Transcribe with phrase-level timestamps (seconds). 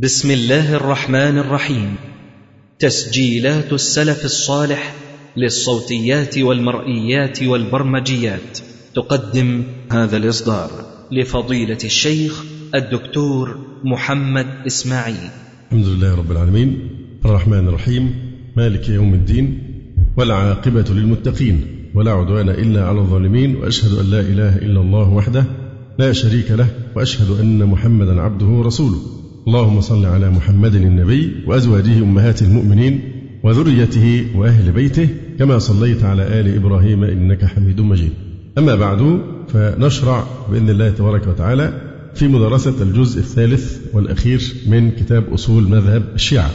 [0.00, 1.94] بسم الله الرحمن الرحيم.
[2.78, 4.94] تسجيلات السلف الصالح
[5.36, 8.58] للصوتيات والمرئيات والبرمجيات.
[8.94, 10.70] تقدم هذا الإصدار
[11.12, 12.44] لفضيلة الشيخ
[12.74, 15.30] الدكتور محمد إسماعيل.
[15.72, 16.88] الحمد لله رب العالمين.
[17.24, 18.14] الرحمن الرحيم.
[18.56, 19.58] مالك يوم الدين.
[20.16, 21.60] والعاقبة للمتقين.
[21.94, 23.56] ولا عدوان إلا على الظالمين.
[23.56, 25.44] وأشهد أن لا إله إلا الله وحده
[25.98, 26.68] لا شريك له.
[26.96, 29.21] وأشهد أن محمدا عبده ورسوله.
[29.48, 33.00] اللهم صل على محمد النبي وأزواجه أمهات المؤمنين
[33.42, 38.12] وذريته وأهل بيته كما صليت على آل إبراهيم إنك حميد مجيد.
[38.58, 41.72] أما بعد فنشرع بإذن الله تبارك وتعالى
[42.14, 46.50] في مدرسة الجزء الثالث والأخير من كتاب أصول مذهب الشيعة.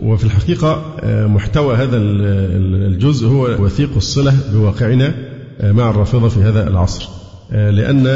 [0.00, 0.96] وفي الحقيقة
[1.26, 5.14] محتوى هذا الجزء هو وثيق الصلة بواقعنا
[5.62, 7.08] مع الرافضة في هذا العصر.
[7.50, 8.06] لأن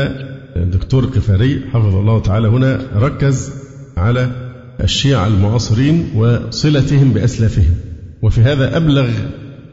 [0.56, 3.62] الدكتور قفاري حفظه الله تعالى هنا ركز
[3.96, 4.30] على
[4.80, 7.74] الشيعة المعاصرين وصلتهم بأسلافهم.
[8.23, 9.08] وفي هذا أبلغ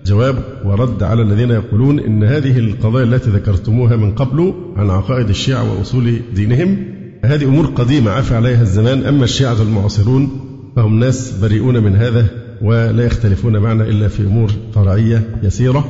[0.05, 0.35] جواب
[0.65, 6.21] ورد على الذين يقولون إن هذه القضايا التي ذكرتموها من قبل عن عقائد الشيعة وأصول
[6.35, 6.77] دينهم
[7.25, 10.29] هذه أمور قديمة عفى عليها الزمان أما الشيعة المعاصرون
[10.75, 12.27] فهم ناس بريئون من هذا
[12.61, 15.85] ولا يختلفون معنا إلا في أمور فرعية يسيرة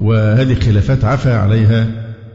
[0.00, 1.86] وهذه خلافات عفى عليها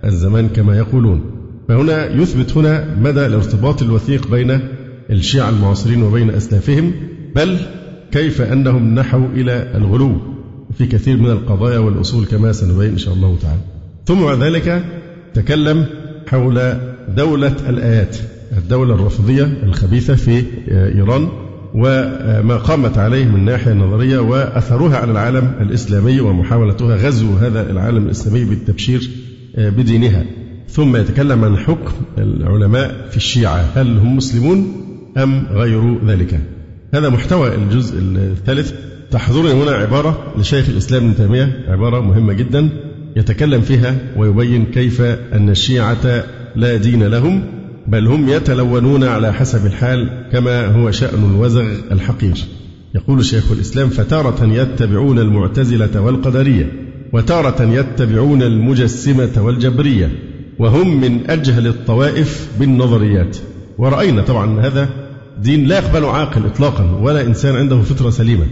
[0.06, 1.22] الزمان كما يقولون.
[1.68, 4.60] فهنا يثبت هنا مدى الارتباط الوثيق بين
[5.12, 6.92] الشيعة المعاصرين وبين أسلافهم
[7.36, 7.58] بل
[8.12, 10.18] كيف أنهم نحوا إلى الغلو
[10.78, 13.62] في كثير من القضايا والأصول كما سنبين إن شاء الله تعالى.
[14.06, 14.84] ثم بعد ذلك
[15.34, 15.86] تكلم
[16.28, 16.74] حول
[17.18, 18.18] دولة الآيات
[18.58, 21.30] الدولة الرافضية الخبيثة في إيران
[21.74, 28.46] وما قامت عليه من ناحية نظرية وأثرها على العالم الإسلامي ومحاولتها غزو هذا العالم الإسلامي
[28.46, 29.10] بالتبشير
[29.58, 30.26] بدينها.
[30.70, 36.40] ثم يتكلم عن حكم العلماء في الشيعة هل هم مسلمون؟ أم غير ذلك.
[36.94, 38.74] هذا محتوى الجزء الثالث.
[39.12, 42.70] تحضرني هنا عبارة لشيخ الإسلام ابن تيمية عبارة مهمة جدا
[43.16, 45.02] يتكلم فيها ويبين كيف
[45.34, 46.24] أن الشيعة
[46.56, 47.44] لا دين لهم
[47.88, 52.38] بل هم يتلونون على حسب الحال كما هو شأن الوزغ الحقير.
[52.96, 56.72] يقول شيخ الإسلام فتارة يتبعون المعتزلة والقدرية
[57.14, 60.10] وتارة يتبعون المجسمة والجبرية
[60.60, 63.38] وهم من أجهل الطوائف بالنظريات.
[63.78, 64.90] ورأينا طبعا هذا
[65.42, 68.46] دين لا يقبل عاقل إطلاقا ولا إنسان عنده فطرة سليمة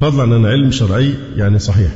[0.00, 1.90] فضلا عن علم شرعي يعني صحيح.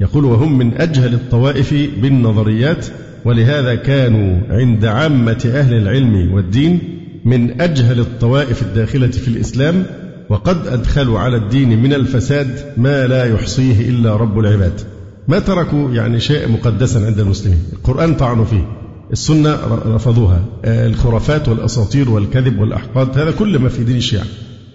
[0.00, 2.86] يقول وهم من أجهل الطوائف بالنظريات
[3.24, 6.78] ولهذا كانوا عند عامة أهل العلم والدين
[7.24, 9.84] من أجهل الطوائف الداخلة في الإسلام
[10.28, 14.80] وقد أدخلوا على الدين من الفساد ما لا يحصيه إلا رب العباد.
[15.28, 18.79] ما تركوا يعني شيء مقدسا عند المسلمين؟ القرآن طعنوا فيه.
[19.12, 20.44] السنة رفضوها.
[20.64, 24.24] الخرافات والأساطير والكذب والأحقاد هذا كل ما في دين الشيعة.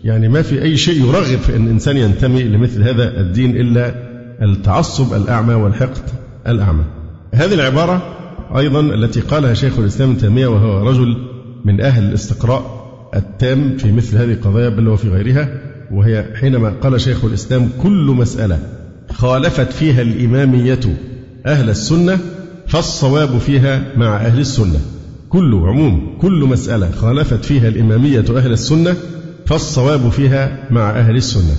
[0.03, 3.95] يعني ما في أي شيء يرغب في أن الإنسان ينتمي لمثل هذا الدين إلا
[4.41, 6.03] التعصب الأعمى والحقد
[6.47, 6.83] الأعمى.
[7.33, 8.01] هذه العبارة
[8.57, 11.17] أيضا التي قالها شيخ الإسلام ابن تيمية وهو رجل
[11.65, 12.85] من أهل الاستقراء
[13.15, 15.61] التام في مثل هذه القضايا بل وفي غيرها.
[15.91, 18.59] وهي حينما قال شيخ الإسلام كل مسألة
[19.11, 20.79] خالفت فيها الإمامية
[21.45, 22.19] أهل السنة
[22.67, 24.79] فالصواب فيها مع أهل السنة.
[25.29, 28.95] كل عموم كل مسألة خالفت فيها الإمامية أهل السنة
[29.45, 31.55] فالصواب فيها مع أهل السنة.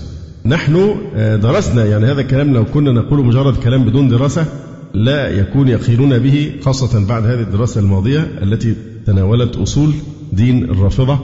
[0.47, 0.97] نحن
[1.43, 4.47] درسنا يعني هذا الكلام لو كنا نقول مجرد كلام بدون دراسة
[4.95, 8.75] لا يكون يقينون به خاصة بعد هذه الدراسة الماضية التي
[9.07, 9.93] تناولت أصول
[10.33, 11.19] دين الرافضة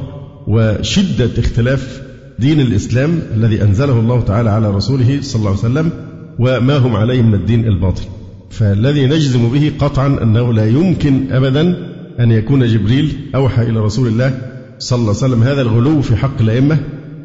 [0.46, 2.02] وشدة اختلاف
[2.38, 5.90] دين الإسلام الذي أنزله الله تعالى على رسوله صلى الله عليه وسلم
[6.38, 8.02] وما هم عليه من الدين الباطل.
[8.52, 14.38] فالذي نجزم به قطعا أنه لا يمكن أبدا أن يكون جبريل أوحى إلى رسول الله
[14.78, 16.78] صلى الله عليه وسلم هذا الغلو في حق الأئمة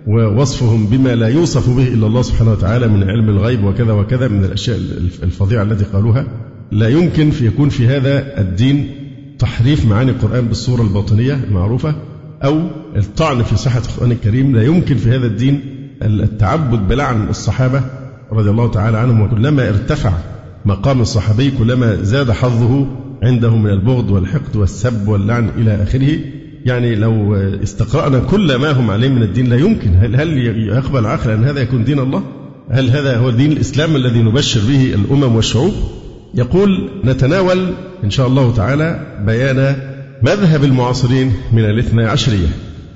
[0.07, 4.45] ووصفهم بما لا يوصف به إلا الله سبحانه وتعالى من علم الغيب وكذا وكذا من
[4.45, 4.77] الأشياء
[5.23, 6.25] الفظيعة التي قالوها.
[6.71, 8.91] لا يمكن في يكون في هذا الدين
[9.39, 11.95] تحريف معاني القرآن بالصورة الباطنية المعروفة
[12.43, 12.61] أو
[12.95, 14.55] الطعن في صحة القرآن الكريم.
[14.55, 15.61] لا يمكن في هذا الدين
[16.01, 17.81] التعبد بلعن الصحابة
[18.31, 20.11] رضي الله تعالى عنهم وكلما ارتفع
[20.67, 22.87] مقام الصحابي كلما زاد حظه
[23.23, 26.19] عنده من البغض والحقد والسب واللعن إلى آخره.
[26.65, 29.95] يعني لو استقرأنا كل ما هم عليه من الدين لا يمكن.
[29.95, 30.37] هل, هل
[30.67, 32.23] يقبل عقل أن هذا يكون دين الله؟
[32.69, 35.73] هل هذا هو دين الإسلام الذي نبشر به الأمم والشعوب؟
[36.35, 37.73] يقول نتناول
[38.03, 39.75] إن شاء الله تعالى بيان
[40.23, 42.47] مذهب المعاصرين من الاثنى عشرية.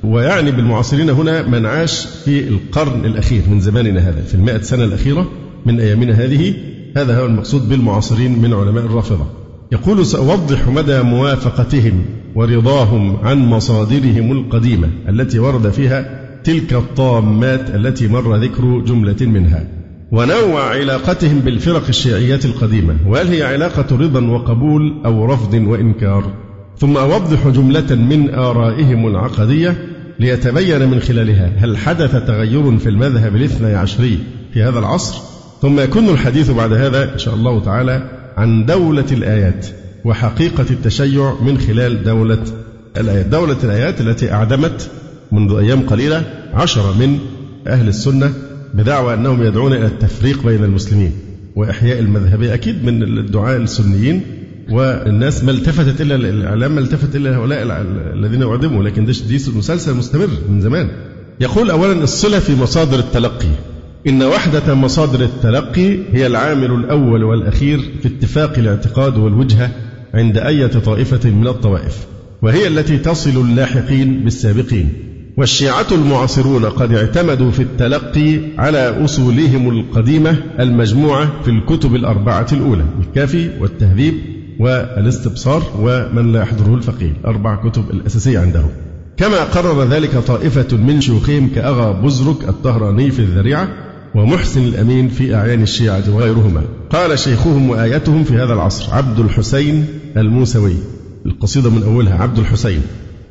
[0.04, 5.32] ويعني بالمعاصرين هنا من عاش في القرن الأخير من زماننا هذا في المائة سنة الأخيرة
[5.66, 6.54] من أيامنا هذه.
[6.98, 9.26] هذا هو المقصود بالمعاصرين من علماء الرافضة.
[9.72, 12.06] يقول سأوضح مدى موافقتهم
[12.36, 19.68] ورضاهم عن مصادرهم القديمة التي ورد فيها تلك الطامات التي مر ذكر جملة منها.
[20.12, 26.34] ونوع علاقتهم بالفرق الشيعية القديمة وهل هي علاقة رضا وقبول أو رفض وإنكار؟
[26.78, 29.78] ثم أوضح جملة من آرائهم العقدية
[30.20, 34.20] ليتبين من خلالها هل حدث تغير في المذهب الاثني عشري
[34.54, 35.22] في هذا العصر
[35.62, 39.68] ثم يكون الحديث بعد هذا إن شاء الله تعالى عن دولة الآيات
[40.06, 42.44] وحقيقة التشيع من خلال دولة
[42.98, 43.26] الآيات.
[43.26, 44.90] دولة الآيات التي أعدمت
[45.32, 46.24] منذ أيام قليلة
[46.54, 47.20] عشرة من
[47.68, 48.34] أهل السنة
[48.74, 51.12] بدعوى أنهم يدعون إلى التفريق بين المسلمين
[51.56, 54.22] وإحياء المذهبية أكيد من الدعاء السنيين
[54.70, 60.30] والناس ما التفتت إلا الإعلام ما التفت إلا هؤلاء الذين أعدموا لكن دي مسلسل مستمر
[60.50, 60.88] من زمان.
[61.40, 63.71] يقول أولا الصلة في مصادر التلقي.
[64.08, 69.72] إن وحدة مصادر التلقي هي العامل الأول والأخير في اتفاق الاعتقاد والوجهة
[70.14, 72.06] عند أية طائفة من الطوائف
[72.42, 74.90] وهي التي تصل اللاحقين بالسابقين.
[75.38, 83.50] والشيعة المعاصرون قد اعتمدوا في التلقي على أصولهم القديمة المجموعة في الكتب الأربعة الأولى الكافي
[83.60, 84.14] والتهذيب
[84.60, 88.70] والاستبصار ومن لا يحضره الفقيه أربع كتب الأساسية عندهم
[89.18, 95.62] كما قرر ذلك طائفة من شيوخهم كأغا بزرك الطهراني في الذريعة ومحسن الأمين في أعيان
[95.62, 96.62] الشيعة وغيرهما.
[96.90, 99.86] قال شيخهم وآيتهم في هذا العصر عبد الحسين
[100.18, 100.74] الموسوي
[101.26, 102.82] القصيدة من أولها عبد الحسين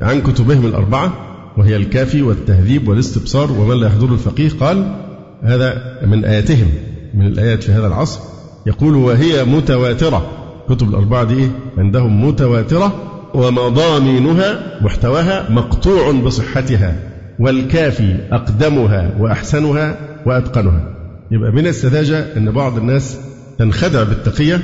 [0.00, 1.12] عن كتبهم الأربعة
[1.58, 4.50] وهي الكافي والتهذيب والاستبصار ومن لا يحضر الفقيه.
[4.60, 4.96] قال
[5.42, 6.68] هذا من آياتهم
[7.14, 8.20] من الآيات في هذا العصر.
[8.66, 10.26] يقول وهي متواترة.
[10.68, 11.48] كتب الأربعة دي
[11.78, 12.92] عندهم متواترة
[13.34, 16.96] ومضامينها محتواها مقطوع بصحتها
[17.38, 20.94] والكافي أقدمها وأحسنها وأتقنها.
[21.31, 23.19] يبقى من السذاجة أن بعض الناس
[23.58, 24.61] تنخدع بالتقية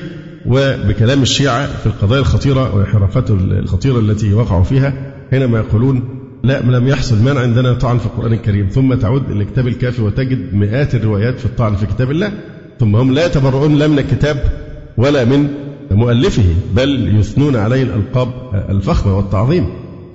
[0.46, 4.92] وبكلام الشيعة في القضايا الخطيرة والانحرافات الخطيرة التي وقعوا فيها
[5.30, 6.02] حينما يقولون
[6.44, 8.68] لا لم يحصل مانع عندنا طعن في القرآن الكريم.
[8.68, 12.32] ثم تعود إلى الكتاب الكافي وتجد مئات الروايات في الطعن في كتاب الله.
[12.80, 14.42] ثم هم لا يتبرؤون لا من الكتاب
[14.96, 15.48] ولا من
[15.90, 18.28] مؤلفه بل يثنون عليه الألقاب
[18.68, 19.66] الفخمة والتعظيم.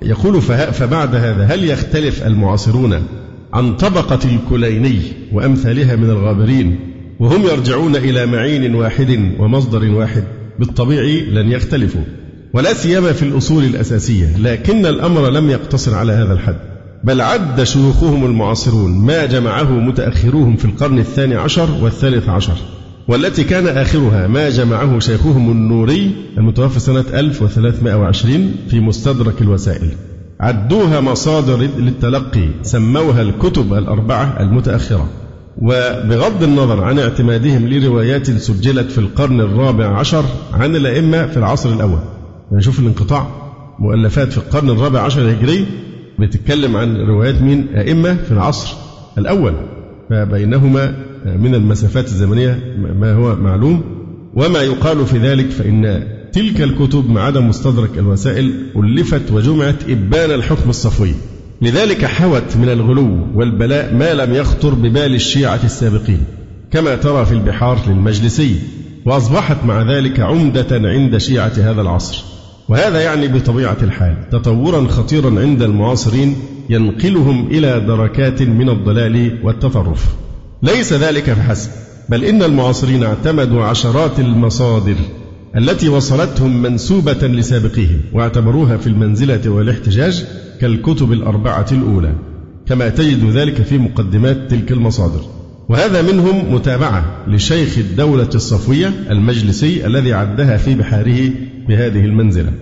[0.02, 3.02] يقول فبعد هذا هل يختلف المعاصرون
[3.52, 5.00] عن طبقة الكليني
[5.32, 6.78] وأمثالها من الغابرين
[7.20, 10.24] وهم يرجعون إلى معين واحد ومصدر واحد
[10.58, 12.02] بالطبيعي لن يختلفوا
[12.52, 16.56] ولا سيما في الأصول الأساسية لكن الأمر لم يقتصر على هذا الحد
[17.04, 22.56] بل عد شيوخهم المعاصرون ما جمعه متأخروهم في القرن الثاني عشر والثالث عشر
[23.08, 29.90] والتي كان آخرها ما جمعه شيخهم النوري المتوفى سنة 1320 في مستدرك الوسائل.
[30.42, 35.08] عدوها مصادر للتلقي سموها الكتب الأربعة المتأخرة.
[35.62, 41.98] وبغض النظر عن اعتمادهم لروايات سجلت في القرن الرابع عشر عن الأئمة في العصر الأول.
[42.52, 43.26] نشوف يعني الانقطاع.
[43.78, 45.66] مؤلفات في القرن الرابع عشر الهجري
[46.18, 48.76] بتتكلم عن روايات من أئمة في العصر
[49.18, 49.54] الأول.
[50.10, 52.58] فبينهما من المسافات الزمنية
[53.00, 53.82] ما هو معلوم.
[54.34, 60.70] وما يقال في ذلك فإن تلك الكتب ما عدا مستدرك الوسائل ألفت وجمعت إبان الحكم
[60.70, 61.14] الصفوي.
[61.62, 66.24] لذلك حوت من الغلو والبلاء ما لم يخطر ببال الشيعة السابقين.
[66.70, 68.56] كما ترى في البحار للمجلسي
[69.06, 72.24] وأصبحت مع ذلك عمدة عند شيعة هذا العصر.
[72.68, 76.36] وهذا يعني بطبيعة الحال تطورا خطيرا عند المعاصرين
[76.70, 80.04] ينقلهم إلى دركات من الضلال والتطرف.
[80.62, 81.70] ليس ذلك فحسب
[82.08, 84.96] بل إن المعاصرين اعتمدوا عشرات المصادر
[85.56, 90.24] التي وصلتهم منسوبة لسابقيهم واعتبروها في المنزلة والاحتجاج
[90.60, 92.12] كالكتب الأربعة الأولى
[92.66, 95.20] كما تجد ذلك في مقدمات تلك المصادر.
[95.68, 101.30] وهذا منهم متابعة لشيخ الدولة الصفوية المجلسي الذي عدها في بحاره
[101.68, 102.52] بهذه المنزلة.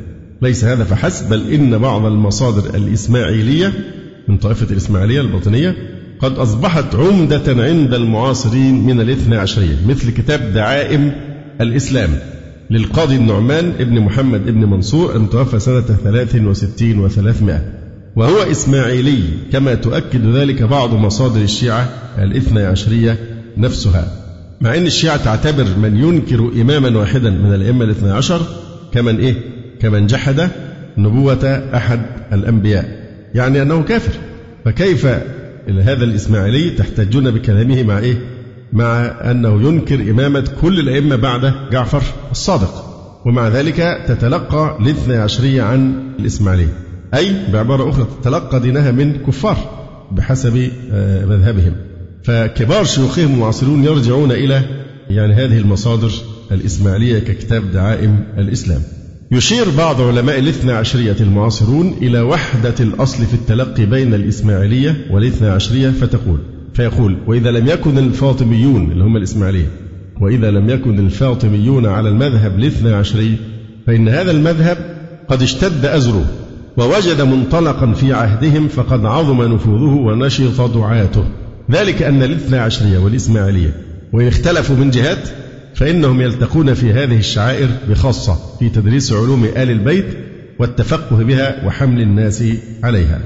[0.43, 3.73] ليس هذا فحسب بل إن بعض المصادر الإسماعيلية
[4.29, 5.77] من طائفة الإسماعيلية الباطنية
[6.19, 11.13] قد أصبحت عمدة عند المعاصرين من الاثنى عشرية مثل كتاب دعائم
[11.61, 12.11] الإسلام.
[12.71, 17.53] للقاضي النعمان ابن محمد ابن منصور المتوفى سنة 63 و300
[18.17, 19.23] وهو إسماعيلي
[19.53, 23.19] كما تؤكد ذلك بعض مصادر الشيعة الاثنى عشرية
[23.57, 24.13] نفسها
[24.61, 28.41] مع أن الشيعة تعتبر من ينكر إماما واحدا من الأئمة الاثنى عشر
[28.93, 29.35] كمن إيه؟
[29.81, 30.49] كمن جحد
[30.99, 32.01] نبوة أحد
[32.33, 33.01] الأنبياء
[33.35, 34.13] يعني أنه كافر
[34.65, 35.07] فكيف
[35.69, 38.17] هذا الإسماعيلي تحتجون بكلامه مع إيه؟
[38.73, 42.87] مع أنه ينكر إمامة كل الأئمة بعد جعفر الصادق.
[43.27, 46.73] ومع ذلك تتلقى الاثنى عشرية عن الإسماعيلية.
[47.15, 49.57] أي بعبارة أخرى تتلقى دينها من كفار
[50.13, 51.73] بحسب آه، مذهبهم.
[52.25, 54.63] فكبار شيوخهم المعاصرون يرجعون إلى
[55.11, 56.11] يعني هذه المصادر
[56.53, 58.81] الإسماعيلية ككتاب دعائم الإسلام.
[59.33, 65.91] يشير بعض علماء الاثنى عشرية المعاصرون إلى وحدة الأصل في التلقي بين الإسماعيلية والاثنى عشرية
[65.91, 66.39] فتقول
[66.75, 69.71] فيقول وإذا لم يكن الفاطميون اللي هم الإسماعيلية
[70.21, 73.37] وإذا لم يكن الفاطميون على المذهب الاثنى عشري
[73.87, 74.79] فإن هذا المذهب
[75.29, 76.27] قد اشتد أزره
[76.77, 81.25] ووجد منطلقا في عهدهم فقد عظم نفوذه ونشط دعاته.
[81.71, 83.75] ذلك أن الاثنى عشرية والإسماعيلية
[84.13, 85.29] وإن اختلفوا من جهات
[85.75, 90.07] فإنهم يلتقون في هذه الشعائر بخاصة في تدريس علوم آل البيت
[90.59, 92.45] والتفقه بها وحمل الناس
[92.83, 93.21] عليها.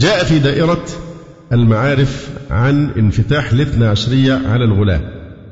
[0.00, 0.84] جاء في دائرة
[1.52, 5.00] المعارف عن انفتاح الاثنى عشرية على الغلاة.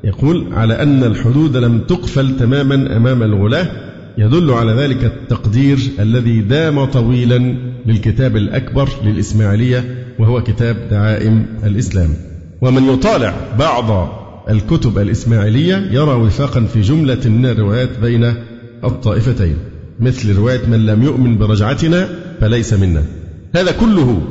[0.05, 3.69] يقول على أن الحدود لم تقفل تماما أمام الغلاة
[4.19, 7.55] يدل على ذلك التقدير الذي دام طويلا
[7.87, 12.09] للكتاب الأكبر للإسماعيلية وهو كتاب دعائم الإسلام.
[12.61, 14.19] ومن يطالع بعض
[14.51, 18.35] الكتب الإسماعيلية يرى وفاقا في جملة من الروايات بين
[18.85, 19.57] الطائفتين
[20.01, 22.09] مثل رواية من لم يؤمن برجعتنا
[22.41, 23.03] فليس منا
[23.55, 24.23] هذا كله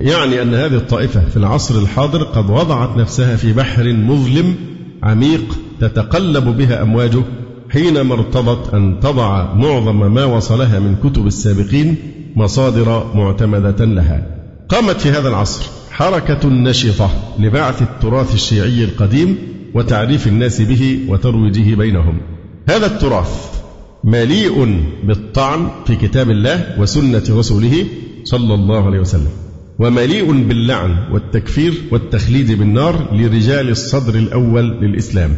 [0.00, 4.54] يعني أن هذه الطائفة في العصر الحاضر قد وضعت نفسها في بحر مظلم
[5.02, 7.22] عميق تتقلب بها أمواجه
[7.70, 11.96] حينما ارتضت أن تضع معظم ما وصلها من كتب السابقين
[12.36, 14.26] مصادر معتمدة لها.
[14.68, 19.38] قامت في هذا العصر حركة نشطة لبعث التراث الشيعي القديم
[19.74, 22.20] وتعريف الناس به وترويجه بينهم.
[22.68, 23.60] هذا التراث
[24.04, 27.86] مليء بالطعن في كتاب الله وسنة رسوله
[28.24, 29.47] صلى الله عليه وسلم.
[29.78, 35.30] ومليء باللعن والتكفير والتخليد بالنار لرجال الصدر الأول للإسلام.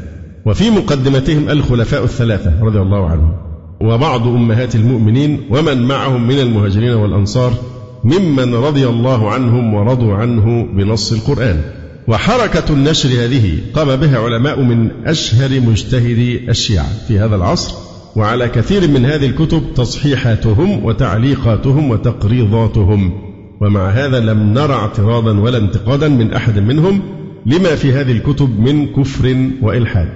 [0.46, 3.32] وفي مقدمتهم الخلفاء الثلاثة رضي الله عنهم.
[3.80, 7.52] وبعض أمهات المؤمنين ومن معهم من المهاجرين والأنصار
[8.04, 11.60] ممن رضي الله عنهم ورضوا عنه بنص القرآن.
[12.08, 17.74] وحركة النشر هذه قام بها علماء من أشهر مجتهدي الشيعة في هذا العصر.
[18.16, 23.29] وعلى كثير من هذه الكتب تصحيحاتهم وتعليقاتهم وتقريضاتهم.
[23.60, 27.02] ومع هذا لم نرى اعتراضا ولا انتقادا من أحد منهم
[27.46, 30.08] لما في هذه الكتب من كفر وإلحاد.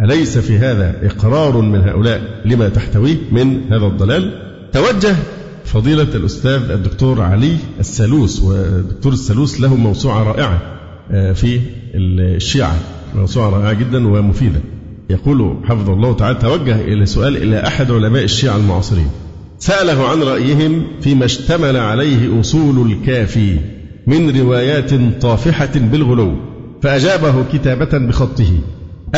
[0.00, 5.16] أليس في هذا إقرار من هؤلاء لما تحتويه من هذا الضلال؟ توجه
[5.64, 10.62] فضيلة الأستاذ الدكتور علي السلوس والدكتور السلوس له موسوعة رائعة
[11.10, 11.60] آه، في
[11.94, 12.76] الشيعة.
[13.14, 14.60] موسوعة رائعة جدا ومفيدة.
[15.10, 19.08] يقول حفظه الله تعالى توجه إلى سؤال إلى أحد علماء الشيعة المعاصرين.
[19.58, 23.56] سأله عن رأيهم فيما اشتمل عليه أصول الكافي
[24.06, 26.36] من روايات طافحة بالغلو
[26.82, 28.50] فأجابه كتابة بخطه.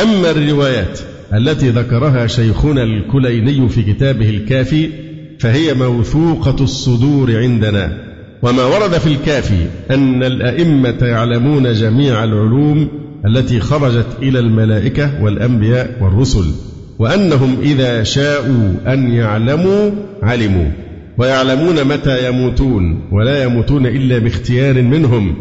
[0.03, 1.01] أما الروايات
[1.35, 4.91] التي ذكرها شيخنا الكليني في كتابه الكافي
[5.39, 8.11] فهي موثوقة الصدور عندنا.
[8.43, 12.89] وما ورد في الكافي أن الأئمة يعلمون جميع العلوم
[13.27, 16.70] التي خرجت إلى الملائكة والأنبياء والرسل.
[17.01, 19.91] وأنهم إذا شاءوا أن يعلموا
[20.23, 20.71] علموا.
[21.19, 25.35] ويعلمون متى يموتون ولا يموتون إلا باختيار منهم.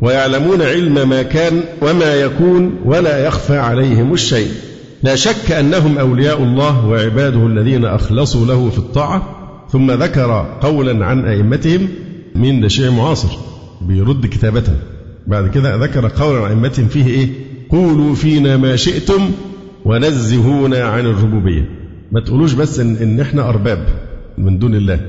[0.00, 4.48] ويعلمون علم ما كان وما يكون ولا يخفى عليهم الشيء.
[5.02, 9.22] لا شك أنهم أولياء الله وعباده الذين أخلصوا له في الطاعة.
[9.72, 11.88] ثم ذكر قولا عن أئمتهم
[12.34, 13.28] من ده شيء معاصر
[13.80, 14.64] بيرد كتابة
[15.26, 17.28] بعد كده ذكر قولا عن أئمتهم فيه إيه؟
[17.70, 19.30] قولوا فينا ما شئتم
[19.86, 21.64] ونزهونا عن الربوبية.
[22.12, 23.86] ما تقولوش بس إن, إن إحنا أرباب
[24.38, 25.00] من دون الله.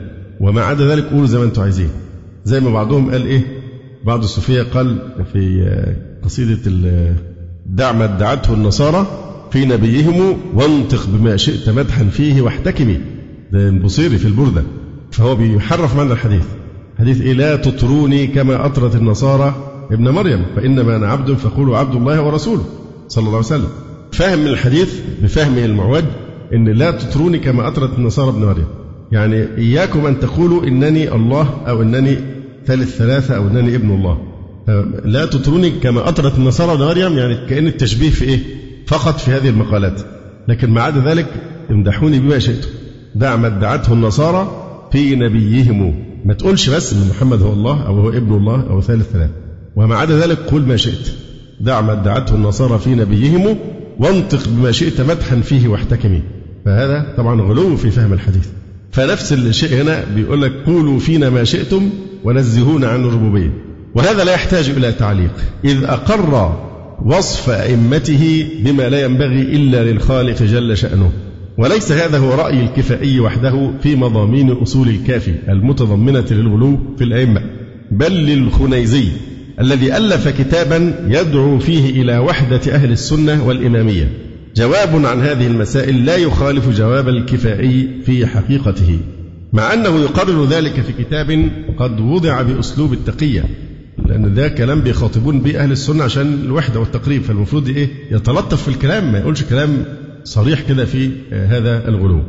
[0.42, 1.90] وما عدا ذلك قولوا زي ما أنتم عايزين.
[2.46, 3.42] زي ما بعضهم قال إيه؟
[4.06, 4.98] بعض الصوفية قال
[5.34, 5.70] في
[6.24, 6.72] قصيدة
[7.66, 9.08] دع ما ادعته النصارى
[9.52, 12.98] في نبيهم وانطق بما شئت مدحا فيه واحتكمي.
[13.52, 14.64] ده البصيري في البردة.
[15.12, 16.46] فهو بيحرف معنى الحديث.
[17.00, 19.56] حديث إيه؟ لا تطروني كما أطرت النصارى
[19.92, 22.64] ابن مريم فإنما أنا عبد فقولوا عبد الله ورسوله
[23.08, 23.70] صلى الله عليه وسلم.
[24.12, 26.04] فاهم من الحديث بفهمه المعوج
[26.54, 28.68] إن لا تطروني كما أطرت النصارى ابن مريم.
[29.12, 32.18] يعني إياكم أن تقولوا إنني الله أو إنني
[32.66, 34.18] ثالث ثلاثة أو إنني ابن الله.
[35.06, 38.40] لا تطروني كما أطرت النصارى ابن مريم يعني كأن التشبيه في إيه؟
[38.88, 40.02] فقط في هذه المقالات.
[40.48, 41.28] لكن ما عدا ذلك
[41.72, 42.70] امدحوني بما شئتم.
[43.16, 45.96] دع ما ادعته النصارى في نبيهم.
[46.26, 49.34] ما تقولش بس إن محمد هو الله أو هو ابن الله أو ثالث ثلاثة.
[49.76, 51.12] وما عدا ذلك قل ما شئت.
[51.62, 53.58] دع ما ادعته النصارى في نبيهم
[54.00, 56.22] وانطق بما شئت مدحا فيه واحتكمي.
[56.66, 58.48] فهذا طبعا غلو في فهم الحديث.
[58.92, 61.90] فنفس الشيء هنا بيقول لك قولوا فينا ما شئتم
[62.24, 63.54] ونزهونا عن الربوبية.
[63.96, 65.32] وهذا لا يحتاج إلى تعليق.
[65.66, 66.60] إذ أقر
[67.06, 71.12] وصف أئمته بما لا ينبغي إلا للخالق جل شأنه.
[71.58, 77.42] وليس هذا هو رأي الكفائي وحده في مضامين أصول الكافي المتضمنة للغلو في الأئمة
[77.92, 79.08] بل للخنيزي.
[79.62, 84.12] الذي ألف كتابا يدعو فيه إلى وحدة أهل السنة والإمامية.
[84.56, 89.00] جواب عن هذه المسائل لا يخالف جواب الكفائي في حقيقته
[89.54, 91.50] مع أنه يقرر ذلك في كتاب
[91.80, 93.44] قد وضع بأسلوب التقية
[94.06, 99.12] لأن ده كلام بيخاطبون به أهل السنة عشان الوحدة والتقريب فالمفروض إيه؟ يتلطف في الكلام
[99.12, 99.86] ما يقولش كلام
[100.24, 102.22] صريح كده في هذا الغلو.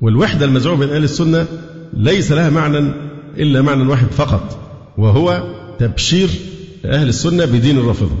[0.00, 1.46] والوحدة المزعومة بين أهل السنة
[1.94, 2.92] ليس لها معنى
[3.38, 4.58] إلا معنى واحد فقط
[4.98, 5.42] وهو
[5.78, 6.28] تبشير
[6.84, 8.16] أهل السنة بدين الرافضة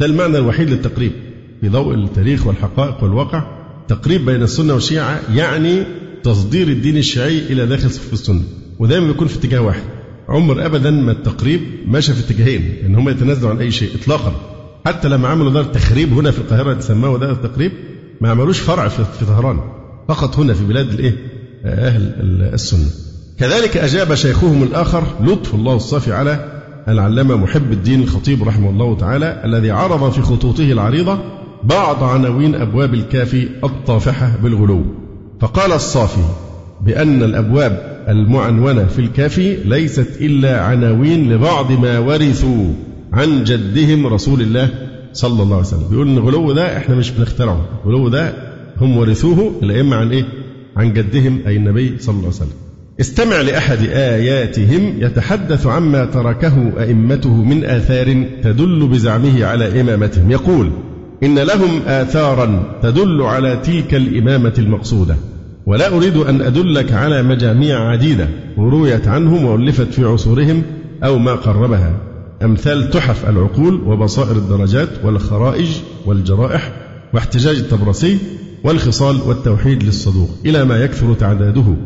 [0.00, 1.12] ده المعنى الوحيد للتقريب.
[1.60, 3.42] في ضوء التاريخ والحقائق والواقع
[3.88, 5.82] تقريب بين السنة والشيعة يعني
[6.22, 8.42] تصدير الدين الشيعي إلى داخل صف السنة.
[8.78, 9.82] ودائما بيكون في اتجاه واحد.
[10.28, 14.32] عمر ابدا ما التقريب مشى في اتجاهين إن هم يتنازلوا عن أي شيء اطلاقا.
[14.86, 17.72] حتى لما عملوا دار التخريب هنا في القاهرة سموه دار التقريب
[18.20, 19.60] ما عملوش فرع في طهران
[20.08, 21.16] فقط هنا في بلاد الإيه؟
[21.64, 22.14] أهل
[22.54, 22.86] السنة.
[23.38, 26.59] كذلك أجاب شيخهم الآخر لطف الله الصافي على
[26.90, 31.18] العلامة محب الدين الخطيب رحمه الله تعالى الذي عرض في خطوطه العريضة
[31.64, 34.84] بعض عناوين أبواب الكافي الطافحة بالغلو.
[35.40, 36.24] فقال الصافي
[36.86, 42.72] بأن الأبواب المعنونة في الكافي ليست إلا عناوين لبعض ما ورثوا
[43.12, 44.68] عن جدهم رسول الله
[45.12, 45.88] صلى الله عليه وسلم.
[45.90, 47.66] بيقول إن الغلو ده إحنا مش بنخترعه.
[47.84, 48.32] الغلو ده
[48.80, 50.24] هم ورثوه الأئمة عن إيه؟
[50.76, 52.59] عن جدهم أي النبي صلى الله عليه وسلم.
[53.00, 60.30] استمع لأحد آياتهم يتحدث عما تركه أئمته من آثار تدل بزعمه على إمامتهم.
[60.30, 60.70] يقول
[61.22, 65.16] إن لهم آثارا تدل على تلك الإمامة المقصودة
[65.66, 68.28] ولا أريد أن أدلك على مجاميع عديدة
[68.58, 70.62] رويت عنهم وألفت في عصورهم
[71.04, 71.92] أو ما قربها.
[72.42, 75.68] أمثال تحف العقول وبصائر الدرجات والخرائج
[76.06, 76.72] والجرائح
[77.14, 78.18] واحتجاج التبرسي
[78.64, 81.76] والخصال والتوحيد للصدوق إلى ما يكثر تعداده.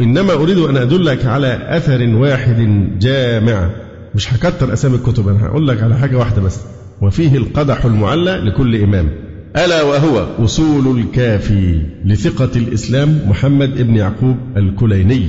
[0.00, 3.70] إنما أريد أن أدلك على أثر واحد جامع.
[4.14, 6.60] مش هكتر أسامي الكتب أنا هقول لك على حاجة واحدة بس.
[7.02, 9.08] وفيه القدح المعلى لكل إمام.
[9.56, 15.28] ألا وهو أصول الكافي لثقة الإسلام محمد بن يعقوب الكليني.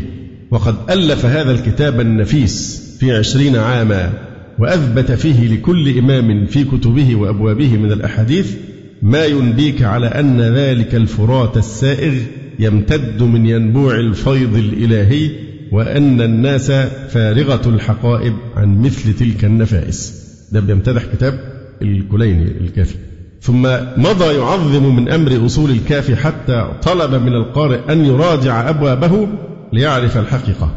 [0.51, 4.13] وقد ألف هذا الكتاب النفيس في عشرين عاما
[4.59, 8.55] وأثبت فيه لكل إمام في كتبه وأبوابه من الأحاديث
[9.01, 12.13] ما ينبيك على أن ذلك الفرات السائغ
[12.59, 15.31] يمتد من ينبوع الفيض الإلهي
[15.71, 16.71] وأن الناس
[17.09, 20.25] فارغة الحقائب عن مثل تلك النفائس.
[20.51, 21.39] ده بيمتدح كتاب
[21.81, 22.95] الكليني الكافي.
[23.41, 23.61] ثم
[23.97, 29.27] مضى يعظم من أمر أصول الكافي حتى طلب من القارئ أن يراجع أبوابه
[29.73, 30.71] ليعرف الحقيقة.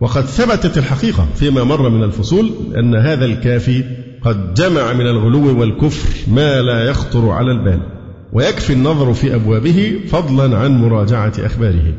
[0.00, 3.84] وقد ثبتت الحقيقة فيما مر من الفصول أن هذا الكافي
[4.22, 7.97] قد جمع من الغلو والكفر ما لا يخطر على البال.
[8.32, 11.94] ويكفي النظر في أبوابه فضلا عن مراجعة أخباره.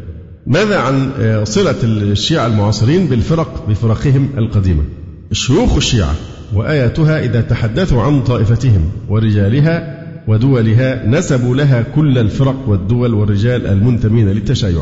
[0.47, 1.11] ماذا عن
[1.43, 4.83] صلة الشيعة المعاصرين بالفرق بفرقهم القديمة؟
[5.31, 6.15] شيوخ الشيعة
[6.53, 14.81] وآياتها إذا تحدثوا عن طائفتهم ورجالها ودولها نسبوا لها كل الفرق والدول والرجال المنتمين للتشيع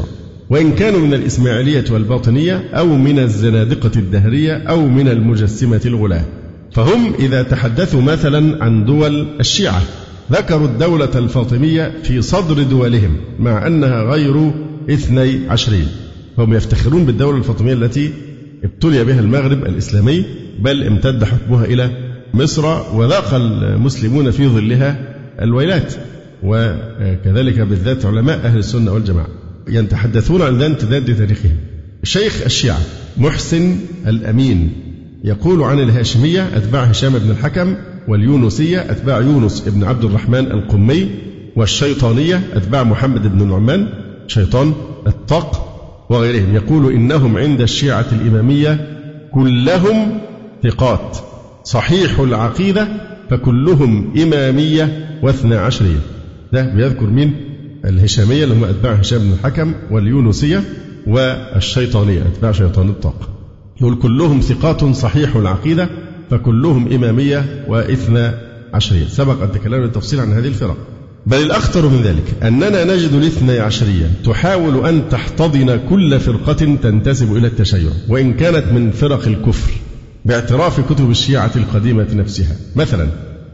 [0.50, 6.26] وإن كانوا من الإسماعيلية والباطنية أو من الزنادقة الدهرية أو من المجسمة الغلاة.
[6.72, 9.82] فهم إذا تحدثوا مثلا عن دول الشيعة.
[10.32, 14.52] ذكروا الدولة الفاطمية في صدر دولهم مع أنها غير
[14.90, 15.88] اثني عشرين.
[16.38, 18.12] هم يفتخرون بالدولة الفاطمية التي
[18.64, 20.26] ابتلي بها المغرب الإسلامي
[20.60, 21.92] بل امتد حكمها إلى
[22.34, 25.94] مصر وذاق المسلمون في ظلها الويلات.
[26.44, 29.28] وكذلك بالذات علماء أهل السنة والجماعة
[29.68, 31.56] يتحدثون عن امتداد تاريخهم.
[32.04, 32.80] شيخ الشيعة
[33.18, 34.72] محسن الأمين
[35.24, 37.76] يقول عن الهاشمية أتباع هشام بن الحكم
[38.08, 41.10] واليونسية أتباع يونس بن عبد الرحمن القمي
[41.56, 43.88] والشيطانية أتباع محمد بن النعمان
[44.28, 44.74] شيطان
[45.08, 45.64] الطاق
[46.10, 46.56] وغيرهم.
[46.56, 48.98] يقول إنهم عند الشيعة الإمامية
[49.34, 50.18] كلهم
[50.64, 51.18] ثقات.
[51.64, 52.88] صحيح العقيدة
[53.30, 56.00] فكلهم إمامية واثنى عشرية.
[56.54, 57.36] ده بيذكر مين؟
[57.86, 60.64] الهشامية اللي هم أتباع هشام بن الحكم واليونسية
[61.08, 63.30] والشيطانية أتباع شيطان الطاق.
[63.82, 65.90] يقول كلهم ثقات صحيح العقيدة
[66.30, 68.32] فكلهم إمامية واثنى
[68.74, 69.08] عشرية.
[69.08, 70.78] سبق أن تكلمنا بالتفصيل عن هذه الفرق.
[71.26, 77.48] بل الأخطر من ذلك أننا نجد الاثنى عشرية تحاول أن تحتضن كل فرقة تنتسب إلى
[77.48, 79.72] التشيع وإن كانت من فرق الكفر
[80.26, 82.56] باعتراف كتب الشيعة القديمة نفسها.
[82.76, 83.08] مثلا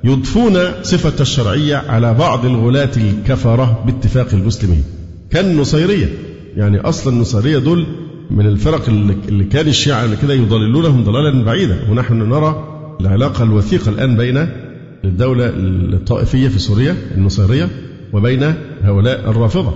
[0.03, 4.83] يضفون صفة الشرعية على بعض الغلاة الكفرة باتفاق المسلمين.
[5.31, 6.13] كالنصيرية
[6.57, 7.87] يعني أصلا النصيرية دول
[8.31, 8.89] من الفرق
[9.29, 11.79] اللي كان الشيعة كده يضللونهم ضلالا بعيدا.
[11.89, 12.67] ونحن نرى
[13.01, 14.47] العلاقة الوثيقة الآن بين
[15.05, 15.51] الدولة
[15.93, 17.69] الطائفية في سوريا النصيرية
[18.13, 19.73] وبين هؤلاء الرافضة.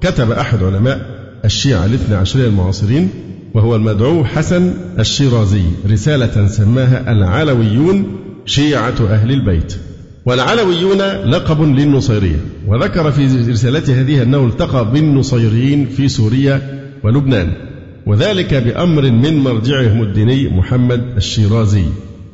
[0.00, 1.06] كتب أحد علماء
[1.44, 3.08] الشيعة الاثنى عشرية المعاصرين
[3.54, 8.06] وهو المدعو حسن الشيرازي رسالة سماها العلويون
[8.46, 9.76] شيعة أهل البيت.
[10.26, 12.40] والعلويون لقب للنصيرية.
[12.66, 17.69] وذكر في رسالته هذه أنه التقى بالنصيريين في سوريا ولبنان.
[18.06, 21.84] وذلك بأمر من مرجعهم الديني محمد الشيرازي.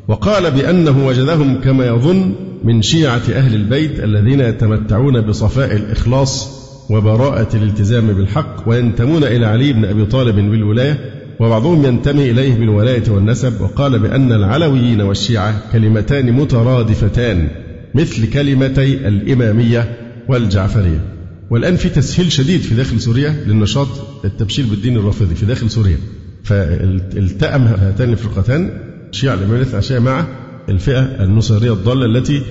[0.08, 6.48] وقال بأنه وجدهم كما يظن من شيعة أهل البيت الذين يتمتعون بصفاء الإخلاص
[6.90, 10.98] وبراءة الالتزام بالحق وينتمون إلى علي بن أبي طالب بالولاية
[11.40, 13.60] وبعضهم ينتمي إليه بالولاية والنسب.
[13.60, 17.48] وقال بأن العلويين والشيعة كلمتان مترادفتان
[17.94, 19.96] مثل كلمتي الإمامية
[20.28, 21.15] والجعفرية.
[21.50, 23.88] والآن في تسهيل شديد في داخل سوريا للنشاط
[24.24, 25.98] التبشير بالدين الرافضي في داخل سوريا.
[26.44, 28.70] فالتأم هاتان الفرقتان
[29.10, 30.26] الشيعة الإمامية الاثنى مع
[30.68, 32.42] الفئة النصيرية الضالة التي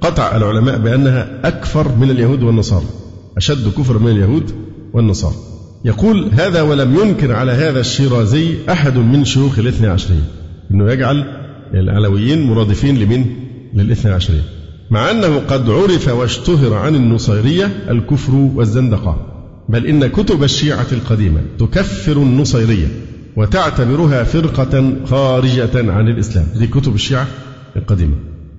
[0.00, 2.86] قطع العلماء بأنها أكفر من اليهود والنصارى
[3.36, 4.50] أشد كفر من اليهود
[4.92, 5.34] والنصارى.
[5.84, 10.24] يقول هذا ولم ينكر على هذا الشيرازي أحد من شيوخ الاثنى عشرية
[10.70, 11.24] أنه يجعل
[11.74, 13.24] العلويين مرادفين لمن؟
[13.74, 14.42] للاثنى عشرية
[14.92, 19.16] مع أنه قد عرف واشتهر عن النصيرية الكفر والزندقة
[19.68, 22.86] بل إن كتب الشيعة القديمة تكفر النصيرية
[23.36, 27.26] وتعتبرها فرقة خارجة عن الإسلام دي كتب الشيعة
[27.76, 28.14] القديمة.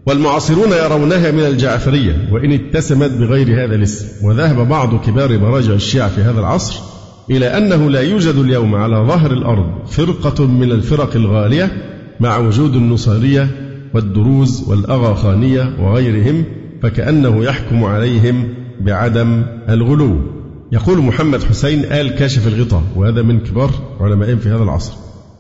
[0.05, 4.05] والمعاصرون يرونها من الجعفرية وإن اتسمت بغير هذا الاسم.
[4.27, 6.79] وذهب بعض كبار مراجع الشيعة في هذا العصر
[7.31, 11.71] إلى أنه لا يوجد اليوم على ظهر الأرض فرقة من الفرق الغالية
[12.19, 13.62] مع وجود النصيرية
[13.93, 16.43] والدروز والأغاخانية وغيرهم
[16.82, 18.47] فكأنه يحكم عليهم
[18.82, 20.17] بعدم الغلو.
[20.71, 24.93] يقول محمد حسين آل كاشف الغطاء وهذا من كبار علمائهم في هذا العصر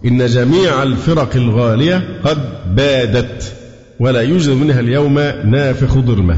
[0.05, 2.37] إن جميع الفرق الغالية قد
[2.75, 3.53] بادت
[3.99, 6.37] ولا يوجد منها اليوم نافخ ضرمة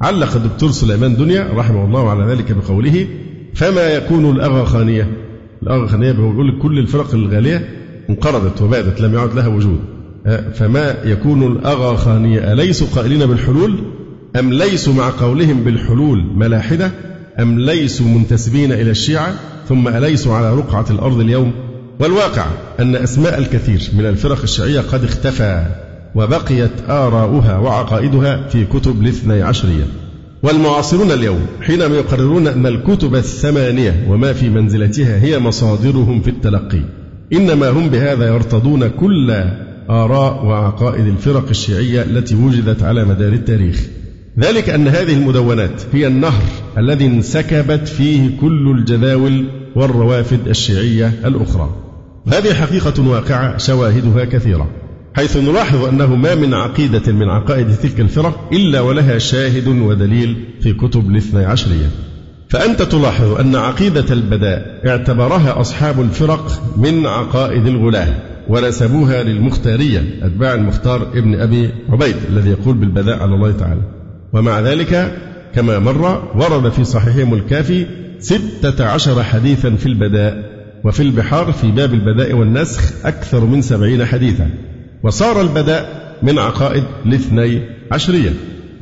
[0.00, 3.06] علق الدكتور سليمان دنيا رحمه الله على ذلك بقوله
[3.54, 5.16] فما يكون الأغاخانية؟
[5.62, 7.68] الأغاخانية بيقول كل الفرق الغالية
[8.10, 9.80] انقرضت وبادت لم يعد لها وجود.
[10.54, 13.78] فما يكون الأغاخانية أليسوا قائلين بالحلول؟
[14.38, 16.90] أم ليسوا مع قولهم بالحلول ملاحدة؟
[17.40, 19.34] أم ليسوا منتسبين إلى الشيعة؟
[19.68, 21.52] ثم أليسوا على رقعة الأرض اليوم؟
[22.00, 22.46] والواقع
[22.80, 25.66] أن أسماء الكثير من الفرق الشيعية قد اختفى
[26.14, 29.84] وبقيت آراؤها وعقائدها في كتب الاثني عشرية
[30.42, 36.82] والمعاصرون اليوم حينما يقررون أن الكتب الثمانية وما في منزلتها هي مصادرهم في التلقي
[37.32, 39.44] إنما هم بهذا يرتضون كل
[39.92, 43.80] آراء وعقائد الفرق الشيعية التي وجدت على مدار التاريخ.
[44.38, 46.42] ذلك أن هذه المدونات هي النهر
[46.78, 49.44] الذي انسكبت فيه كل الجداول
[49.76, 51.70] والروافد الشيعية الأخرى.
[52.32, 54.70] هذه حقيقة واقعة شواهدها كثيرة
[55.14, 60.72] حيث نلاحظ أنه ما من عقيدة من عقائد تلك الفرق إلا ولها شاهد ودليل في
[60.72, 61.90] كتب الاثني عشرية.
[62.48, 71.02] فأنت تلاحظ أن عقيدة البداء اعتبرها أصحاب الفرق من عقائد الغلاة ونسبوها للمختارية أتباع المختار
[71.14, 73.80] ابن أبي عبيد الذي يقول بالبداء على الله تعالى.
[74.32, 75.18] ومع ذلك
[75.54, 77.86] كما مر ورد في صحيحهم الكافي
[78.18, 80.52] ستة عشر حديثا في البداء
[80.84, 84.50] وفي البحار في باب البداء والنسخ أكثر من سبعين حديثا.
[85.02, 87.60] وصار البداء من عقائد الاثني
[87.92, 88.30] عشرية.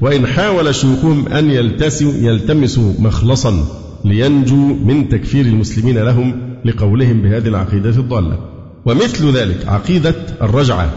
[0.01, 3.67] وإن حاول شيوخهم أن يلتسوا يلتمسوا مخلصا
[4.05, 8.50] لينجوا من تكفير المسلمين لهم لقولهم بهذه العقيدة الضالة.
[8.85, 10.91] ومثل ذلك عقيدة الرجعة.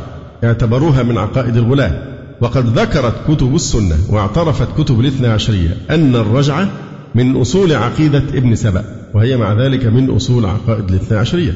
[0.44, 2.14] اعتبروها من عقائد الغلاة.
[2.42, 6.70] وقد ذكرت كتب السنة واعترفت كتب الاثنى عشرية أن الرجعة
[7.16, 11.54] من أصول عقيدة ابن سبأ وهي مع ذلك من أصول عقائد الاثنى عشرية.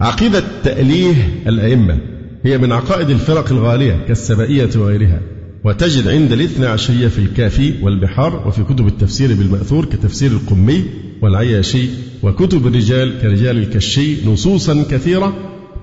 [0.00, 1.98] عقيدة تأليه الأئمة
[2.44, 5.20] هي من عقائد الفرق الغالية كالسبائية وغيرها
[5.64, 10.84] وتجد عند الاثنى عشرية في الكافي والبحار وفي كتب التفسير بالمأثور كتفسير القمي
[11.22, 11.88] والعياشي
[12.22, 15.36] وكتب الرجال كرجال الكشي نصوصا كثيرة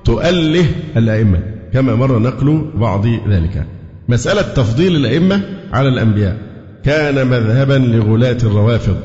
[0.05, 0.65] تؤله
[0.97, 1.39] الأئمة
[1.73, 3.65] كما مر نقل بعض ذلك.
[4.09, 5.41] مسألة تفضيل الأئمة
[5.73, 6.37] على الأنبياء.
[6.83, 8.97] كان مذهبا لغلاة الروافض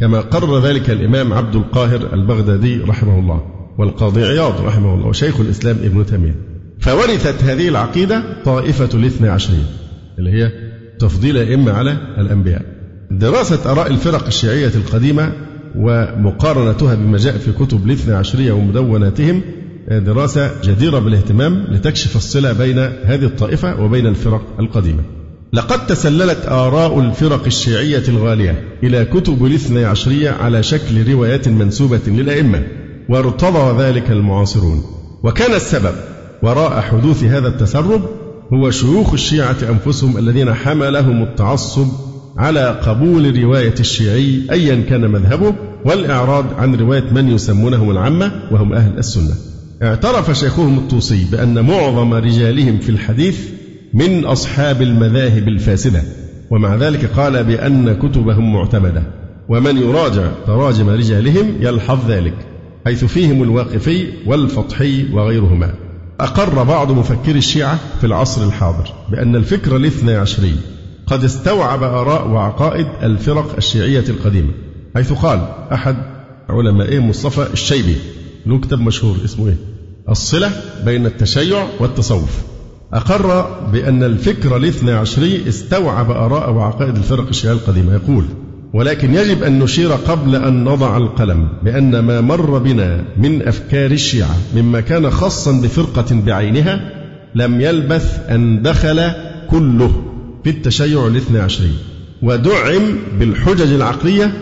[0.00, 3.42] كما قرر ذلك الإمام عبد القاهر البغدادي رحمه الله
[3.78, 6.34] والقاضي عياض رحمه الله وشيخ الإسلام ابن تيمية.
[6.80, 9.66] فورثت هذه العقيدة طائفة الاثنى عشرية
[10.18, 10.52] اللي هي
[10.98, 12.62] تفضيل الأئمة على الأنبياء.
[13.10, 15.32] دراسة آراء الفرق الشيعية القديمة
[15.76, 19.42] ومقارنتها بما جاء في كتب الاثنى عشرية ومدوناتهم
[19.90, 25.02] دراسة جديرة بالاهتمام لتكشف الصلة بين هذه الطائفة وبين الفرق القديمة.
[25.52, 32.62] لقد تسللت آراء الفرق الشيعية الغالية إلى كتب الاثنى عشرية على شكل روايات منسوبة للأئمة
[33.08, 34.82] وارتضى ذلك المعاصرون.
[35.22, 35.94] وكان السبب
[36.42, 38.02] وراء حدوث هذا التسرب
[38.52, 41.86] هو شيوخ الشيعة أنفسهم الذين حملهم التعصب
[42.36, 48.98] على قبول رواية الشيعي أيا كان مذهبه والإعراض عن رواية من يسمونهم العامة وهم أهل
[48.98, 49.47] السنة.
[49.82, 53.40] اعترف شيخهم الطوسي بأن معظم رجالهم في الحديث
[53.94, 56.02] من أصحاب المذاهب الفاسدة
[56.50, 59.02] ومع ذلك قال بأن كتبهم معتمدة
[59.48, 62.34] ومن يراجع تراجم رجالهم يلحظ ذلك
[62.84, 65.74] حيث فيهم الواقفي والفطحي وغيرهما.
[66.20, 70.54] أقر بعض مفكري الشيعة في العصر الحاضر بأن الفكر الاثنى عشري
[71.06, 74.50] قد استوعب آراء وعقائد الفرق الشيعية القديمة
[74.94, 75.96] حيث قال أحد
[76.48, 77.96] علمائهم مصطفى الشيبي
[78.46, 79.56] له كتاب مشهور اسمه إيه؟
[80.08, 80.50] الصلة
[80.84, 82.42] بين التشيع والتصوف.
[82.92, 87.92] أقر بأن الفكر الاثنى عشري استوعب آراء وعقائد الفرق الشيعية القديمة.
[87.94, 88.24] يقول
[88.74, 94.36] ولكن يجب أن نشير قبل أن نضع القلم بأن ما مر بنا من أفكار الشيعة
[94.56, 96.92] مما كان خاصا بفرقة بعينها
[97.34, 99.10] لم يلبث أن دخل
[99.50, 100.04] كله
[100.44, 101.72] في التشيع الاثنى عشري
[102.22, 102.82] ودعم
[103.18, 104.32] بالحجج العقلية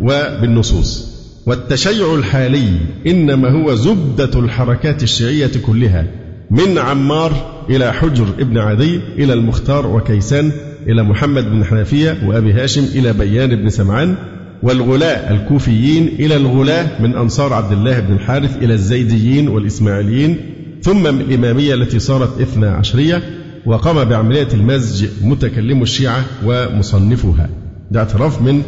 [0.00, 1.19] وبالنصوص.
[1.46, 2.68] والتشيع الحالي
[3.06, 6.06] إنما هو زبدة الحركات الشيعية كلها
[6.50, 10.52] من عمار إلى حجر ابن عدي إلى المختار وكيسان
[10.86, 14.14] إلى محمد بن حنفية وأبي هاشم إلى بيان بن سمعان
[14.62, 20.36] والغلاة الكوفيين إلى الغلاة من أنصار عبد الله بن الحارث إلى الزيديين والإسماعيليين
[20.82, 23.22] ثم الإمامية التي صارت إثنى عشرية
[23.66, 27.48] وقام بعملية المزج متكلم الشيعة ومصنفها.
[27.90, 28.62] ده اعتراف من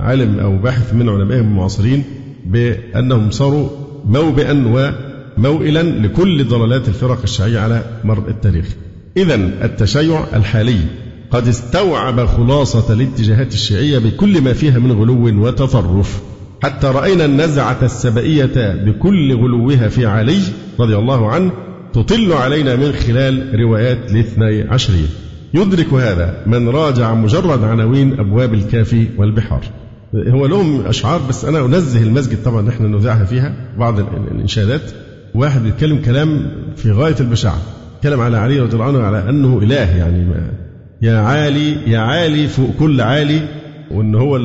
[0.00, 2.04] عالم أو باحث من علمائهم المعاصرين
[2.46, 3.68] بأنهم صاروا
[4.04, 4.92] موبئا
[5.38, 8.66] وموئلا لكل ضلالات الفرق الشيعية على مر التاريخ.
[9.16, 10.78] إذا التشيع الحالي
[11.30, 16.20] قد استوعب خلاصة الاتجاهات الشيعية بكل ما فيها من غلو وتطرف.
[16.62, 20.40] حتى رأينا النزعة السبئية بكل غلوها في علي
[20.80, 21.52] رضي الله عنه
[21.92, 25.06] تطل علينا من خلال روايات الاثني عشرية
[25.54, 29.62] يدرك هذا من راجع مجرد عناوين أبواب الكافي والبحار.
[30.14, 34.82] هو لهم أشعار بس أنا أنزه المسجد طبعا نحن نذاعها فيها بعض الإنشادات.
[35.34, 37.58] واحد بيتكلم كلام في غاية البشاعة
[38.02, 40.26] كلام على علي رضي الله عنه على أنه إله يعني
[41.02, 43.40] يا عالي يا عالي فوق كل عالي
[43.90, 44.38] وان هو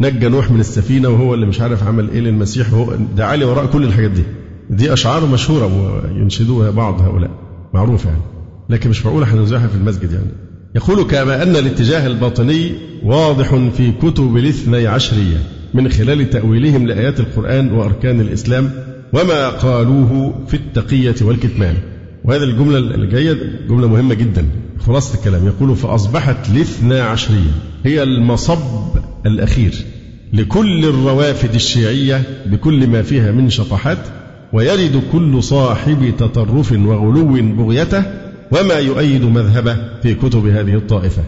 [0.00, 3.66] نجى نوح من السفينة وهو اللي مش عارف عمل إيه للمسيح وهو ده عالي وراء
[3.66, 4.22] كل الحاجات دي.
[4.70, 7.30] دي أشعار مشهورة وينشدوها بعض هؤلاء
[7.74, 8.22] معروفة يعني
[8.68, 10.30] لكن مش معقول هنوزعها في المسجد يعني.
[10.76, 12.72] يقول كما أن الاتجاه الباطني
[13.04, 15.36] واضح في كتب الاثني عشرية
[15.74, 18.70] من خلال تأويلهم لآيات القرآن وأركان الإسلام
[19.12, 21.74] وما قالوه في التقية والكتمان.
[22.24, 23.36] وهذه الجملة الجاية
[23.68, 24.46] جملة مهمة جدا
[24.86, 25.46] خلاصة الكلام.
[25.46, 27.52] يقول فأصبحت الاثنى عشرية
[27.84, 28.58] هي المصب
[29.26, 29.74] الأخير
[30.32, 33.98] لكل الروافد الشيعية بكل ما فيها من شطحات
[34.52, 41.22] ويرد كل صاحب تطرف وغلو بغيته وما يؤيد مذهبه في كتب هذه الطائفة.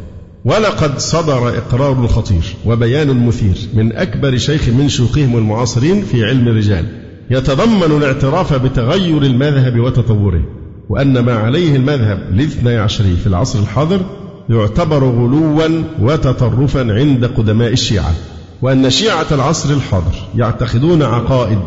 [0.44, 6.84] ولقد صدر إقرار خطير وبيان مثير من أكبر شيخ من شيوخهم المعاصرين في علم الرجال.
[7.30, 10.42] يتضمن الاعتراف بتغير المذهب وتطوره
[10.88, 14.00] وأن ما عليه المذهب الاثني عشري في العصر الحاضر
[14.48, 18.14] يعتبر غلوا وتطرفا عند قدماء الشيعة
[18.62, 21.58] وأن شيعة العصر الحاضر يعتقدون عقائد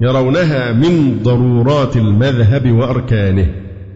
[0.00, 3.46] يرونها من ضرورات المذهب وأركانه.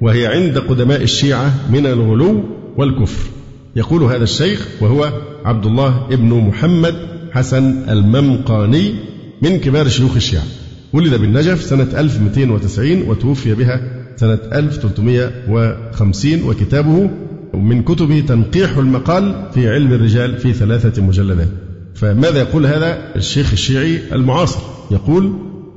[0.05, 2.45] وهي عند قدماء الشيعة من الغلو
[2.77, 3.31] والكفر.
[3.77, 5.13] يقول هذا الشيخ وهو
[5.45, 6.95] عبد الله ابن محمد
[7.33, 8.95] حسن الممقاني
[9.43, 10.43] من كبار شيوخ الشيعة.
[10.93, 13.81] ولد بالنجف سنة 1290 وتوفي بها
[14.17, 17.11] سنة 1350 وكتابه
[17.55, 21.49] من كتبه تنقيح المقال في علم الرجال في ثلاثة مجلدات.
[21.95, 25.33] فماذا يقول هذا الشيخ الشيعي المعاصر؟ يقول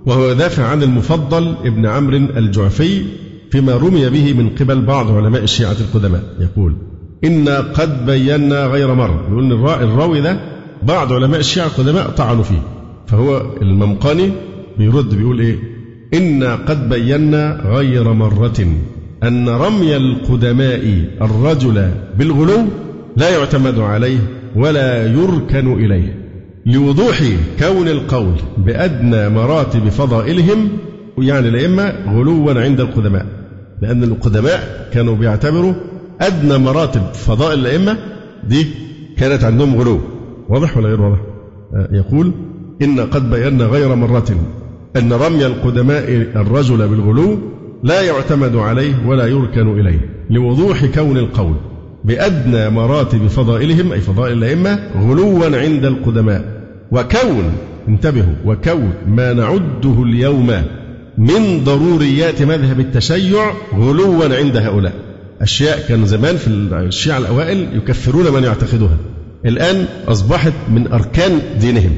[0.06, 3.04] وهو يدافع عن المفضل ابن عمرو الجعفي
[3.52, 6.24] فيما رمي به من قبل بعض علماء الشيعة القدماء.
[6.40, 6.76] يقول
[7.24, 10.40] إنا قد بينا غير مرة يقول الراوي ده
[10.84, 12.62] بعض علماء الشيعة القدماء طعنوا فيه.
[13.08, 14.32] فهو الممقاني
[14.78, 15.56] بيرد بيقول إيه؟
[16.14, 18.68] إنا قد بينا غير مرة
[19.24, 22.66] أن رمي القدماء الرجل بالغلو
[23.18, 24.20] لا يعتمد عليه
[24.56, 26.28] ولا يركن إليه
[26.66, 27.24] لوضوح
[27.60, 30.70] كون القول بأدنى مراتب فضائلهم
[31.18, 33.26] يعني الأئمة غلوا عند القدماء.
[33.82, 35.74] لأن القدماء كانوا بيعتبروا
[36.22, 37.98] أدنى مراتب فضائل الأئمة
[38.44, 38.68] دي
[39.18, 40.00] كانت عندهم غلو.
[40.50, 41.20] واضح ولا غير واضح؟
[41.76, 42.32] آه، يقول
[42.82, 44.36] إن قد بينا غير مرة
[44.98, 47.38] أن رمي القدماء الرجل بالغلو
[47.84, 51.56] لا يعتمد عليه ولا يركن إليه لوضوح كون القول
[52.06, 56.58] بأدنى مراتب فضائلهم أي فضائل الأئمة غلوا عند القدماء.
[56.92, 57.54] وكون
[57.88, 60.52] انتبهوا وكون ما نعده اليوم
[61.18, 64.94] من ضروريات مذهب التشيع غلوا عند هؤلاء.
[65.42, 68.98] أشياء كان زمان في الشيعة الأوائل يكفرون من يعتقدها.
[69.46, 71.92] الآن أصبحت من أركان دينهم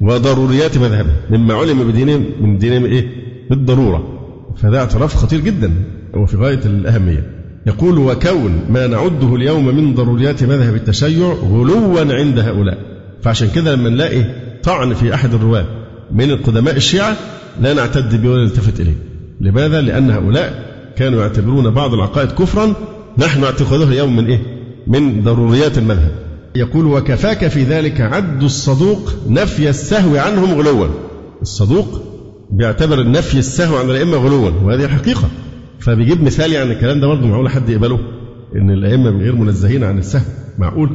[0.00, 3.06] وضروريات مذهبه مما علم بدينهم من دينهم إيه؟
[3.50, 4.08] بالضرورة.
[4.56, 5.70] فده اعتراف خطير جدا.
[6.14, 7.30] وفي غاية الأهمية.
[7.66, 12.78] يقول وكون ما نعده اليوم من ضروريات مذهب التشيع غلوا عند هؤلاء.
[13.22, 14.24] فعشان كده لما نلاقي
[14.62, 15.64] طعن في أحد الرواة
[16.12, 17.16] من القدماء الشيعة
[17.60, 18.96] لا نعتد به ولا نلتفت إليه.
[19.40, 22.74] لماذا؟ لأن هؤلاء كانوا يعتبرون بعض العقائد كفرا
[23.18, 24.40] نحن نعتقده اليوم من إيه؟
[24.86, 26.12] من ضروريات المذهب.
[26.56, 30.86] يقول وكفاك في ذلك عد الصدوق نفي السهو عنهم غلوا.
[31.42, 32.02] الصدوق
[32.50, 35.28] بيعتبر النفي السهو عن الأئمة غلوا وهذه الحقيقة
[35.80, 37.98] فبيجيب مثال يعني الكلام ده برضه معقول حد يقبله؟
[38.56, 40.24] إن الأئمة غير منزهين عن السهو
[40.58, 40.90] معقول؟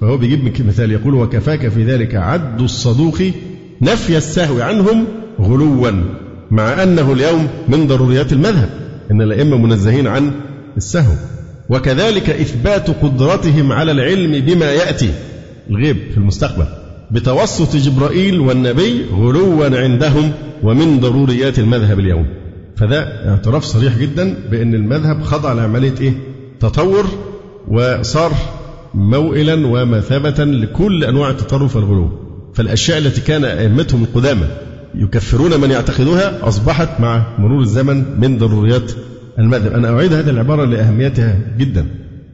[0.00, 3.22] فهو بيجيب مثال يقول وكفاك في ذلك عد الصدوق
[3.82, 5.04] نفي السهو عنهم
[5.40, 5.90] غلوا
[6.50, 8.68] مع أنه اليوم من ضروريات المذهب
[9.10, 10.32] إن الأئمة منزهين عن
[10.76, 11.12] السهو.
[11.68, 15.10] وكذلك إثبات قدرتهم على العلم بما يأتي
[15.70, 16.66] الغيب في المستقبل.
[17.10, 22.26] بتوسط جبرائيل والنبي غلوا عندهم ومن ضروريات المذهب اليوم.
[22.76, 26.12] فده اعتراف صريح جدا بأن المذهب خضع لعملية إيه؟
[26.60, 27.04] تطور
[27.68, 28.32] وصار
[28.94, 32.29] موئلا ومثابة لكل أنواع التطرف والغلو.
[32.54, 34.46] فالأشياء التي كان أئمتهم القدامى
[34.94, 38.92] يكفرون من يعتقدوها أصبحت مع مرور الزمن من ضروريات
[39.38, 39.72] المذهب.
[39.72, 41.86] أنا أعيد هذه العبارة لأهميتها جدا.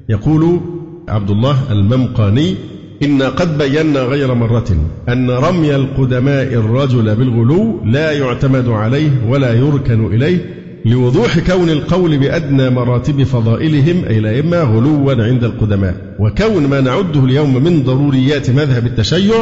[0.09, 0.61] يقول
[1.09, 2.55] عبد الله الممقاني
[3.03, 4.77] إنا قد بينا غير مرة
[5.09, 12.71] أن رمي القدماء الرجل بالغلو لا يعتمد عليه ولا يركن إليه لوضوح كون القول بأدنى
[12.71, 16.17] مراتب فضائلهم أي الأئمة غلوا عند القدماء.
[16.19, 19.35] وكون ما نعده اليوم من ضروريات مذهب التشيع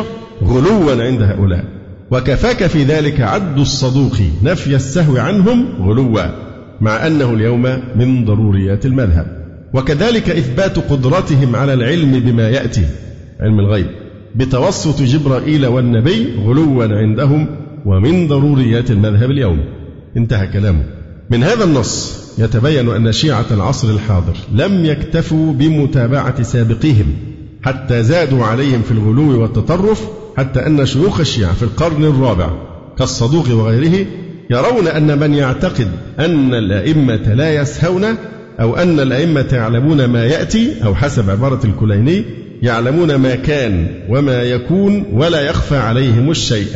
[0.43, 1.65] غلوا عند هؤلاء.
[2.11, 6.27] وكفاك في ذلك عد الصدوق نفي السهو عنهم غلوا
[6.81, 7.63] مع أنه اليوم
[7.97, 9.27] من ضروريات المذهب.
[9.75, 12.87] وكذلك إثبات قدرتهم على العلم بما يأتي
[13.41, 13.87] علم الغيب.
[14.35, 17.47] بتوسط جبرائيل والنبي غلوا عندهم
[17.87, 19.61] ومن ضروريات المذهب اليوم.
[20.17, 20.85] انتهى كلامه.
[21.31, 27.07] من هذا النص يتبين أن شيعة العصر الحاضر لم يكتفوا بمتابعة سابقيهم.
[27.65, 32.51] حتى زادوا عليهم في الغلو والتطرف حتى أن شيوخ الشيعة في القرن الرابع
[32.99, 34.07] كالصدوق وغيره
[34.51, 38.05] يرون أن من يعتقد أن الأئمة لا يسهون
[38.61, 42.25] أو أن الأئمة يعلمون ما يأتي أو حسب عبارة الكليني
[42.63, 46.67] يعلمون ما كان وما يكون ولا يخفى عليهم الشيء.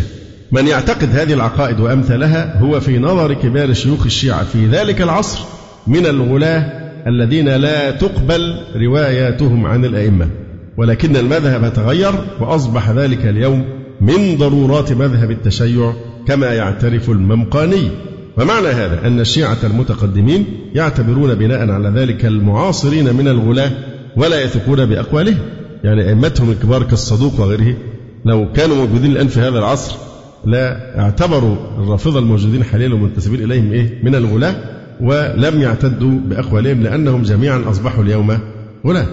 [0.52, 5.38] من يعتقد هذه العقائد وأمثالها هو في نظر كبار شيوخ الشيعة في ذلك العصر
[5.86, 6.72] من الغلاة
[7.06, 10.47] الذين لا تقبل رواياتهم عن الأئمة.
[10.78, 13.64] ولكن المذهب تغير وأصبح ذلك اليوم
[14.00, 15.92] من ضرورات مذهب التشيع
[16.26, 17.90] كما يعترف الممقاني.
[18.36, 23.70] ومعنى هذا أن الشيعة المتقدمين يعتبرون بناء على ذلك المعاصرين من الغلاة
[24.16, 25.38] ولا يثقون بأقوالهم.
[25.84, 27.76] يعني أئمتهم الكبار كالصدوق وغيره
[28.24, 29.96] لو كانوا موجودين الآن في هذا العصر
[30.44, 34.54] لا اعتبروا الرافضة الموجودين حاليا والمنتسبين إليهم إيه؟ من الغلاة
[35.00, 38.38] ولم يعتدوا بأقوالهم لأنهم جميعا أصبحوا اليوم
[38.86, 39.06] غلاة.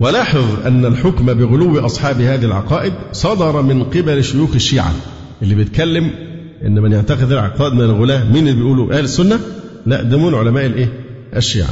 [0.00, 4.92] ولاحظ أن الحكم بغلو أصحاب هذه العقائد صدر من قبل شيوخ الشيعة
[5.42, 6.10] اللي بيتكلم
[6.66, 9.38] إن من يعتقد العقائد من الغلاة مين اللي بيقولوا أهل السنة؟
[9.86, 10.88] لا ده من علماء الإيه؟
[11.36, 11.70] الشيعة.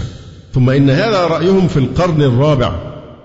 [0.54, 2.72] ثم إن هذا رأيهم في القرن الرابع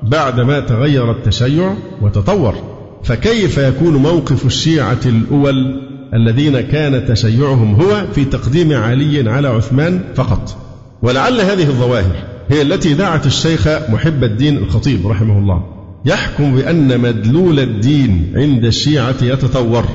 [0.04, 2.56] بعدما تغير التشيع وتطور
[3.04, 5.82] فكيف يكون موقف الشيعة الأول
[6.14, 10.58] الذين كان تشيعهم هو في تقديم علي على عثمان فقط
[11.02, 12.16] ولعل هذه الظواهر
[12.50, 15.64] هي التي دعت الشيخ محب الدين الخطيب رحمه الله.
[16.06, 19.86] يحكم بأن مدلول الدين عند الشيعة يتطور.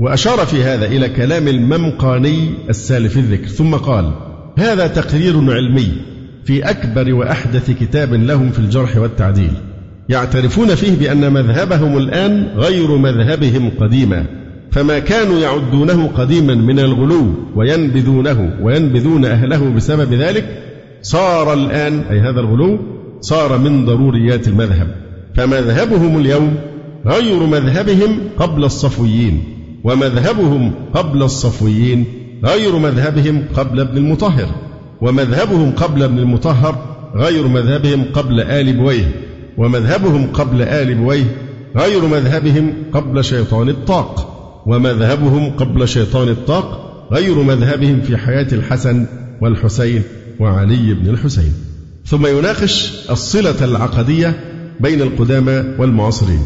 [0.00, 3.48] وأشار في هذا إلى كلام الممقاني السالف الذكر.
[3.48, 4.12] ثم قال
[4.58, 5.92] هذا تقرير علمي
[6.44, 9.52] في أكبر وأحدث كتاب لهم في الجرح والتعديل.
[10.08, 14.26] يعترفون فيه بأن مذهبهم الآن غير مذهبهم قديما.
[14.70, 20.63] فما كانوا يعدونه قديما من الغلو وينبذونه وينبذون أهله بسبب ذلك
[21.04, 22.78] صار الآن أي هذا الغلو
[23.20, 24.88] صار من ضروريات المذهب.
[25.34, 26.54] فمذهبهم اليوم
[27.06, 29.44] غير مذهبهم قبل الصفويين
[29.84, 32.04] ومذهبهم قبل الصفويين
[32.44, 34.48] غير مذهبهم قبل ابن المطهر
[35.00, 36.74] ومذهبهم قبل ابن المطهر
[37.14, 39.12] غير مذهبهم قبل آل بويه
[39.58, 41.24] ومذهبهم قبل آل بويه
[41.76, 44.30] غير مذهبهم قبل شيطان الطاق
[44.66, 46.66] ومذهبهم قبل شيطان الطاق
[47.12, 49.06] غير مذهبهم في حياة الحسن
[49.40, 50.02] والحسين.
[50.40, 51.52] وعلي بن الحسين.
[52.06, 54.40] ثم يناقش الصلة العقدية
[54.80, 56.40] بين القدامى والمعاصرين.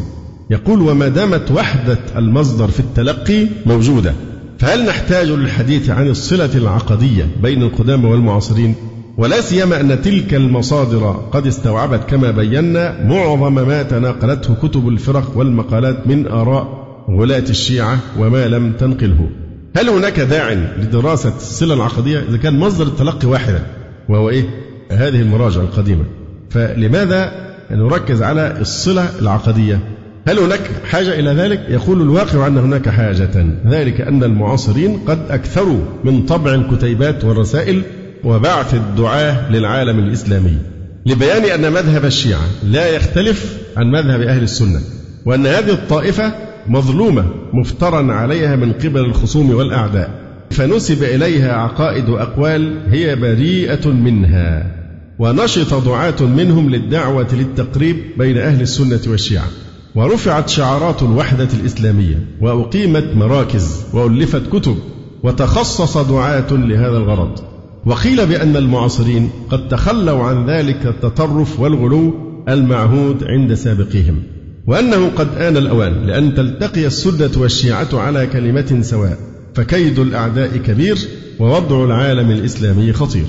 [0.49, 4.13] يقول وما دامت وحدة المصدر في التلقي موجودة
[4.59, 8.75] فهل نحتاج للحديث عن الصلة العقدية بين القدامى والمعاصرين؟
[9.17, 16.07] ولا سيما أن تلك المصادر قد استوعبت كما بينا معظم ما تناقلته كتب الفرق والمقالات
[16.07, 19.29] من آراء غلاة الشيعة وما لم تنقله.
[19.77, 23.63] هل هناك داع لدراسة الصلة العقدية؟ إذا كان مصدر التلقي واحدا
[24.09, 24.43] وهو إيه؟
[24.91, 26.03] هذه المراجع القديمة.
[26.49, 27.31] فلماذا
[27.71, 29.79] نركز على الصلة العقدية؟
[30.27, 33.45] هل هناك حاجة إلى ذلك؟ يقول الواقع أن هناك حاجة.
[33.67, 37.81] ذلك أن المعاصرين قد أكثروا من طبع الكتيبات والرسائل
[38.23, 40.57] وبعث الدعاة للعالم الإسلامي.
[41.05, 44.79] لبيان أن مذهب الشيعة لا يختلف عن مذهب أهل السنة
[45.25, 46.33] وأن هذه الطائفة
[46.67, 50.28] مظلومة مفترا عليها من قبل الخصوم والأعداء.
[50.51, 54.75] فنسب إليها عقائد وأقوال هي بريئة منها
[55.19, 59.47] ونشط دعاة منهم للدعوة للتقريب بين أهل السنة والشيعة.
[59.95, 64.77] ورفعت شعارات الوحدة الإسلامية وأقيمت مراكز وألفت كتب
[65.23, 67.39] وتخصص دعاة لهذا الغرض.
[67.85, 72.13] وقيل بأن المعاصرين قد تخلوا عن ذلك التطرف والغلو
[72.49, 74.23] المعهود عند سابقيهم.
[74.67, 79.17] وأنه قد آن الأوان لأن تلتقي السنة والشيعة على كلمة سواء.
[79.55, 80.97] فكيد الأعداء كبير
[81.39, 83.27] ووضع العالم الإسلامي خطير.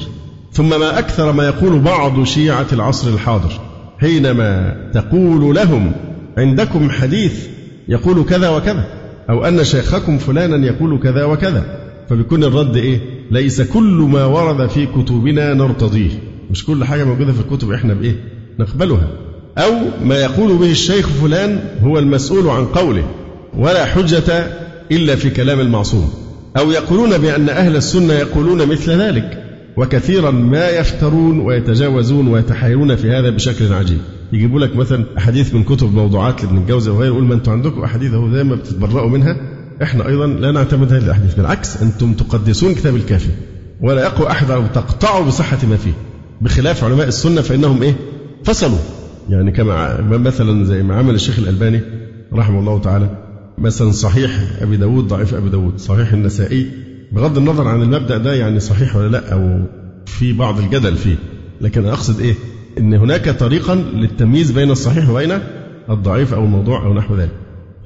[0.53, 3.61] ثم ما أكثر ما يقول بعض شيعة العصر الحاضر
[3.99, 5.93] حينما تقول لهم
[6.39, 7.47] عندكم حديث
[7.89, 8.85] يقول كذا وكذا
[9.31, 13.01] أو أن شيخكم فلانا يقول كذا وكذا فبيكون الرد إيه؟
[13.31, 16.11] ليس كل ما ورد في كتبنا نرتضيه.
[16.51, 18.17] مش كل حاجة موجودة في الكتب إحنا بإيه؟
[18.59, 19.09] نقبلها.
[19.59, 19.73] أو
[20.05, 23.05] ما يقول به الشيخ فلان هو المسؤول عن قوله
[23.59, 24.47] ولا حجة
[24.93, 26.11] إلا في كلام المعصوم.
[26.57, 29.45] أو يقولون بأن أهل السنة يقولون مثل ذلك
[29.77, 33.99] وكثيرا ما يفترون ويتجاوزون ويتحايلون في هذا بشكل عجيب.
[34.33, 38.15] يجيبوا لك مثلا أحاديث من كتب موضوعات لابن الجوزي وغيره يقول ما أنتم عندكم أحاديث
[38.15, 39.37] أهو زي ما بتتبرأوا منها؟
[39.83, 43.31] إحنا أيضا لا نعتمد هذه الأحاديث بالعكس أنتم تقدسون كتاب الكافي
[43.81, 45.93] ولا يقوى أحد أو تقطعوا بصحة ما فيه.
[46.41, 47.95] بخلاف علماء السنة فإنهم إيه؟
[48.45, 48.79] فصلوا.
[49.29, 51.81] يعني كما مثلا زي ما عمل الشيخ الألباني
[52.33, 53.30] رحمه الله تعالى
[53.61, 54.31] مثلا صحيح
[54.61, 56.67] أبي داود ضعيف أبي داود صحيح النسائي.
[57.13, 59.61] بغض النظر عن المبدأ ده يعني صحيح ولا لأ أو
[60.07, 61.17] في بعض الجدل فيه.
[61.61, 62.35] لكن أقصد إيه؟
[62.79, 65.39] إن هناك طريقا للتمييز بين الصحيح وبين
[65.91, 67.31] الضعيف أو الموضوع أو نحو ذلك.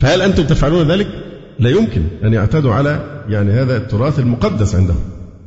[0.00, 1.08] فهل أنتم تفعلون ذلك؟
[1.60, 5.00] لا يمكن أن يعتادوا على يعني هذا التراث المقدس عندهم.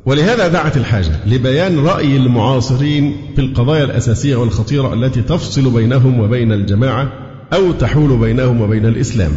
[0.06, 7.12] ولهذا دعت الحاجة لبيان رأي المعاصرين في القضايا الأساسية والخطيرة التي تفصل بينهم وبين الجماعة
[7.54, 9.32] أو تحول بينهم وبين الإسلام.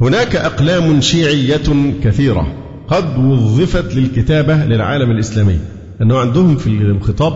[0.00, 2.46] هناك أقلام شيعية كثيرة
[2.88, 5.58] قد وظفت للكتابة للعالم الإسلامي.
[6.02, 7.32] أنه عندهم في الخطاب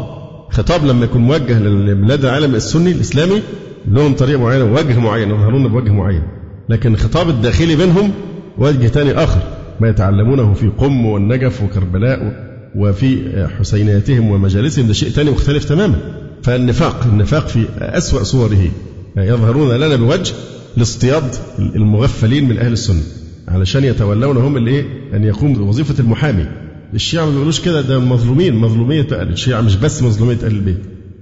[0.50, 3.42] خطاب لما يكون موجه لبلاد العالم السني الإسلامي
[3.88, 6.22] لهم طريقة معينة وجه معين يظهرون بوجه معين.
[6.68, 8.10] لكن الخطاب الداخلي بينهم
[8.58, 9.40] وجه ثاني آخر
[9.80, 12.44] ما يتعلمونه في قم والنجف وكربلاء
[12.76, 13.18] وفي
[13.58, 15.96] حسينياتهم ومجالسهم ده شيء ثاني مختلف تماما.
[16.42, 18.68] فالنفاق النفاق في أسوأ صوره
[19.16, 20.32] يظهرون لنا بوجه
[20.76, 23.02] لاصطياد المغفلين من أهل السنة
[23.48, 26.46] علشان يتولون هم اللي إيه؟ أن يقوم بوظيفة المحامي.
[26.94, 30.78] الشيعة ما بيقولوش كده ده مظلومين مظلومية أهل الشيعة مش بس مظلومية أهل البيت.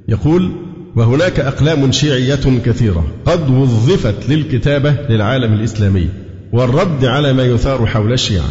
[0.09, 0.53] يقول
[0.97, 6.09] وهناك أقلام شيعية كثيرة قد وظفت للكتابة للعالم الإسلامي
[6.53, 8.49] والرد على ما يثار حول الشيعة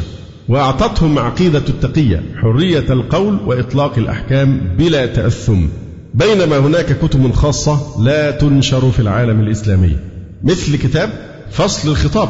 [0.50, 5.66] وأعطتهم عقيدة التقية حرية القول وإطلاق الأحكام بلا تأثم.
[6.14, 9.96] بينما هناك كتب خاصة لا تنشر في العالم الإسلامي.
[10.44, 11.10] مثل كتاب
[11.52, 12.30] فصل الخطاب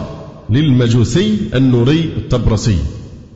[0.50, 2.78] للمجوسي النوري الطبرسي.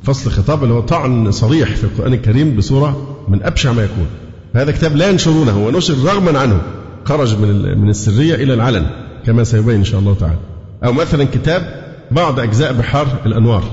[0.04, 4.08] فصل خطاب اللي هو طعن صريح في القرآن الكريم بصورة من أبشع ما يكون.
[4.56, 6.62] هذا كتاب لا ينشرونه ونشر رغما عنه.
[7.06, 8.86] خرج من من السرية إلى العلن
[9.26, 10.40] كما سيبين إن شاء الله تعالى.
[10.86, 13.64] أو مثلا كتاب بعض أجزاء بحار الأنوار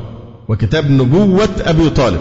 [0.48, 2.20] وكتاب نبوة أبي طالب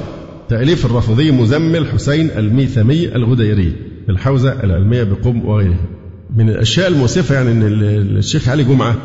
[0.50, 3.76] تأليف الرافضي مزمل حسين الميثمي الغديري
[4.06, 6.01] في الحوزة العلمية بقم وغيرها
[6.36, 7.64] من الأشياء المؤسفة يعني أن
[8.18, 8.96] الشيخ علي جمعة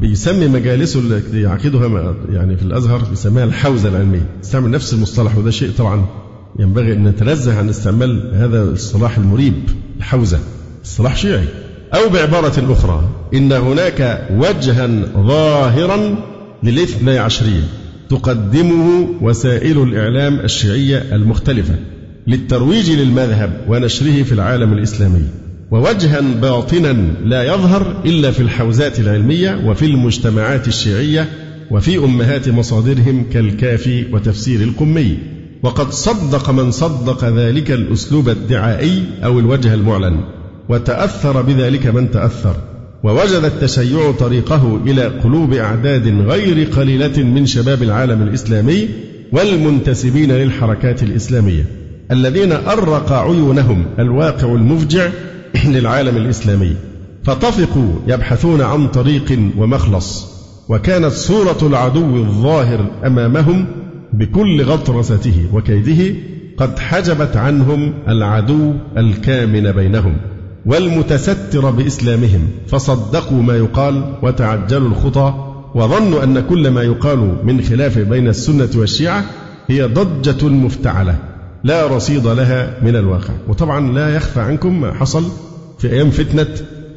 [0.00, 4.26] بيسمي مجالسه اللي يعقدها يعني في الأزهر بيسميها الحوزة العلمية.
[4.44, 6.06] استعمل نفس المصطلح وده شيء طبعا
[6.58, 9.54] ينبغي أن نتنزه عن استعمال هذا الصلاح المريب
[9.98, 10.38] الحوزة.
[10.84, 11.44] اصطلاح شيعي.
[11.94, 14.86] أو بعبارة أخرى إن هناك وجها
[15.26, 16.24] ظاهرا
[16.62, 17.62] للاثني عشريه
[18.08, 21.74] تقدمه وسائل الإعلام الشيعية المختلفة
[22.26, 25.24] للترويج للمذهب ونشره في العالم الإسلامي.
[25.70, 26.92] ووجها باطنا
[27.24, 31.28] لا يظهر إلا في الحوزات العلمية وفي المجتمعات الشيعية
[31.70, 35.18] وفي أمهات مصادرهم كالكافي وتفسير القمي
[35.62, 40.20] وقد صدق من صدق ذلك الأسلوب الدعائي أو الوجه المعلن
[40.68, 42.56] وتأثر بذلك من تأثر.
[43.02, 48.88] ووجد التشيع طريقه إلى قلوب أعداد غير قليلة من شباب العالم الإسلامي
[49.32, 51.64] والمنتسبين للحركات الإسلامية
[52.10, 55.08] الذين أرق عيونهم الواقع المفجع
[55.64, 56.76] للعالم الإسلامي.
[57.24, 60.30] فطفقوا يبحثون عن طريق ومخلص.
[60.68, 63.66] وكانت صورة العدو الظاهر أمامهم
[64.12, 66.16] بكل غطرسته وكيده
[66.56, 70.16] قد حجبت عنهم العدو الكامن بينهم
[70.66, 72.48] والمتستر بإسلامهم.
[72.66, 75.34] فصدقوا ما يقال وتعجلوا الخطى
[75.74, 79.24] وظنوا أن كل ما يقال من خلاف بين السنة والشيعة
[79.68, 81.29] هي ضجة مفتعلة.
[81.64, 83.34] لا رصيد لها من الواقع.
[83.48, 85.24] وطبعا لا يخفى عنكم ما حصل
[85.78, 86.46] في أيام فتنة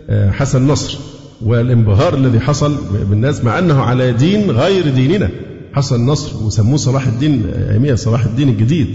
[0.09, 0.97] آه، حسن نصر
[1.41, 2.75] والانبهار الذي حصل
[3.09, 5.29] بالناس مع أنه على دين غير ديننا.
[5.73, 8.87] حسن نصر وسموه صلاح الدين أيامية صلاح الدين الجديد.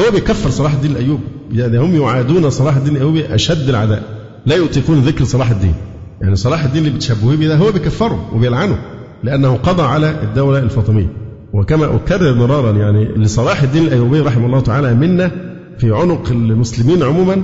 [0.00, 1.22] هو بيكفر صلاح الدين الأيوبي.
[1.52, 4.02] يعني هم يعادون صلاح الدين الأيوبي أشد العداء.
[4.46, 5.74] لا يطيقون ذكر صلاح الدين.
[6.20, 8.78] يعني صلاح الدين اللي بتشبهوه به ده هو بيكفره وبيلعنه
[9.24, 11.12] لأنه قضى على الدولة الفاطمية.
[11.52, 15.30] وكما أكرر مرارا يعني لصلاح الدين الأيوبي رحمه الله تعالى منا
[15.78, 17.42] في عنق المسلمين عموما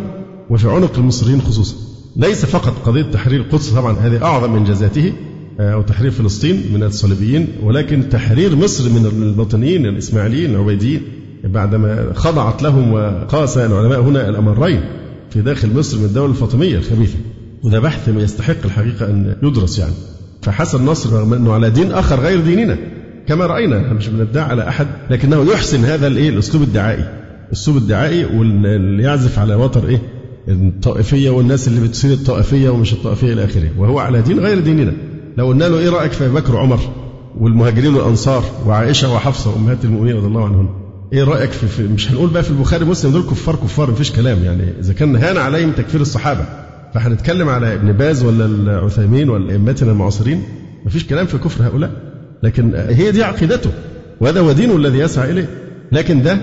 [0.51, 1.77] وفي عنق المصريين خصوصا.
[2.17, 5.13] ليس فقط قضية تحرير القدس طبعا هذه أعظم إنجازاته
[5.61, 11.03] آه، أو تحرير فلسطين من الصليبيين ولكن تحرير مصر من الباطنيين الإسماعيليين العبيديين
[11.45, 14.81] بعدما خضعت لهم وقاس العلماء هنا الأمرين
[15.31, 17.19] في داخل مصر من الدولة الفاطمية الخبيثة.
[17.65, 19.95] وده بحث يستحق الحقيقة أن يدرس يعني.
[20.43, 22.79] فحسن نصر رغم أنه على دين آخر غير ديننا.
[23.29, 27.05] كما رأينا إحنا مش بندعي على أحد لكنه يحسن هذا الإيه؟ الأسلوب الدعائي.
[27.47, 30.03] الأسلوب الدعائي واللي يعزف على وتر إيه؟
[30.49, 33.71] الطائفية والناس اللي بتصير الطائفية ومش الطائفية إلى آخره.
[33.79, 34.93] وهو على دين غير ديننا.
[35.39, 36.81] لو قلنا له إيه رأيك في بكر وعمر
[37.41, 40.69] والمهاجرين والأنصار وعائشة وحفصة أمهات المؤمنين رضي الله عنهن
[41.13, 44.45] إيه رأيك في, في مش هنقول بقى في البخاري مسلم دول كفار كفار مفيش كلام
[44.45, 44.63] يعني.
[44.81, 46.45] إذا كان هان عليهم تكفير الصحابة
[46.95, 50.43] فهنتكلم على ابن باز ولا العثيمين ولا أئمتنا المعاصرين
[50.87, 51.91] مفيش كلام في كفر هؤلاء.
[52.43, 53.71] لكن هي دي عقيدته
[54.21, 55.49] وهذا هو دينه الذي يسعى إليه.
[55.93, 56.39] لكن ده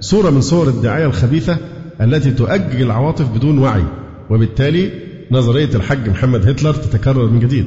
[0.00, 1.56] صورة من صور الدعاية الخبيثة
[2.00, 3.84] التي تؤجج العواطف بدون وعي
[4.30, 4.90] وبالتالي
[5.30, 7.64] نظرية الحج محمد هتلر تتكرر من جديد.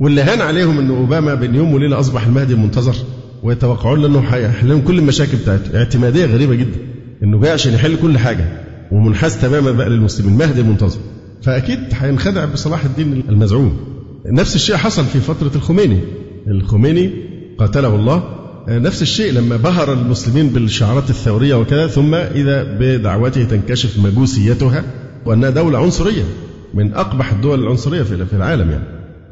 [0.00, 2.94] واللي هان عليهم إن أوباما بين يوم وليلة أصبح المهدي المنتظر
[3.42, 6.78] ويتوقعون انه هيحل كل المشاكل بتاعته اعتمادية غريبة جدا
[7.22, 8.44] إنه جاي عشان يحل كل حاجة
[8.92, 10.98] ومنحاز تماما بقى للمسلمين المهدي المنتظر.
[11.42, 13.76] فأكيد هينخدع بصلاح الدين المزعوم.
[14.26, 15.98] نفس الشيء حصل في فترة الخميني.
[16.46, 17.10] الخميني
[17.58, 18.22] قاتله الله.
[18.68, 24.84] نفس الشيء لما بهر المسلمين بالشعارات الثورية وكذا ثم إذا بدعوته تنكشف مجوسيتها
[25.26, 26.24] وأنها دولة عنصرية
[26.74, 28.84] من أقبح الدول العنصرية في العالم يعني.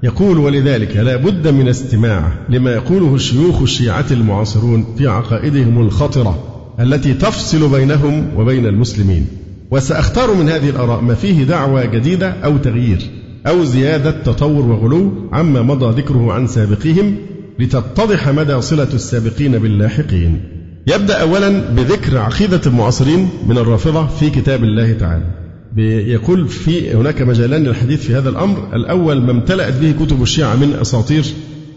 [0.03, 6.39] يقول ولذلك لا بد من استماع لما يقوله شيوخ الشيعة المعاصرون في عقائدهم الخطرة
[6.81, 9.27] التي تفصل بينهم وبين المسلمين.
[9.71, 12.99] وسأختار من هذه الآراء ما فيه دعوة جديدة أو تغيير.
[13.47, 17.17] أو زيادة تطور وغلو عما مضى ذكره عن سابقيهم
[17.59, 20.41] لتتضح مدى صلة السابقين باللاحقين.
[20.87, 25.25] يبدأ أولا بذكر عقيدة المعاصرين من الرافضة في كتاب الله تعالى.
[26.07, 28.69] يقول في هناك مجالان للحديث في هذا الأمر.
[28.75, 31.25] الأول ما امتلأت به كتب الشيعة من أساطير.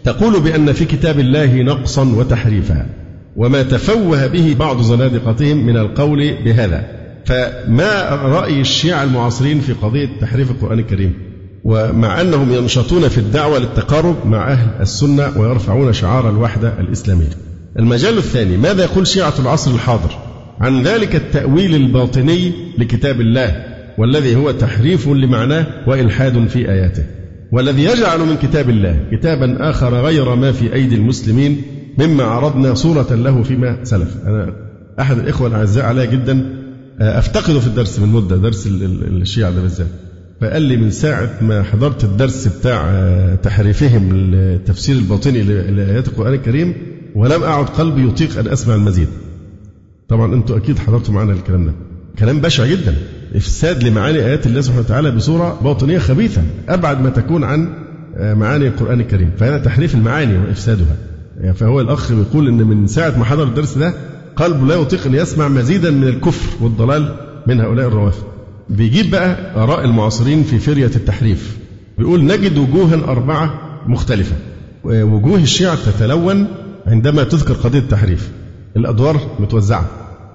[0.04, 2.86] تقول بأن في كتاب الله نقصا وتحريفا.
[3.36, 6.86] وما تفوه به بعض زنادقتهم من القول بهذا.
[7.24, 11.27] فما رأي الشيعة المعاصرين في قضية تحريف القرآن الكريم؟
[11.64, 17.30] ومع أنهم ينشطون في الدعوة للتقارب مع أهل السنة ويرفعون شعار الوحدة الإسلامية.
[17.78, 20.10] المجال الثاني ماذا يقول شيعة العصر الحاضر
[20.60, 23.64] عن ذلك التأويل الباطني لكتاب الله
[23.98, 27.02] والذي هو تحريف لمعناه وإلحاد في آياته؟
[27.52, 31.62] والذي يجعل من كتاب الله كتابا آخر غير ما في أيدي المسلمين
[31.98, 34.16] مما عرضنا صورة له فيما سلف.
[34.26, 34.52] أنا
[35.00, 36.58] أحد الإخوة الأعزاء علي جدا
[37.00, 39.86] آه، أفتقده في الدرس من مدة درس الشيعة ده بالذات
[40.40, 46.74] فقال لي من ساعة ما حضرت الدرس بتاع آه، تحريفهم التفسير الباطني لآيات القرآن الكريم
[47.14, 49.08] ولم أعد قلبي يطيق أن أسمع المزيد.
[50.08, 51.72] طبعا أنتم أكيد حضرتوا معنا الكلام ده.
[52.18, 52.94] كلام بشع جدا.
[53.34, 57.72] إفساد لمعاني آيات الله سبحانه وتعالى بصورة باطنية خبيثة أبعد ما تكون عن
[58.16, 59.30] آه، معاني القرآن الكريم.
[59.38, 60.96] فهذا تحريف المعاني وإفسادها.
[61.40, 63.94] يعني فهو الأخ بيقول إن من ساعة ما حضر الدرس ده
[64.36, 67.14] قلبه لا يطيق أن يسمع مزيدا من الكفر والضلال
[67.46, 68.37] من هؤلاء الروافض.
[68.70, 71.56] بيجيب بقى آراء المعاصرين في فرية التحريف.
[71.98, 74.36] بيقول نجد وجوها أربعة مختلفة
[74.84, 76.46] وجوه الشيعة تتلون
[76.86, 78.30] عندما تذكر قضية التحريف.
[78.76, 79.86] الأدوار متوزعة.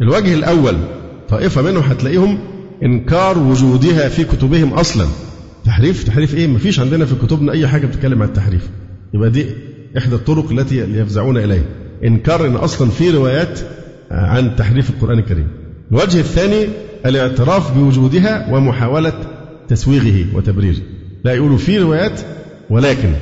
[0.02, 0.78] الوجه الأول
[1.30, 2.40] طائفة منهم هتلاقيهم
[2.84, 5.06] إنكار وجودها في كتبهم أصلا.
[5.66, 8.70] تحريف؟ تحريف إيه؟ مفيش عندنا في كتبنا أي حاجة بتتكلم عن التحريف.
[9.14, 9.46] يبقى دي
[9.98, 11.64] إحدى الطرق التي يفزعون إليها.
[12.04, 13.60] إنكار إن أصلا في روايات
[14.12, 15.48] عن تحريف القرآن الكريم.
[15.92, 16.68] الوجه الثاني
[17.06, 19.14] الاعتراف بوجودها ومحاولة
[19.68, 20.78] تسويغه وتبريره.
[21.24, 22.22] لا يقولوا في روايات
[22.70, 23.14] ولكن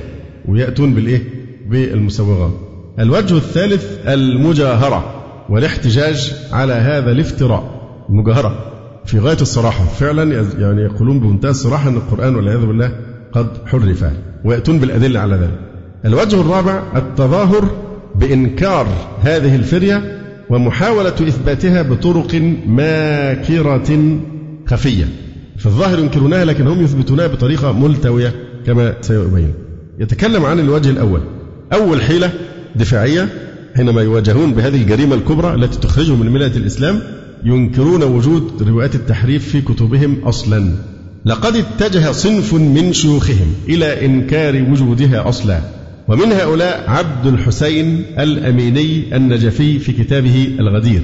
[0.48, 1.22] ويأتون بالإيه؟
[1.70, 2.52] بالمسوغات.
[3.00, 5.14] الوجه الثالث المجاهرة
[5.50, 7.82] والاحتجاج على هذا الافتراء.
[8.10, 8.72] المجاهرة
[9.06, 9.86] في غاية الصراحة.
[9.86, 10.24] فعلا
[10.60, 12.96] يعني يقولون بمنتهى الصراحة أن القرآن والعياذ بالله
[13.32, 14.06] قد حرف
[14.46, 15.60] ويأتون بالأدلة على ذلك.
[16.06, 17.70] الوجه الرابع التظاهر
[18.16, 18.88] بإنكار
[19.22, 20.21] هذه الفرية
[20.52, 22.36] ومحاولة إثباتها بطرق
[22.68, 24.20] ماكرة
[24.66, 25.06] خفية.
[25.58, 28.34] في الظاهر ينكرونها لكن هم يثبتونها بطريقة ملتوية
[28.66, 29.54] كما سيبين.
[30.00, 31.22] يتكلم عن الوجه الأول.
[31.74, 32.32] أول حيلة
[32.76, 33.28] دفاعية
[33.76, 37.00] حينما يواجهون بهذه الجريمة الكبرى التي تخرجهم من ملة الإسلام
[37.44, 40.72] ينكرون وجود روايات التحريف في كتبهم أصلا.
[41.26, 45.81] لقد اتجه صنف من شيوخهم إلى إنكار وجودها أصلا.
[46.12, 51.04] ومن هؤلاء عبد الحسين الأميني النجفي في كتابه الغدير.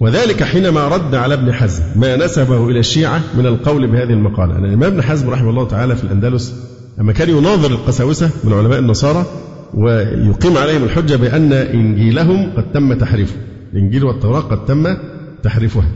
[0.00, 4.58] وذلك حينما رد على ابن حزم ما نسبه إلى الشيعة من القول بهذه المقالة.
[4.58, 6.54] أن الإمام ابن حزم رحمه الله تعالى في الأندلس
[6.98, 9.26] لما كان يناظر القساوسة من علماء النصارى
[9.74, 13.36] ويقيم عليهم الحجة بأن إنجيلهم قد تم تحريفه.
[13.72, 14.96] الإنجيل والتوراة قد تم
[15.42, 15.88] تحريفها.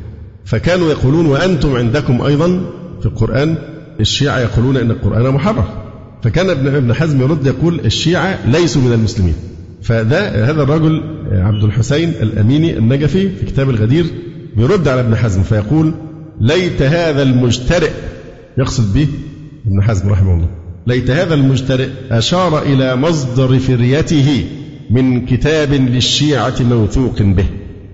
[0.44, 2.61] فكانوا يقولون وأنتم عندكم أيضا
[3.00, 3.57] في القرآن؟
[4.00, 5.86] الشيعة يقولون أن القرآن محرف.
[6.27, 9.35] فكان ابن ابن حزم يرد يقول الشيعة ليسوا من المسلمين.
[9.83, 11.03] فده هذا الرجل
[11.33, 14.07] عبد الحسين الأميني النجفي في كتاب الغدير
[14.57, 15.95] بيرد على ابن حزم فيقول
[16.41, 17.91] ليت هذا المجترئ
[18.59, 19.09] يقصد به
[19.66, 20.49] ابن حزم رحمه الله
[20.87, 24.45] ليت هذا المجترئ أشار إلى مصدر فريته
[24.91, 27.47] من كتاب للشيعة موثوق به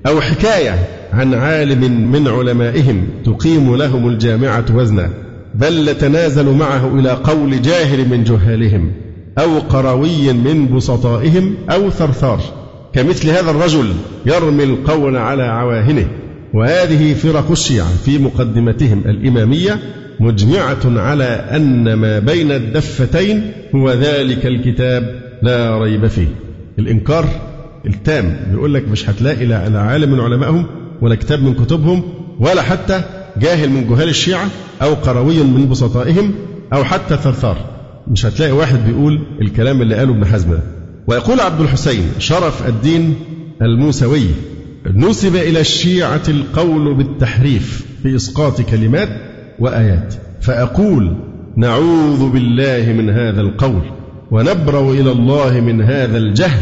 [0.06, 5.10] أو حكاية عن عالم من علمائهم تقيم لهم الجامعة وزنا.
[5.54, 8.92] بل لتنازل معه إلى قول جاهل من جهالهم
[9.38, 12.40] أو قروي من بسطائهم أو ثرثار
[12.92, 13.92] كمثل هذا الرجل
[14.26, 16.08] يرمي القول على عواهنه.
[16.54, 19.78] وهذه فرق الشيعة في مقدمتهم الإمامية
[20.20, 26.28] مجمعة على أن ما بين الدفتين هو ذلك الكتاب لا ريب فيه.
[26.78, 27.28] الإنكار
[27.86, 30.66] التام بيقول لك مش هتلاقي لا عالم من علمائهم
[31.02, 32.02] ولا كتاب من كتبهم
[32.40, 33.00] ولا حتى
[33.36, 34.46] جاهل من جهال الشيعة
[34.82, 36.34] أو قروي من بسطائهم
[36.72, 37.56] أو حتى ثرثار.
[38.08, 40.60] مش هتلاقي واحد بيقول الكلام اللي قاله ابن حزم ده.
[41.06, 43.14] ويقول عبد الحسين شرف الدين
[43.62, 44.26] الموسوي
[44.94, 49.08] نسب إلى الشيعة القول بالتحريف في إسقاط كلمات
[49.58, 50.14] وآيات.
[50.40, 51.16] فأقول
[51.56, 53.82] نعوذ بالله من هذا القول
[54.30, 56.60] ونبرأ إلى الله من هذا الجهل.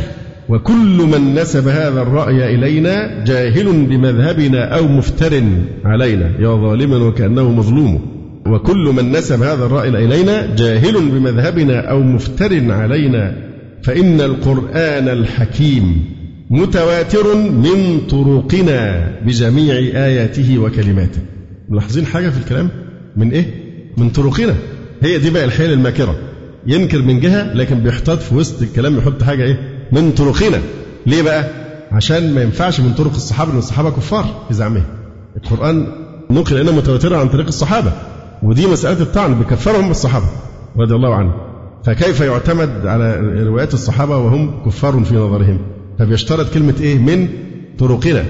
[0.51, 5.43] وكل من نسب هذا الرأي إلينا جاهل بمذهبنا أو مفتر
[5.85, 8.01] علينا يا ظالما وكأنه مظلوم.
[8.47, 13.35] وكل من نسب هذا الرأي إلينا جاهل بمذهبنا أو مفتر علينا.
[13.83, 16.05] فإن القرآن الحكيم
[16.51, 19.75] متواتر من طرقنا بجميع
[20.05, 21.21] آياته وكلماته.
[21.69, 22.69] ملاحظين حاجة في الكلام؟
[23.17, 23.45] من إيه؟
[23.97, 24.55] من طرقنا.
[25.03, 26.17] هي دي بقى الحيل الماكرة.
[26.67, 30.61] ينكر من جهة لكن بيحتاط في وسط الكلام يحط حاجة إيه؟ من طرقنا
[31.07, 31.45] ليه بقى؟
[31.93, 34.85] عشان ما ينفعش من طرق الصحابة لأن الصحابة كفار في زعمهم.
[35.37, 35.87] القرآن
[36.31, 37.93] نقل إنه متواترة عن طريق الصحابة
[38.43, 40.27] ودي مسألة الطعن بكفرهم الصحابة
[40.79, 41.33] رضي الله عنهم.
[41.85, 45.59] فكيف يعتمد على روايات الصحابة وهم كفار في نظرهم؟
[45.99, 47.29] فبيشترط كلمة إيه؟ من
[47.79, 48.25] طرقنا.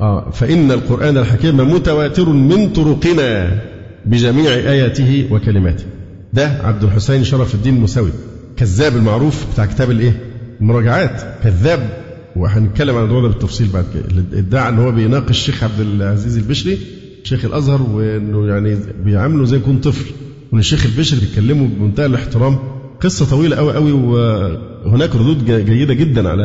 [0.00, 3.58] آه فإن القرآن الحكيم متواتر من طرقنا
[4.06, 5.84] بجميع آياته وكلماته.
[6.32, 8.10] ده عبد الحسين شرف الدين المساوي
[8.56, 12.04] كذاب المعروف بتاع كتاب الإيه؟ المراجعات كذاب.
[12.36, 14.04] وهنتكلم عن الموضوع ده بالتفصيل بعد كده.
[14.38, 16.78] ادعى إن هو بيناقش الشيخ عبد العزيز البشري
[17.24, 20.04] شيخ الأزهر وإنه يعني بيعامله زي يكون طفل.
[20.52, 22.58] وإن الشيخ البشري بيتكلمه بمنتهى الاحترام.
[23.00, 26.44] قصة طويلة قوي قوي وهناك ردود جيدة جدا على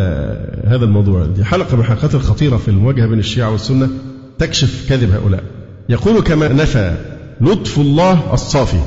[0.67, 1.25] هذا الموضوع.
[1.25, 3.89] دي حلقة من الحلقات الخطيرة في المواجهة بين الشيعة والسنة.
[4.37, 5.43] تكشف كذب هؤلاء.
[5.89, 6.95] يقول كما نفى
[7.41, 8.81] لطف الله الصافي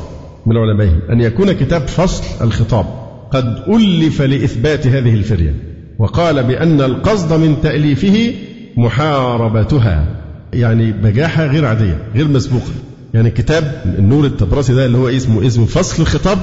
[0.47, 3.02] من علمائهم أن يكون كتاب فصل الخطاب.
[3.33, 5.55] قد ألف لإثبات هذه الفرية.
[5.99, 8.35] وقال بأن القصد من تأليفه
[8.77, 10.07] محاربتها
[10.53, 12.73] يعني بجاحة غير عادية غير مسبوقة.
[13.15, 16.39] يعني كتاب النور التبرسي ده اللي هو اسمه اسمه فصل الخطاب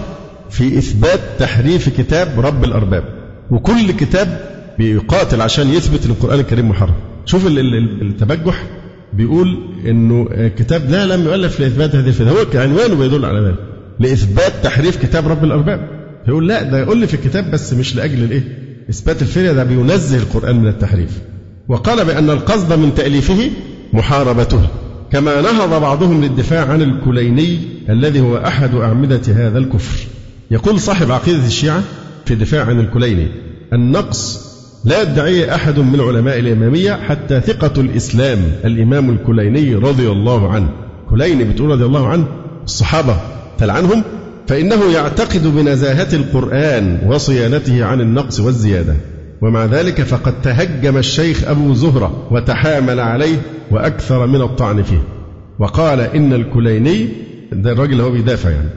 [0.50, 3.04] في إثبات تحريف كتاب رب الأرباب.
[3.52, 4.28] وكل كتاب
[4.78, 6.94] بيقاتل عشان يثبت أن القرآن الكريم محرم.
[7.26, 8.64] شوف التبجح
[9.14, 13.58] بيقول إنه كتاب لا لم يؤلف لإثبات هذه الفكرة هو عنوانه بيدل على ذلك
[14.00, 15.99] لإثبات تحريف كتاب رب الأرباب.
[16.30, 18.44] يقول لا ده يقول لي في الكتاب بس مش لأجل الإيه؟
[18.90, 21.20] إثبات الفرية ده بينزه القرآن من التحريف.
[21.68, 23.50] وقال بأن القصد من تأليفه
[23.94, 24.62] محاربته
[25.12, 27.60] كما نهض بعضهم للدفاع عن الكليني
[27.90, 30.08] الذي هو أحد أعمدة هذا الكفر.
[30.52, 31.84] يقول صاحب عقيدة الشيعة
[32.26, 33.28] في الدفاع عن الكليني
[33.74, 34.50] النقص
[34.86, 40.70] لا يدعي أحد من علماء الإمامية حتى ثقة الإسلام الإمام الكليني رضي الله عنه.
[41.10, 42.28] كليني بتقول رضي الله عنه؟
[42.64, 43.18] الصحابة
[43.58, 44.04] تلعنهم؟
[44.50, 48.96] فإنه يعتقد بنزاهة القرآن وصيانته عن النقص والزيادة.
[49.42, 53.36] ومع ذلك فقد تهجم الشيخ أبو زهرة وتحامل عليه
[53.72, 55.04] وأكثر من الطعن فيه.
[55.60, 57.08] وقال إن الكليني
[57.52, 58.70] ده الراجل هو بيدافع يعني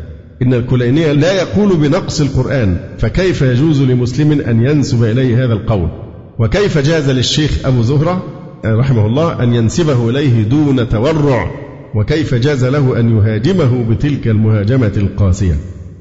[0.43, 5.89] إن الكليني لا يقول بنقص القرآن فكيف يجوز لمسلم أن ينسب إليه هذا القول؟
[6.39, 8.23] وكيف جاز للشيخ أبو زهرة
[8.65, 11.51] رحمه الله أن ينسبه إليه دون تورع؟
[11.95, 15.57] وكيف جاز له أن يهاجمه بتلك المهاجمة القاسية.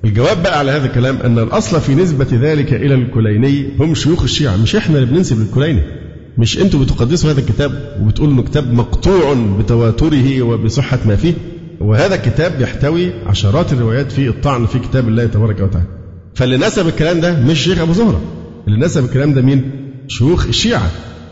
[0.06, 4.58] الجواب بقى على هذا الكلام أن الأصل في نسبة ذلك إلى الكليني هم شيوخ الشيعة.
[4.58, 5.82] مش إحنا اللي بننسب للكليني.
[6.38, 11.34] مش أنتوا بتقدسوا هذا الكتاب وبتقولوا إنه كتاب مقطوع بتواتره وبصحة ما فيه.
[11.80, 15.88] وهذا الكتاب يحتوي عشرات الروايات في الطعن في كتاب الله تبارك وتعالى.
[16.36, 18.22] فاللي نسب الكلام ده مش شيخ أبو زهرة.
[18.68, 19.72] اللي نسب الكلام ده مين؟
[20.08, 20.92] شيوخ الشيعة.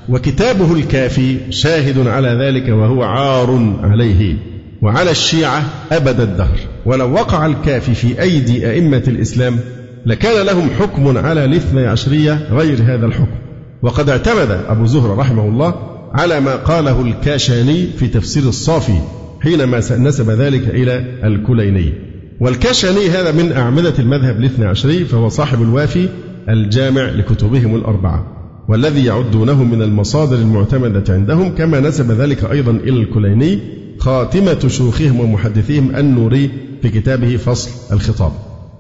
[0.10, 4.49] وكتابه الكافي شاهد على ذلك وهو عار عليه.
[4.82, 6.58] وعلى الشيعة أبد الدهر.
[6.86, 9.60] ولو وقع الكافي في أيدي أئمة الإسلام
[10.06, 13.38] لكان لهم حكم على الاثني عشرية غير هذا الحكم.
[13.82, 15.76] وقد اعتمد أبو زهرة رحمه الله
[16.14, 19.00] على ما قاله الكاشاني في تفسير الصافي
[19.42, 21.94] حينما نسب ذلك إلى الكليني.
[22.40, 26.10] والكاشاني هذا من أعمدة المذهب الاثني عشري فهو صاحب الوافي
[26.50, 28.36] الجامع لكتبهم الأربعة
[28.70, 33.60] والذي يعدونه من المصادر المعتمدة عندهم كما نسب ذلك أيضا إلى الكليني.
[34.00, 38.32] خاتمة شيوخهم ومحدثيهم النوري في كتابه فصل الخطاب.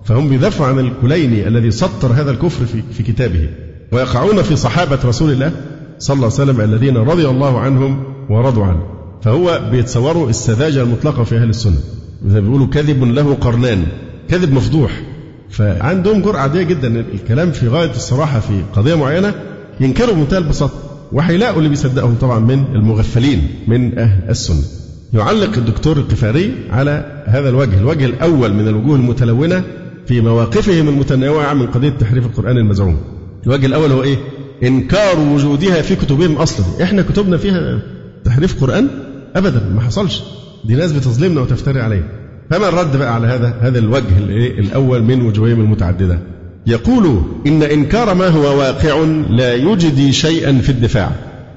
[0.05, 3.49] فهم بيدافعوا عن الكليني الذي سطر هذا الكفر في, في كتابه.
[3.91, 5.51] ويقعون في صحابة رسول الله
[5.99, 8.83] صلى الله عليه وسلم الذين رضي الله عنهم ورضوا عنه.
[9.21, 11.77] فهو بيتصوروا السذاجة المطلقة في أهل السنة.
[12.25, 13.83] زي بيقولوا كذب له قرنان
[14.29, 15.01] كذب مفضوح.
[15.49, 16.87] فعندهم جرأة عادية جدا.
[16.99, 19.33] الكلام في غاية الصراحة في قضية معينة
[19.79, 20.73] ينكروا بمنتهى البساطة
[21.11, 24.78] وهيلاقوا اللي بيصدقهم طبعا من المغفلين من أهل السنة.
[25.13, 29.63] يعلق الدكتور القفاري على هذا الوجه الوجه الأول من الوجوه المتلونة
[30.07, 32.97] في مواقفهم المتنوعة من قضية تحريف القرآن المزعوم.
[33.45, 34.17] الوجه الأول هو إيه؟
[34.63, 36.65] إنكار وجودها في كتبهم أصلا.
[36.83, 37.79] إحنا كتبنا فيها
[38.23, 38.87] تحريف قرآن؟
[39.35, 40.23] أبدا ما حصلش.
[40.65, 42.07] دي ناس بتظلمنا وتفتري علينا.
[42.49, 44.17] فما الرد بقى على هذا هذا الوجه
[44.59, 46.19] الأول من وجوههم المتعددة؟
[46.67, 51.11] يقول إن إنكار ما هو واقع لا يجدي شيئا في الدفاع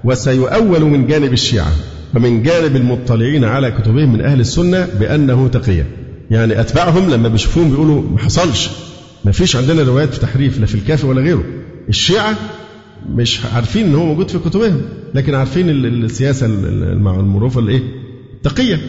[0.04, 1.72] وسيؤول من جانب الشيعة.
[2.14, 5.86] ومن جانب المطلعين على كتبهم من أهل السنة بأنه تقية.
[6.30, 8.70] يعني أتباعهم لما بيشوفوهم بيقولوا ما حصلش.
[9.24, 11.44] ما فيش عندنا روايات في تحريف لا في الكافي ولا غيره.
[11.88, 12.36] الشيعة
[13.08, 14.80] مش عارفين إن هو موجود في كتبهم
[15.14, 17.82] لكن عارفين السياسة المعروفة الايه
[18.34, 18.80] التقية.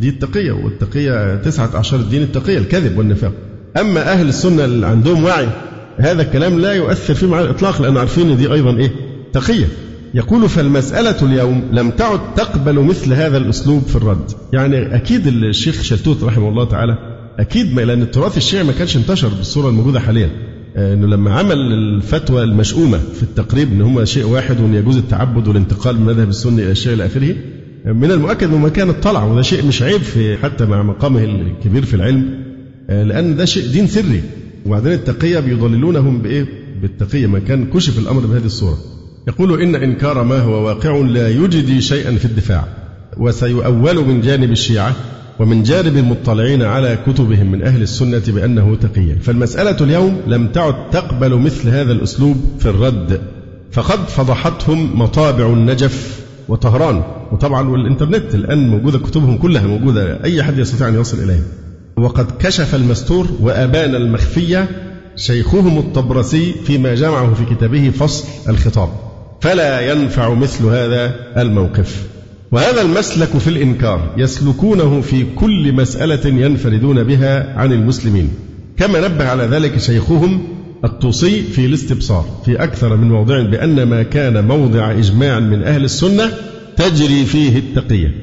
[0.00, 3.32] دي التقية والتقية تسعة اعشار الدين التقية الكذب والنفاق.
[3.80, 5.48] أما أهل السنة اللي عندهم وعي
[5.96, 8.90] هذا الكلام لا يؤثر فيهم على الإطلاق لأن عارفين إن دي أيضا إيه؟
[9.32, 9.66] تقية.
[10.14, 16.24] يقول فالمسألة اليوم لم تعد تقبل مثل هذا الأسلوب في الرد يعني أكيد الشيخ شلتوت
[16.24, 16.98] رحمه الله تعالى
[17.38, 20.30] أكيد ما لأن التراث الشيعي ما كانش انتشر بالصورة الموجودة حاليا
[20.76, 25.48] آه، إنه لما عمل الفتوى المشؤومة في التقريب إن هما شيء واحد وإن يجوز التعبد
[25.48, 27.34] والانتقال من المذهب السني إلى الشيء إلى آخره
[27.86, 31.84] من المؤكد إنه ما كان اطلع وده شيء مش عيب في حتى مع مقامه الكبير
[31.84, 32.44] في العلم
[32.90, 34.22] آه، لأن ده شيء دين سري
[34.66, 36.46] وبعدين التقية بيضللونهم بإيه؟
[36.82, 38.78] بالتقية ما كان كشف الأمر بهذه الصورة.
[39.28, 42.64] يقول إن إنكار ما هو واقع لا يجدي شيئا في الدفاع
[43.16, 44.94] وسيؤول من جانب الشيعة
[45.38, 49.18] ومن جانب المطلعين على كتبهم من أهل السنة بأنه تقيا.
[49.22, 53.20] فالمسألة اليوم لم تعد تقبل مثل هذا الأسلوب في الرد
[53.72, 57.02] فقد فضحتهم مطابع النجف وطهران.
[57.32, 61.44] وطبعا والإنترنت الآن موجودة كتبهم كلها موجودة أي حد يستطيع أن يصل إليها.
[61.96, 64.68] وقد كشف المستور وأبان المخفية
[65.16, 69.09] شيخهم الطبرسي فيما جمعه في كتابه فصل الخطاب.
[69.40, 72.06] فلا ينفع مثل هذا الموقف.
[72.52, 78.28] وهذا المسلك في الإنكار يسلكونه في كل مسألة ينفردون بها عن المسلمين.
[78.76, 80.42] كما نبه على ذلك شيخهم
[80.84, 86.32] الطوسي في الاستبصار في أكثر من موضع بأن ما كان موضع إجماع من أهل السنة
[86.76, 88.14] تجري فيه التقية.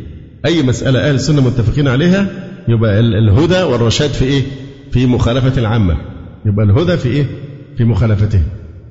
[0.46, 2.30] أي مسألة أهل السنة متفقين عليها؟
[2.68, 4.42] يبقى الهدى والرشاد في إيه؟
[4.92, 5.98] في مخالفة العامة.
[6.46, 7.26] يبقى الهدى في إيه؟
[7.78, 8.42] في مخالفته.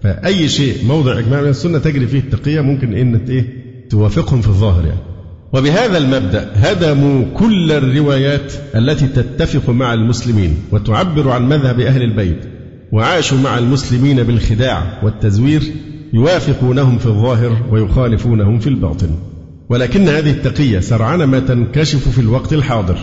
[0.07, 3.45] فأي شيء موضع إجماع من السنة تجري فيه التقية ممكن إن إيه؟
[3.91, 5.01] توافقهم في الظاهر يعني
[5.53, 12.39] وبهذا المبدأ هدموا كل الروايات التي تتفق مع المسلمين وتعبر عن مذهب أهل البيت
[12.93, 15.63] وعاشوا مع المسلمين بالخداع والتزوير
[16.13, 19.11] يوافقونهم في الظاهر ويخالفونهم في الباطن
[19.69, 22.99] ولكن هذه التقية سرعان ما تنكشف في الوقت الحاضر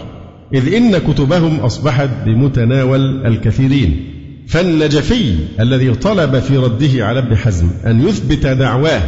[0.53, 4.12] إذ إن كتبهم أصبحت بمتناول الكثيرين
[4.47, 9.01] فالنجفي الذي طلب في رده على ابن حزم أن يثبت دعواه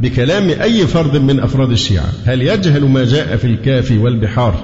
[0.00, 2.08] بكلام أي فرد من أفراد الشيعة.
[2.24, 4.54] هل يجهل ما جاء في الكافي والبحار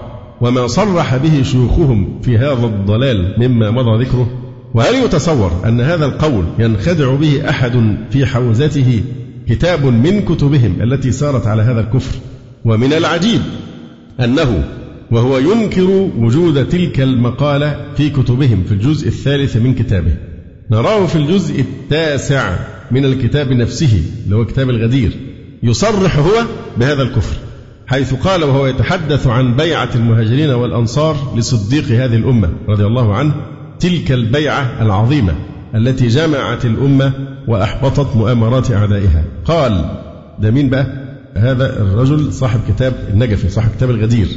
[0.41, 4.31] وما صرح به شيوخهم في هذا الضلال مما مضى ذكره؟
[4.75, 9.03] وهل يتصور أن هذا القول ينخدع به أحد في حوزته
[9.49, 12.19] كتاب من كتبهم التي سارت على هذا الكفر؟
[12.65, 13.41] ومن العجيب
[14.21, 14.65] أنه
[15.11, 20.13] وهو ينكر وجود تلك المقالة في كتبهم في الجزء الثالث من كتابه.
[20.71, 22.57] نراه في الجزء التاسع
[22.91, 25.13] من الكتاب نفسه اللي هو كتاب الغدير.
[25.63, 26.45] يصرح هو
[26.77, 27.37] بهذا الكفر
[27.87, 33.35] حيث قال وهو يتحدث عن بيعة المهاجرين والأنصار لصديق هذه الأمة رضي الله عنه
[33.81, 35.35] تلك البيعة العظيمة
[35.75, 37.13] التي جمعت الأمة
[37.49, 39.25] وأحبطت مؤامرات أعدائها.
[39.45, 39.85] قال
[40.39, 40.87] ده مين بقى؟
[41.37, 44.29] هذا الرجل صاحب كتاب النجفي صاحب كتاب الغدير.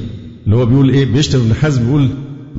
[0.46, 2.10] اللي هو بيقول إيه؟ بيشتم ابن حزم بيقول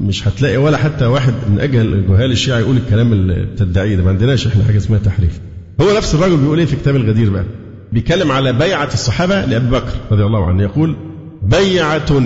[0.00, 4.02] مش هتلاقي ولا حتى واحد من أجهل جهال الشيعة يقول الكلام التدعي ده.
[4.02, 5.40] ما عندناش إحنا حاجة اسمها تحريف.
[5.80, 7.44] هو نفس الرجل بيقول إيه في كتاب الغدير بقى؟
[7.92, 10.62] بيتكلم على بيعة الصحابة لأبي بكر رضي الله عنه.
[10.62, 10.96] يقول
[11.42, 12.22] بيعة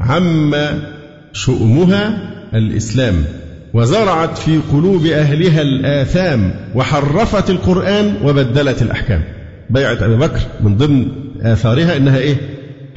[0.00, 0.54] عم
[1.32, 2.18] شؤمها
[2.54, 3.14] الإسلام
[3.74, 9.22] وزرعت في قلوب أهلها الآثام وحرفت القرآن وبدلت الأحكام.
[9.70, 11.06] بيعة أبي بكر من ضمن
[11.42, 12.36] آثارها إنها إيه؟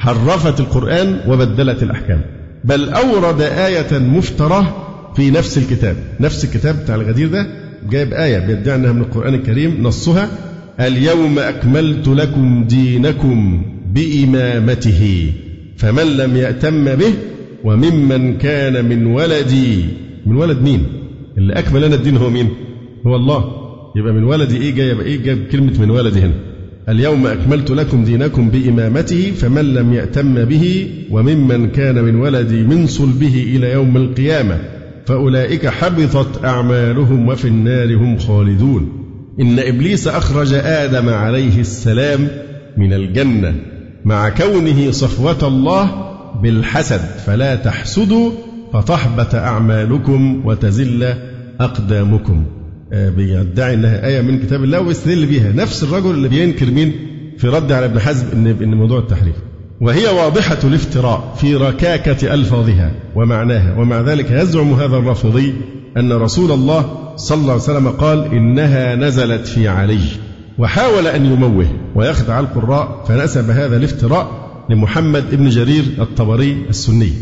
[0.02, 2.20] حرفت القرآن وبدلت الأحكام.
[2.64, 4.86] بل أورد آية مفترة
[5.16, 5.96] في نفس الكتاب.
[6.20, 7.46] نفس الكتاب بتاع الغدير ده
[7.90, 10.28] جايب آية بيدعي أنها من القرآن الكريم نصها
[10.80, 13.62] اليوم أكملت لكم دينكم
[13.94, 15.32] بإمامته
[15.76, 17.12] فمن لم يأتم به
[17.64, 19.84] وممن كان من ولدي.
[20.26, 20.86] من ولد مين؟
[21.38, 22.48] اللي أكمل لنا الدين هو مين؟
[23.06, 23.44] هو الله.
[23.96, 26.32] يبقى من ولدي إيه جايب إيه جايب كلمة من ولدي هنا؟
[26.88, 33.44] اليوم أكملت لكم دينكم بإمامته فمن لم يأتم به وممن كان من ولدي من صلبه
[33.56, 34.58] إلى يوم القيامة
[35.06, 38.92] فأولئك حبطت أعمالهم وفي النار هم خالدون.
[39.40, 42.28] إن إبليس أخرج آدم عليه السلام
[42.76, 43.54] من الجنة
[44.04, 46.12] مع كونه صفوة الله
[46.42, 48.30] بالحسد فلا تحسدوا
[48.72, 51.14] فتحبط أعمالكم وتزل
[51.60, 52.44] أقدامكم.
[52.92, 56.92] بيدعي إنها آية من كتاب الله ويستدل بيها نفس الرجل اللي بينكر مين؟
[57.38, 59.34] في رد على ابن حزم ان إن موضوع التحريف.
[59.80, 63.78] وهي واضحة الافتراء في ركاكة ألفاظها ومعناها.
[63.78, 65.54] ومع ذلك يزعم هذا الرافضي
[65.96, 70.00] أن رسول الله صلى الله عليه وسلم قال إنها نزلت في علي.
[70.58, 74.30] وحاول أن يموه ويخدع القراء فنسب هذا الافتراء
[74.70, 77.12] لمحمد بن جرير الطبري السني.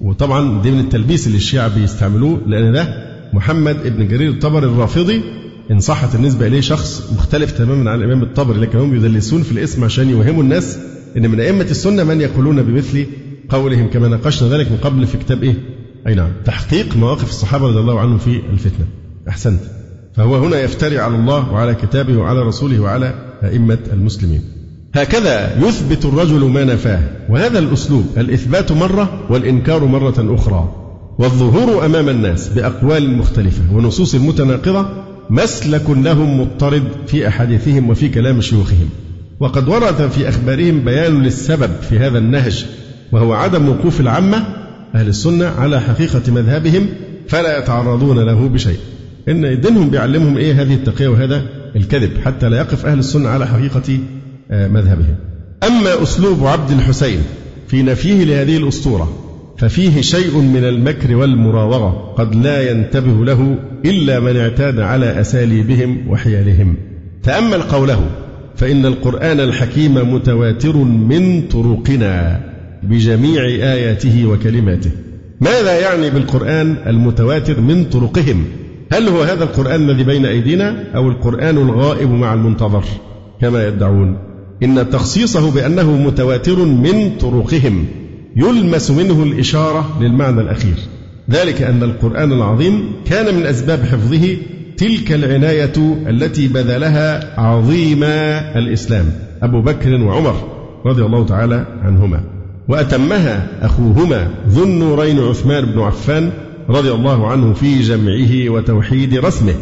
[0.00, 5.22] وطبعا دي من التلبيس اللي الشيعة بيستعملوه لأن ده محمد بن جرير الطبري الرافضي
[5.70, 9.84] إن صحت النسبة إليه شخص مختلف تماما عن الإمام الطبري لكن هم يدلسون في الاسم
[9.84, 10.78] عشان يوهموا الناس
[11.16, 13.06] إن من أئمة السنة من يقولون بمثل
[13.48, 15.54] قولهم كما ناقشنا ذلك من قبل في كتاب إيه؟
[16.06, 18.86] أي نعم تحقيق مواقف الصحابة رضي الله عنهم في الفتنة.
[19.28, 19.60] أحسنت.
[20.14, 23.14] فهو هنا يفتري على الله وعلى كتابه وعلى رسوله وعلى
[23.44, 24.42] أئمة المسلمين.
[24.94, 30.77] هكذا يثبت الرجل ما نفاه وهذا الأسلوب الإثبات مرة والإنكار مرة أخرى.
[31.18, 34.86] والظهور أمام الناس بأقوال مختلفة ونصوص متناقضة
[35.30, 38.88] مسلك لهم مضطرد في أحاديثهم وفي كلام شيوخهم.
[39.40, 42.66] وقد ورد في أخبارهم بيان للسبب في هذا النهج
[43.12, 44.46] وهو عدم وقوف العامة
[44.94, 46.86] أهل السنة على حقيقة مذهبهم
[47.28, 48.78] فلا يتعرضون له بشيء.
[49.28, 51.42] إن دينهم بيعلمهم إيه هذه التقية وهذا
[51.76, 53.98] الكذب حتى لا يقف أهل السنة على حقيقة
[54.50, 55.14] آه، مذهبهم.
[55.62, 57.18] أما أسلوب عبد الحسين
[57.68, 59.27] في نفيه لهذه الأسطورة
[59.58, 66.74] ففيه شيء من المكر والمراوغة قد لا ينتبه له إلا من اعتاد على أساليبهم وحيالهم.
[67.22, 68.00] تأمل قوله
[68.56, 72.40] فإن القرآن الحكيم متواتر من طرقنا
[72.82, 74.90] بجميع آياته وكلماته.
[75.40, 78.44] ماذا يعني بالقرآن المتواتر من طرقهم؟
[78.92, 82.84] هل هو هذا القرآن الذي بين أيدينا أو القرآن الغائب مع المنتظر؟
[83.40, 84.18] كما يدعون.
[84.62, 87.84] إن تخصيصه بأنه متواتر من طرقهم.
[88.36, 90.74] يلمس منه الإشارة للمعنى الأخير.
[91.30, 94.36] ذلك أن القرآن العظيم كان من أسباب حفظه
[94.76, 98.04] تلك العناية التي بذلها عظيم
[98.56, 99.12] الإسلام.
[99.42, 100.34] أبو بكر وعمر
[100.86, 102.20] رضي الله تعالى عنهما.
[102.68, 106.30] وأتمها أخوهما ذو النورين عثمان بن عفان
[106.68, 109.54] رضي الله عنه في جمعه وتوحيد رسمه.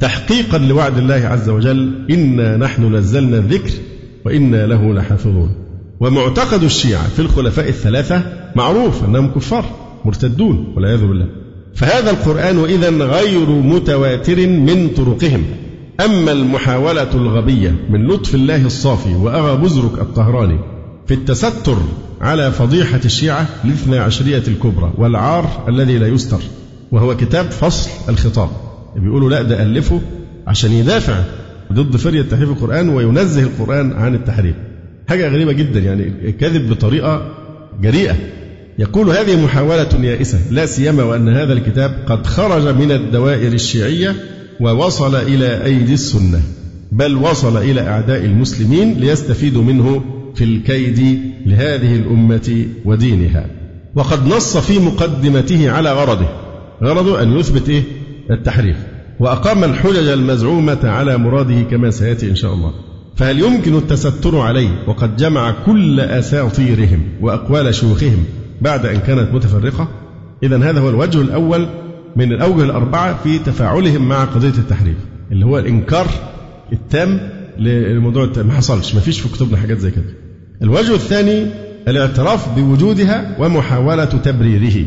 [0.00, 3.70] تحقيقا لوعد الله عز وجل إنا نحن نزلنا الذكر
[4.24, 5.67] وإنا له لحافظون.
[6.00, 8.22] ومعتقد الشيعة في الخلفاء الثلاثة
[8.56, 9.64] معروف أنهم كفار
[10.04, 11.26] مرتدون والعياذ بالله.
[11.74, 15.44] فهذا القرآن إذا غير متواتر من طرقهم.
[16.04, 20.58] أما المحاولة الغبية من لطف الله الصافي وأغا بزرك الطهراني
[21.06, 21.76] في التستر
[22.20, 26.40] على فضيحة الشيعة الاثنى عشرية الكبرى والعار الذي لا يستر
[26.92, 28.48] وهو كتاب فصل الخطاب.
[28.96, 30.00] بيقولوا لا ده ألفه
[30.46, 31.22] عشان يدافع
[31.72, 34.54] ضد فرية تحريف القرآن وينزه القرآن عن التحريف.
[35.08, 37.34] حاجة غريبة جدا يعني الكذب بطريقة
[37.82, 38.16] جريئة.
[38.78, 44.16] يقول هذه محاولة يائسة لا سيما وأن هذا الكتاب قد خرج من الدوائر الشيعية
[44.60, 46.42] ووصل إلى أيدي السنة
[46.92, 50.02] بل وصل إلى أعداء المسلمين ليستفيدوا منه
[50.34, 53.46] في الكيد لهذه الأمة ودينها.
[53.94, 56.28] وقد نص في مقدمته على غرضه
[56.82, 57.82] غرضه أن يثبت إيه؟
[58.30, 58.76] التحريف.
[59.20, 62.87] وأقام الحجج المزعومة على مراده كما سيأتي إن شاء الله.
[63.18, 68.24] فهل يمكن التستر عليه؟ وقد جمع كل أساطيرهم وأقوال شيوخهم
[68.60, 69.88] بعد أن كانت متفرقة؟
[70.42, 71.68] إذا هذا هو الوجه الأول
[72.16, 74.96] من الأوجه الأربعة في تفاعلهم مع قضية التحريف
[75.32, 76.06] اللي هو الإنكار
[76.72, 77.20] التام
[77.58, 80.14] للموضوع التام ما حصلش ما فيش في كتبنا حاجات زي كده.
[80.62, 81.46] الوجه الثاني
[81.88, 84.86] الاعتراف بوجودها ومحاولة تبريره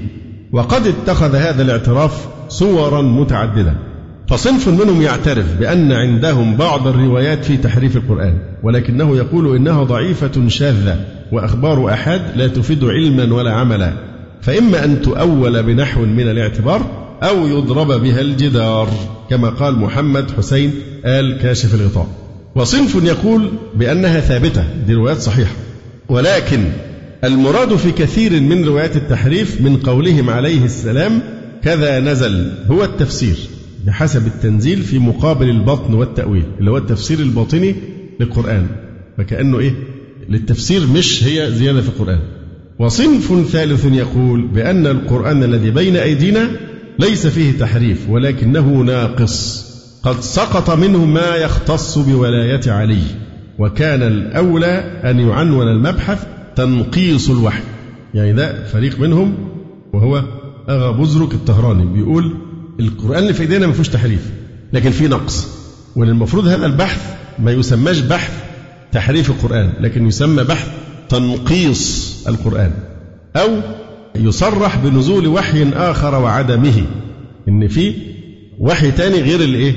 [0.51, 3.90] وقد اتخذ هذا الاعتراف صورا متعددة
[4.31, 11.05] فصنف منهم يعترف بأن عندهم بعض الروايات في تحريف القرآن ولكنه يقول إنها ضعيفة شاذة
[11.31, 13.93] وأخبار أحد لا تفيد علما ولا عملا
[14.41, 16.81] فإما أن تؤول بنحو من الاعتبار
[17.23, 18.89] أو يضرب بها الجدار
[19.29, 20.73] كما قال محمد حسين
[21.05, 22.07] آل كاشف الغطاء.
[22.55, 25.53] وصنف يقول بأنها ثابتة دي روايات صحيحة.
[26.09, 26.63] ولكن
[27.23, 31.21] المراد في كثير من روايات التحريف من قولهم عليه السلام
[31.63, 33.37] كذا نزل هو التفسير.
[33.85, 37.75] بحسب التنزيل في مقابل البطن والتأويل اللي هو التفسير الباطني
[38.19, 38.67] للقرآن.
[39.17, 39.73] فكأنه إيه؟
[40.29, 42.19] للتفسير مش هي زيادة في القرآن.
[42.79, 46.49] وصنف ثالث يقول بأن القرآن الذي بين أيدينا
[46.99, 49.71] ليس فيه تحريف ولكنه ناقص.
[50.03, 53.01] قد سقط منه ما يختص بولاية علي
[53.59, 56.25] وكان الأولى أن يعنون المبحث
[56.55, 57.63] تنقيص الوحي.
[58.13, 59.33] يعني ده فريق منهم
[59.93, 60.23] وهو
[60.69, 62.35] أغا بزرك الطهراني بيقول
[62.81, 64.29] القرآن اللي في إيدينا ما فيهوش تحريف
[64.73, 65.47] لكن فيه نقص.
[65.95, 68.31] والمفروض هذا البحث ما يسماش بحث
[68.91, 70.67] تحريف القرآن لكن يسمى بحث
[71.09, 72.71] تنقيص القرآن
[73.35, 73.49] أو
[74.15, 76.83] يصرح بنزول وحي آخر وعدمه
[77.49, 77.93] إن في
[78.59, 79.73] وحي تاني غير الإيه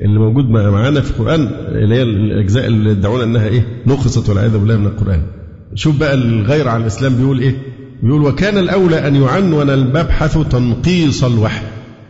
[0.00, 4.76] اللي موجود معانا في القرآن اللي هي الأجزاء اللي ادعونا أنها إيه؟ نقصت والعياذ بالله
[4.76, 5.22] من القرآن.
[5.74, 7.56] شوف بقى الغير على الإسلام بيقول إيه؟
[8.02, 11.64] بيقول وكان الأولى أن يعنون المبحث تنقيص الوحي.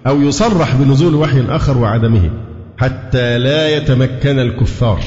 [0.09, 2.31] أو يصرح بنزول وحي آخر وعدمه
[2.79, 5.01] حتى لا يتمكن الكفار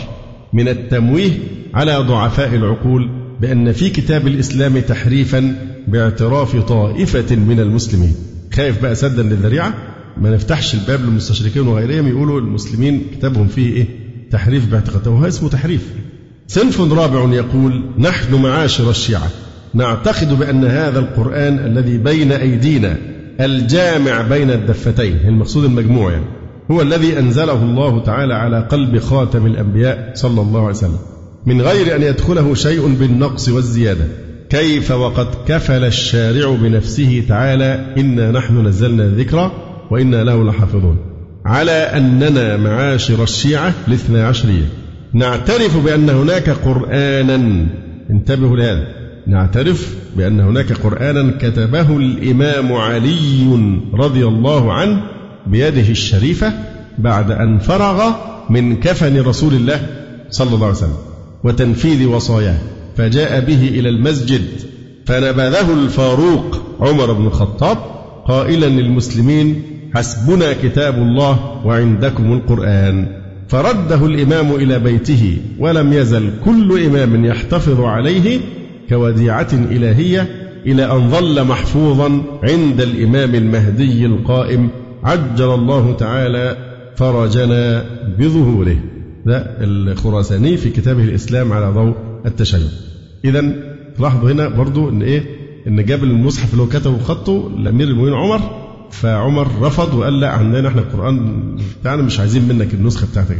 [0.54, 1.32] من التمويه
[1.74, 3.10] على ضعفاء العقول
[3.42, 5.56] بأن في كتاب الإسلام تحريفا
[5.88, 8.16] باعتراف طائفة من المسلمين.
[8.54, 9.74] خايف بقى سدا للذريعة؟
[10.18, 13.86] ما نفتحش الباب للمستشركين وغيرهم يقولوا المسلمين كتابهم فيه إيه؟
[14.32, 15.18] تحريف باعتقادهم.
[15.18, 15.88] هو اسمه تحريف.
[16.48, 19.28] صنف رابع يقول نحن معاشر الشيعة
[19.74, 22.98] نعتقد بأن هذا القرآن الذي بين أيدينا
[23.40, 26.26] الجامع بين الدفتين المقصود المجموع يعني.
[26.72, 31.00] هو الذي أنزله الله تعالى على قلب خاتم الأنبياء صلى الله عليه وسلم.
[31.46, 34.08] من غير أن يدخله شيء بالنقص والزيادة.
[34.50, 39.52] كيف وقد كفل الشارع بنفسه تعالى إنا نحن نزلنا الذكر
[39.92, 40.98] وإنا له لحافظون.
[41.46, 44.66] على أننا معاشر الشيعة الاثنى عشرية.
[45.14, 47.66] نعترف بأن هناك قرآنا.
[48.10, 49.01] انتبهوا لهذا.
[49.28, 55.02] نعترف بأن هناك قرآنا كتبه الإمام علي رضي الله عنه
[55.48, 56.54] بيده الشريفة
[56.98, 58.12] بعد أن فرغ
[58.50, 59.88] من كفن رسول الله
[60.30, 60.98] صلى الله عليه وسلم
[61.44, 62.58] وتنفيذ وصاياه
[62.98, 64.42] فجاء به إلى المسجد
[65.06, 67.78] فنبذه الفاروق عمر بن الخطاب
[68.28, 69.62] قائلا للمسلمين
[69.96, 73.08] حسبنا كتاب الله وعندكم القرآن.
[73.48, 78.40] فرده الإمام إلى بيته ولم يزل كل إمام يحتفظ عليه
[78.92, 80.28] كوديعة إلهية
[80.66, 84.70] إلى أن ظل محفوظا عند الإمام المهدي القائم
[85.04, 86.58] عجل الله تعالى
[86.96, 87.86] فرجنا
[88.20, 88.78] بظهوره.
[89.26, 92.60] ده الخراساني في كتابه الإسلام على ضوء التشيع
[93.26, 93.42] إذا
[94.00, 95.24] لاحظوا هنا برضو إن إيه؟
[95.68, 98.42] إن جاب المصحف اللي هو كتبه بخطه لأمير المؤمنين عمر
[98.92, 101.42] فعمر رفض وقال لا عندنا إحنا القرآن
[101.82, 103.38] بتاعنا مش عايزين منك النسخة بتاعتك.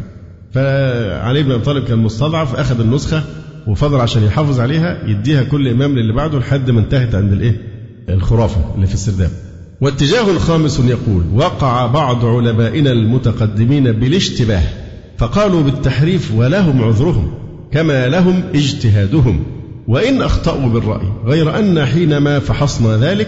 [0.52, 3.24] فعلي بن أبي طالب كان مستضعف أخذ النسخة
[3.68, 7.56] وفضل عشان يحافظ عليها يديها كل إمام للي بعده لحد ما انتهت عند الإيه؟
[8.10, 9.30] الخرافة اللي في السرداب.
[9.82, 14.64] واتجاه خامس يقول وقع بعض علمائنا المتقدمين بالاشتباه
[15.18, 17.34] فقالوا بالتحريف ولهم عذرهم
[17.72, 19.44] كما لهم اجتهادهم.
[19.88, 23.28] وإن أخطأوا بالرأي غير أن حينما فحصنا ذلك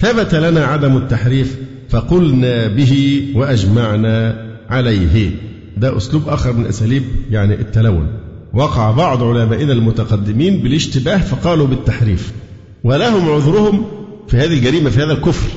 [0.00, 1.58] ثبت لنا عدم التحريف
[1.88, 5.30] فقلنا به وأجمعنا عليه.
[5.76, 8.23] ده أسلوب آخر من أساليب يعني التلون.
[8.54, 12.32] وقع بعض علمائنا المتقدمين بالاشتباه فقالوا بالتحريف.
[12.84, 13.84] ولهم عذرهم
[14.28, 15.48] في هذه الجريمة في هذا الكفر.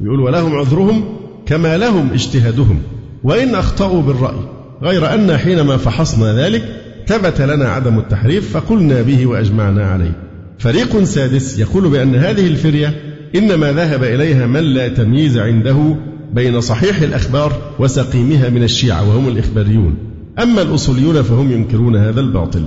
[0.00, 1.04] يقول ولهم عذرهم
[1.46, 2.78] كما لهم اجتهادهم.
[3.24, 4.40] وإن أخطأوا بالرأي
[4.82, 6.64] غير أن حينما فحصنا ذلك
[7.06, 10.12] ثبت لنا عدم التحريف فقلنا به وأجمعنا عليه.
[10.58, 13.02] فريق سادس يقول بأن هذه الفرية
[13.34, 15.96] إنما ذهب إليها من لا تمييز عنده
[16.34, 20.07] بين صحيح الأخبار وسقيمها من الشيعة وهم الإخباريون.
[20.38, 22.62] أما الأصوليون فهم ينكرون هذا الباطل.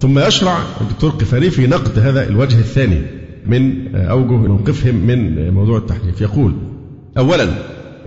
[0.00, 3.02] ثم يشرع الدكتور قفاري في نقد هذا الوجه الثاني
[3.46, 6.20] من أوجه موقفهم من موضوع التحريف.
[6.20, 6.54] يقول
[7.18, 7.48] أولا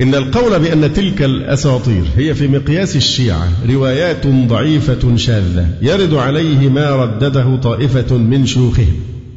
[0.01, 6.95] إن القول بأن تلك الأساطير هي في مقياس الشيعة روايات ضعيفة شاذة يرد عليه ما
[6.95, 8.93] ردده طائفة من شيوخهم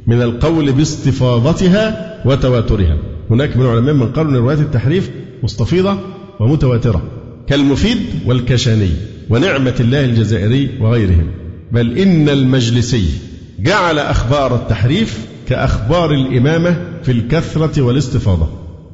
[0.07, 2.97] من القول باستفاضتها وتواترها.
[3.31, 5.11] هناك من العلماء من قالوا أن روايات التحريف
[5.43, 5.99] مستفيضة
[6.41, 7.03] ومتواترة
[7.47, 8.91] كالمفيد والكشاني.
[9.31, 11.26] ونعمة الله الجزائري وغيرهم.
[11.72, 13.05] بل إن المجلسي
[13.61, 15.18] جعل أخبار التحريف
[15.49, 18.49] كأخبار الإمامة في الكثرة والاستفاضة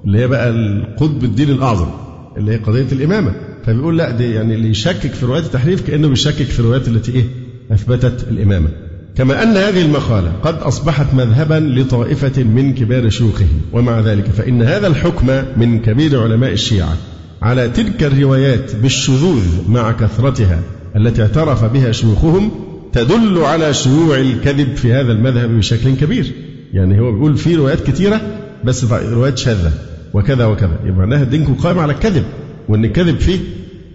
[0.05, 1.89] اللي هي بقى القطب الدين الأعظم
[2.37, 3.35] اللي هي قضية الإمامة.
[3.67, 7.25] فبيقول لا دي يعني اللي يشكك في روايات التحريف كأنه بيشكك في الروايات التي إيه؟
[7.73, 8.69] أثبتت الإمامة.
[9.17, 14.87] كما أن هذه المقالة قد أصبحت مذهبا لطائفة من كبار شيوخهم ومع ذلك فإن هذا
[14.87, 15.27] الحكم
[15.57, 16.97] من كبير علماء الشيعة.
[17.45, 20.61] على تلك الروايات بالشذوذ مع كثرتها
[20.97, 22.51] التي اعترف بها شيوخهم
[22.93, 26.33] تدل على شيوع الكذب في هذا المذهب بشكل كبير.
[26.73, 28.21] يعني هو بيقول في روايات كثيرة
[28.65, 29.73] بس روايات شاذة.
[30.15, 30.79] وكذا وكذا.
[30.85, 32.25] يبقى معناها دينكم قائم على الكذب
[32.69, 33.39] وأن الكذب فيه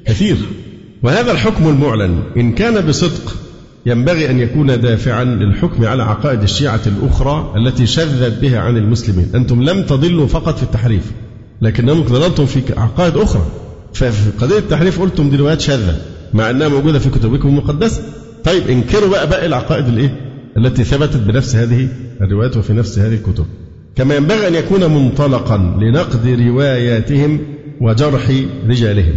[0.06, 0.38] كثير.
[1.04, 3.36] وهذا الحكم المعلن إن كان بصدق
[3.86, 9.32] ينبغي أن يكون دافعا للحكم على عقائد الشيعة الأخرى التي شذت بها عن المسلمين.
[9.36, 11.12] أنتم لم تضلوا فقط في التحريف.
[11.62, 13.42] لكنهم ضللتم في عقائد أخرى.
[13.94, 15.96] ففي قضية التحريف قلتم دي روايات شاذة
[16.34, 18.02] مع أنها موجودة في كتبكم المقدسة.
[18.44, 20.16] طيب انكروا بقى باقي العقائد الإيه؟
[20.58, 21.88] التي ثبتت بنفس هذه
[22.22, 23.46] الروايات وفي نفس هذه الكتب.
[23.96, 27.40] كما ينبغي أن يكون منطلقا لنقد رواياتهم
[27.82, 28.32] وجرح
[28.70, 29.14] رجالهم.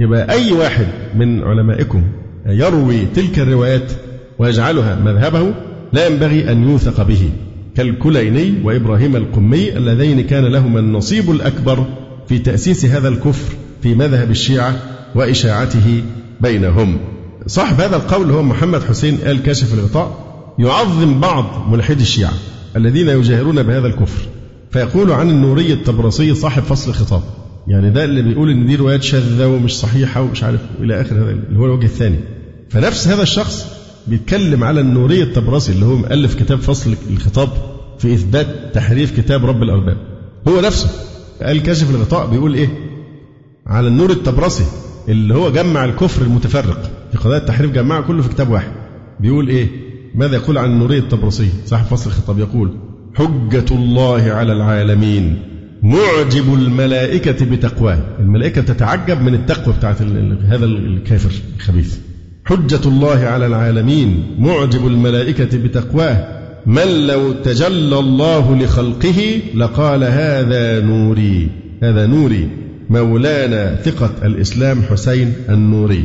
[0.00, 2.02] يبقى أي واحد من علمائكم
[2.46, 3.92] يروي تلك الروايات
[4.38, 5.54] ويجعلها مذهبه
[5.92, 7.30] لا ينبغي أن يوثق به.
[7.76, 11.86] كالكليني وإبراهيم القمي اللذين كان لهما النصيب الأكبر
[12.28, 14.76] في تأسيس هذا الكفر في مذهب الشيعة
[15.14, 16.02] وإشاعته
[16.40, 16.98] بينهم.
[17.46, 20.24] صاحب هذا القول هو محمد حسين آل كاشف الغطاء
[20.58, 22.32] يعظم بعض ملحدي الشيعة
[22.76, 24.22] الذين يجاهرون بهذا الكفر
[24.70, 27.22] فيقول عن النوري الطبرسي صاحب فصل الخطاب.
[27.68, 31.30] يعني ده اللي بيقول إن دي روايات شاذة ومش صحيحة ومش عارف إلى آخر هذا
[31.30, 32.18] اللي هو الوجه الثاني.
[32.70, 33.66] فنفس هذا الشخص
[34.06, 37.48] بيتكلم على النوري الطبرسي اللي هو مؤلف كتاب فصل الخطاب
[37.98, 39.96] في إثبات تحريف كتاب رب الأرباب.
[40.48, 40.88] هو نفسه
[41.42, 42.68] قال كاشف الغطاء بيقول إيه؟
[43.66, 44.64] على النور الطبرسي
[45.08, 48.72] اللي هو جمع الكفر المتفرق في قضايا التحريف جمعه كله في كتاب واحد.
[49.20, 49.68] بيقول إيه؟
[50.14, 52.76] ماذا يقول عن النوري الطبرسي صاحب فصل الخطاب يقول
[53.14, 55.42] حجة الله على العالمين
[55.82, 57.98] معجب الملائكة بتقواه.
[58.20, 60.02] الملائكة تتعجب من التقوى بتاعت
[60.42, 61.98] هذا الكافر الخبيث.
[62.44, 66.44] حجة الله على العالمين معجب الملائكة بتقواه.
[66.66, 71.50] من لو تجلى الله لخلقه لقال هذا نوري.
[71.82, 72.48] هذا نوري.
[72.90, 76.04] مولانا ثقة الإسلام حسين النوري.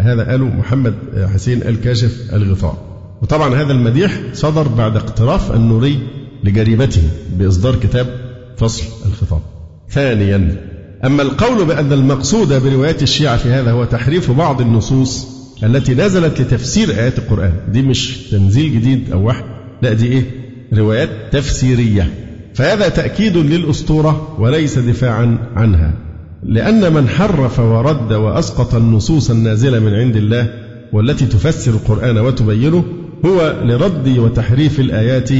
[0.00, 0.94] هذا قاله محمد
[1.34, 2.88] حسين الكاشف الغطاء
[3.22, 5.98] وطبعا هذا المديح صدر بعد اقتراف النوري
[6.44, 7.02] لجريمته
[7.38, 8.06] بإصدار كتاب
[8.56, 9.40] فصل الخطاب.
[9.90, 10.56] ثانيا
[11.04, 16.90] أما القول بأن المقصود بروايات الشيعة في هذا هو تحريف بعض النصوص التي نزلت لتفسير
[16.90, 17.52] آيات القرآن.
[17.72, 19.44] دي مش تنزيل جديد أو وحي.
[19.82, 20.22] لا دي إيه؟
[20.74, 22.10] روايات تفسيرية.
[22.54, 25.94] فهذا تأكيد للأسطورة وليس دفاعا عنها.
[26.42, 30.50] لأن من حرف ورد وأسقط النصوص النازلة من عند الله
[30.92, 32.84] والتي تفسر القرآن وتبينه
[33.26, 35.30] هو لرد وتحريف الآيات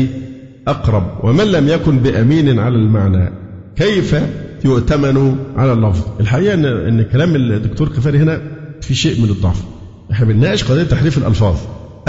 [0.69, 1.25] أقرب.
[1.25, 3.33] ومن لم يكن بأمين على المعنى
[3.77, 4.17] كيف
[4.65, 6.55] يؤتمن على اللفظ؟ الحقيقة
[6.89, 8.41] أن كلام الدكتور كفاري هنا
[8.81, 9.78] في شيء من الضعف.
[10.13, 11.57] إحنا بنناقش قضية تحريف الألفاظ.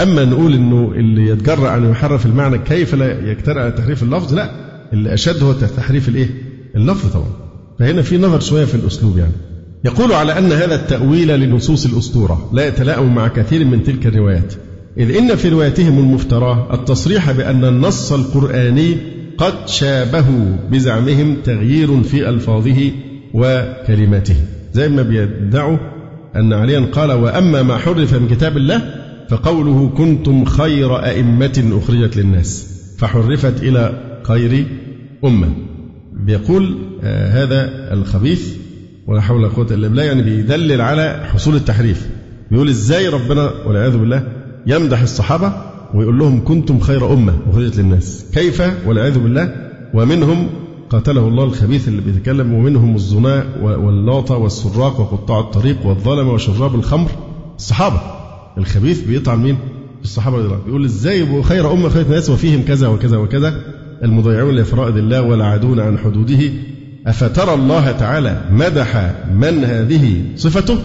[0.00, 4.50] أما نقول أنه اللي يتجرأ أن يحرف المعنى كيف لا يجترأ على تحريف اللفظ لا.
[4.92, 6.28] اللي أشد هو تحريف الإيه؟
[6.76, 7.30] اللفظ طبعا.
[7.78, 9.32] فهنا في نظر شوية في الأسلوب يعني.
[9.84, 14.54] يقول على أن هذا التأويل لنصوص الأسطورة لا يتلائم مع كثير من تلك الروايات.
[14.98, 18.96] إذ إن في روايتهم المفتراه التصريح بأن النص القرآني
[19.38, 20.24] قد شابه
[20.70, 22.90] بزعمهم تغيير في ألفاظه
[23.34, 24.36] وكلماته.
[24.72, 25.78] زي ما بيدعوا
[26.36, 28.94] أن عليا قال وأما ما حرف من كتاب الله
[29.28, 32.66] فقوله كنتم خير أئمة أخرجت للناس
[32.98, 33.92] فحرفت إلى
[34.22, 34.66] خير
[35.24, 35.48] أمة.
[36.12, 38.54] بيقول آه هذا الخبيث
[39.06, 42.08] ولا حول ولا قوة إلا بالله يعني بيدلل على حصول التحريف.
[42.50, 44.22] بيقول إزاي ربنا والعياذ بالله
[44.66, 45.52] يمدح الصحابة
[45.94, 49.54] ويقول لهم كنتم خير أمة أخرجت للناس؟ كيف والعياذ بالله؟
[49.94, 50.48] ومنهم
[50.90, 57.10] قاتله الله الخبيث اللي بيتكلم ومنهم الزناء واللاطة والسراق وقطاع الطريق والظلمة وشراب الخمر.
[57.56, 58.00] الصحابة.
[58.58, 59.56] الخبيث بيطعن مين؟
[60.02, 63.54] الصحابة رضي الله بيقول إزاي خير أمة خير ناس وفيهم كذا وكذا وكذا؟
[64.02, 66.50] المضيعون لفرائض الله والعادون عن حدوده.
[67.06, 70.78] أفترى الله تعالى مدح من هذه صفته؟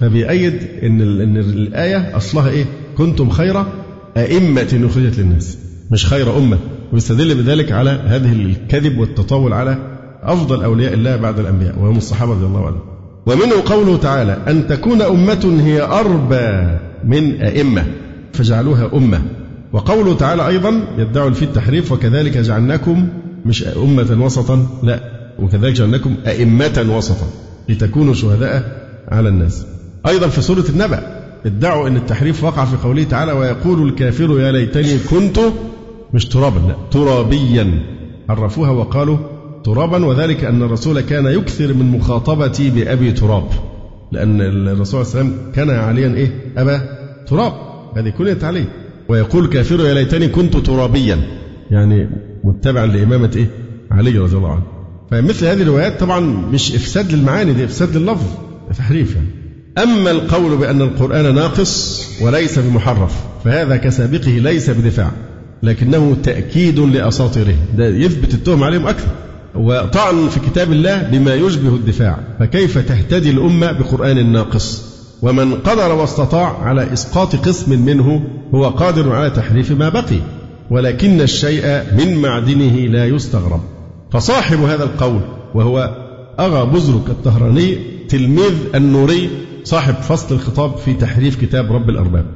[0.00, 2.64] فبيأيد إن إن الآية أصلها إيه؟
[2.98, 3.64] كنتم خير
[4.16, 5.58] أئمة أخرجت للناس.
[5.94, 6.58] مش خير أمة.
[6.92, 9.78] ويستدل بذلك على هذه الكذب والتطاول على
[10.22, 12.80] أفضل أولياء الله بعد الأنبياء وهم الصحابة رضي الله عنهم.
[13.26, 17.84] ومنه قوله تعالى أن تكون أمة هي أربى من أئمة
[18.32, 19.22] فجعلوها أمة.
[19.72, 23.08] وقوله تعالى أيضا يدعوا في التحريف وكذلك جعلناكم
[23.46, 25.00] مش أمة وسطا لا
[25.38, 27.26] وكذلك جعلناكم أئمة وسطا
[27.68, 29.66] لتكونوا شهداء على الناس.
[30.06, 34.98] أيضا في سورة النبأ ادعوا أن التحريف وقع في قوله تعالى ويقول الكافر يا ليتني
[35.10, 35.38] كنت
[36.14, 37.82] مش ترابا لا ترابيا.
[38.28, 39.16] عرفوها وقالوا
[39.64, 43.48] ترابا وذلك أن الرسول كان يكثر من مخاطبتي بأبي تراب
[44.12, 46.80] لأن الرسول صلى الله عليه وسلم كان عليا إيه؟ أبا
[47.26, 47.52] تراب.
[47.96, 48.64] هذه كنيت عليه
[49.08, 51.18] ويقول كافر يا ليتني كنت ترابيا.
[51.70, 52.10] يعني
[52.44, 53.50] متبعا لإمامة إيه؟
[53.90, 54.62] علي رضي الله عنه.
[55.10, 56.20] فمثل هذه الروايات طبعا
[56.52, 58.26] مش إفساد للمعاني دي إفساد لللفظ
[58.78, 59.28] تحريف يعني.
[59.78, 65.10] أما القول بأن القرآن ناقص وليس بمحرف فهذا كسابقه ليس بدفاع.
[65.64, 67.54] لكنه تأكيد لأساطيره.
[67.76, 69.08] ده يثبت التهم عليهم أكثر.
[69.54, 72.18] وطعن في كتاب الله بما يشبه الدفاع.
[72.40, 78.24] فكيف تهتدي الأمة بقرآن ناقص؟ ومن قدر واستطاع على إسقاط قسم منه
[78.54, 80.20] هو قادر على تحريف ما بقي.
[80.70, 83.60] ولكن الشيء من معدنه لا يستغرب.
[84.12, 85.20] فصاحب هذا القول
[85.54, 85.96] وهو
[86.40, 87.78] أغا بزرك الطهراني
[88.08, 89.30] تلميذ النوري
[89.64, 92.26] صاحب فصل الخطاب في تحريف كتاب رب الأرباب.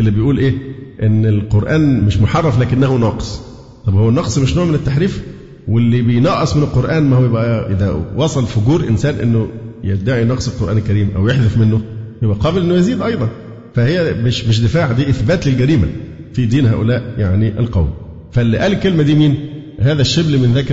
[0.00, 0.54] اللي بيقول إيه؟
[1.02, 3.40] إن القرآن مش محرف لكنه ناقص.
[3.86, 5.22] طب هو النقص مش نوع من التحريف؟
[5.68, 9.48] واللي بينقص من القرآن ما هو يبقى إذا وصل فجور إنسان إنه
[9.84, 11.80] يدعي نقص القرآن الكريم أو يحذف منه
[12.22, 13.28] يبقى قابل إنه يزيد أيضا.
[13.74, 15.88] فهي مش مش دفاع دي إثبات للجريمة
[16.32, 17.90] في دين هؤلاء يعني القوم.
[18.32, 19.36] فاللي قال الكلمة دي مين؟
[19.80, 20.72] هذا الشبل من ذاك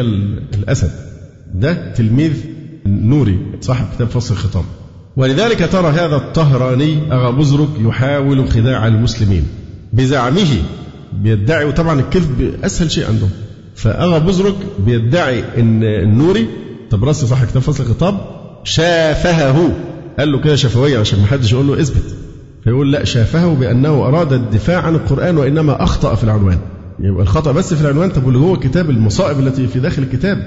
[0.53, 0.91] الأسد.
[1.53, 2.33] ده تلميذ
[2.85, 4.63] نوري صاحب كتاب فصل الخطاب.
[5.17, 9.43] ولذلك ترى هذا الطهراني أغا بزرك يحاول خداع المسلمين.
[9.95, 10.61] بزعمه
[11.13, 11.65] بيدعي.
[11.65, 13.29] وطبعا الكذب أسهل شيء عندهم.
[13.75, 16.47] فأغا بزرك بيدعي أن النوري
[16.89, 18.17] طب راسي صح كتاب فصل الخطاب
[18.63, 19.71] شافهه.
[20.19, 22.15] قال له كده شفوية عشان ما حدش يقول له اثبت.
[22.63, 26.57] فيقول لا شافهه بأنه أراد الدفاع عن القرآن وإنما أخطأ في العنوان.
[26.99, 28.09] يبقى الخطأ بس في العنوان.
[28.09, 30.37] طب واللي هو كتاب المصائب التي في داخل الكتاب.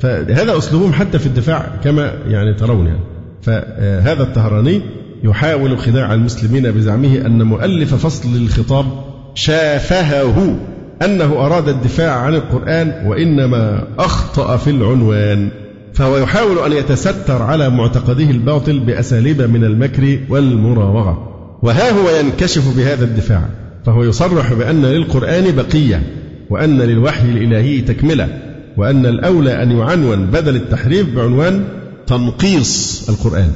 [0.00, 3.00] فهذا أسلوبهم حتى في الدفاع كما يعني ترون يعني.
[3.42, 4.82] فهذا الطهراني
[5.24, 8.86] يحاول خداع المسلمين بزعمه أن مؤلف فصل الخطاب
[9.34, 10.56] شافهه
[11.02, 15.48] أنه أراد الدفاع عن القرآن وإنما أخطأ في العنوان.
[15.94, 21.28] فهو يحاول أن يتستر على معتقده الباطل بأساليب من المكر والمراوغة.
[21.62, 23.42] وها هو ينكشف بهذا الدفاع.
[23.86, 26.02] فهو يصرح بأن للقرآن بقية
[26.50, 28.28] وأن للوحي الإلهي تكملة
[28.76, 31.64] وأن الأولى أن يعنون بدل التحريف بعنوان
[32.06, 33.52] تنقيص القرآن.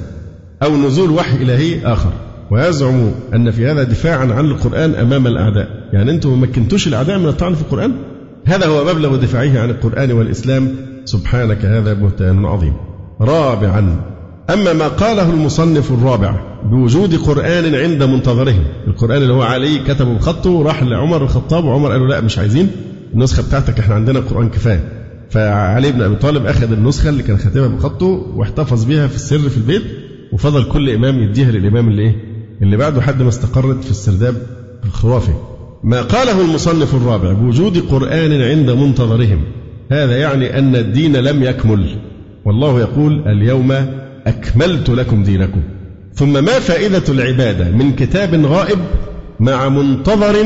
[0.63, 2.13] أو نزول وحي إلهي آخر.
[2.51, 5.69] ويزعم أن في هذا دفاعا عن القرآن أمام الأعداء.
[5.93, 7.93] يعني أنتم ما مكنتوش الأعداء من الطعن في القرآن؟
[8.45, 10.69] هذا هو مبلغ دفاعه عن القرآن والإسلام.
[11.05, 12.73] سبحانك هذا بهتان عظيم.
[13.21, 13.97] رابعا
[14.51, 16.35] أما ما قاله المصنف الرابع
[16.65, 22.01] بوجود قرآن عند منتظرهم القرآن اللي هو علي كتبه بخطه راح لعمر الخطاب وعمر قال
[22.01, 22.71] له لا مش عايزين.
[23.15, 24.89] النسخة بتاعتك إحنا عندنا قرآن كفاية.
[25.31, 29.57] فعلي بن أبي طالب أخذ النسخة اللي كان خاتمها بخطه واحتفظ بها في السر في
[29.57, 29.83] البيت.
[30.33, 32.17] وفضل كل إمام يديها للإمام اللي إيه؟
[32.63, 34.37] اللي بعده حد ما استقرت في السرداب
[34.85, 35.33] الخرافي
[35.85, 39.41] ما قاله المصنف الرابع بوجود قرآن عند منتظرهم.
[39.91, 41.97] هذا يعني أن الدين لم يكمل.
[42.45, 43.73] والله يقول اليوم
[44.27, 45.63] أكملت لكم دينكم.
[46.15, 48.79] ثم ما فائدة العبادة من كتاب غائب
[49.41, 50.37] مع منتظر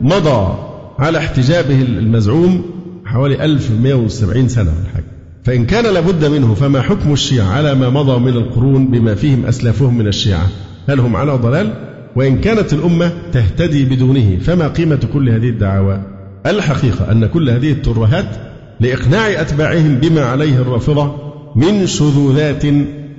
[0.00, 0.54] مضى
[0.98, 2.64] على احتجابه المزعوم
[3.04, 5.09] حوالي 1170 سنة الحاجة
[5.44, 9.98] فإن كان لابد منه فما حكم الشيعة على ما مضى من القرون بما فيهم أسلافهم
[9.98, 10.48] من الشيعة؟
[10.88, 11.72] هل هم على ضلال؟
[12.16, 16.02] وإن كانت الأمة تهتدي بدونه فما قيمة كل هذه الدعاوى؟
[16.46, 18.36] الحقيقة أن كل هذه الترهات
[18.80, 21.16] لإقناع أتباعهم بما عليه الرافضة
[21.56, 22.64] من شذوذات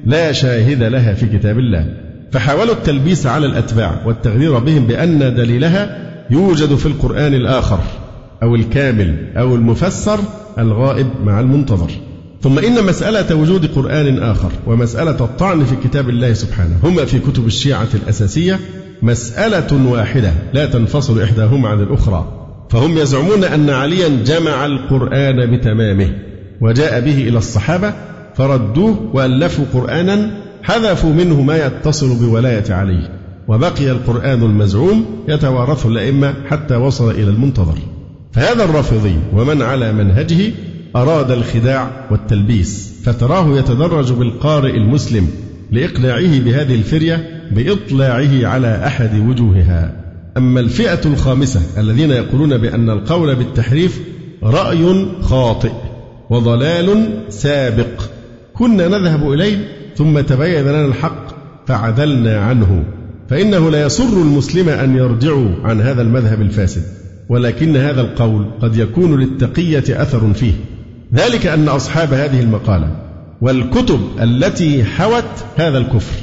[0.05, 1.85] لا شاهد لها في كتاب الله.
[2.31, 7.79] فحاولوا التلبيس على الأتباع والتغرير بهم بأن دليلها يوجد في القرآن الآخر
[8.43, 10.19] أو الكامل أو المفسر
[10.59, 11.91] الغائب مع المنتظر.
[12.43, 17.47] ثم إن مسألة وجود قرآن آخر ومسألة الطعن في كتاب الله سبحانه هما في كتب
[17.47, 18.59] الشيعة الأساسية
[19.01, 26.09] مسألة واحدة لا تنفصل إحداهما عن الأخرى فهم يزعمون أن عليا جمع القرآن بتمامه
[26.61, 27.93] وجاء به إلى الصحابة
[28.35, 30.31] فردوه وألفوا قرآنا
[30.63, 33.09] حذفوا منه ما يتصل بولاية علي
[33.47, 37.77] وبقي القرآن المزعوم يتوارثه الأئمة حتى وصل إلى المنتظر
[38.31, 40.51] فهذا الرافضي ومن على منهجه
[40.95, 45.27] أراد الخداع والتلبيس فتراه يتدرج بالقارئ المسلم
[45.71, 49.93] لإقناعه بهذه الفرية بإطلاعه على أحد وجوهها.
[50.37, 54.01] أما الفئة الخامسة الذين يقولون بأن القول بالتحريف
[54.43, 55.71] رأي خاطئ
[56.29, 58.01] وضلال سابق.
[58.53, 61.27] كنا نذهب إليه ثم تبين لنا الحق
[61.67, 62.83] فعدلنا عنه.
[63.29, 66.83] فإنه لا يسر المسلم أن يرجعوا عن هذا المذهب الفاسد
[67.29, 70.53] ولكن هذا القول قد يكون للتقية أثر فيه.
[71.13, 72.95] ذلك أن أصحاب هذه المقالة
[73.41, 76.15] والكتب التي حوت هذا الكفر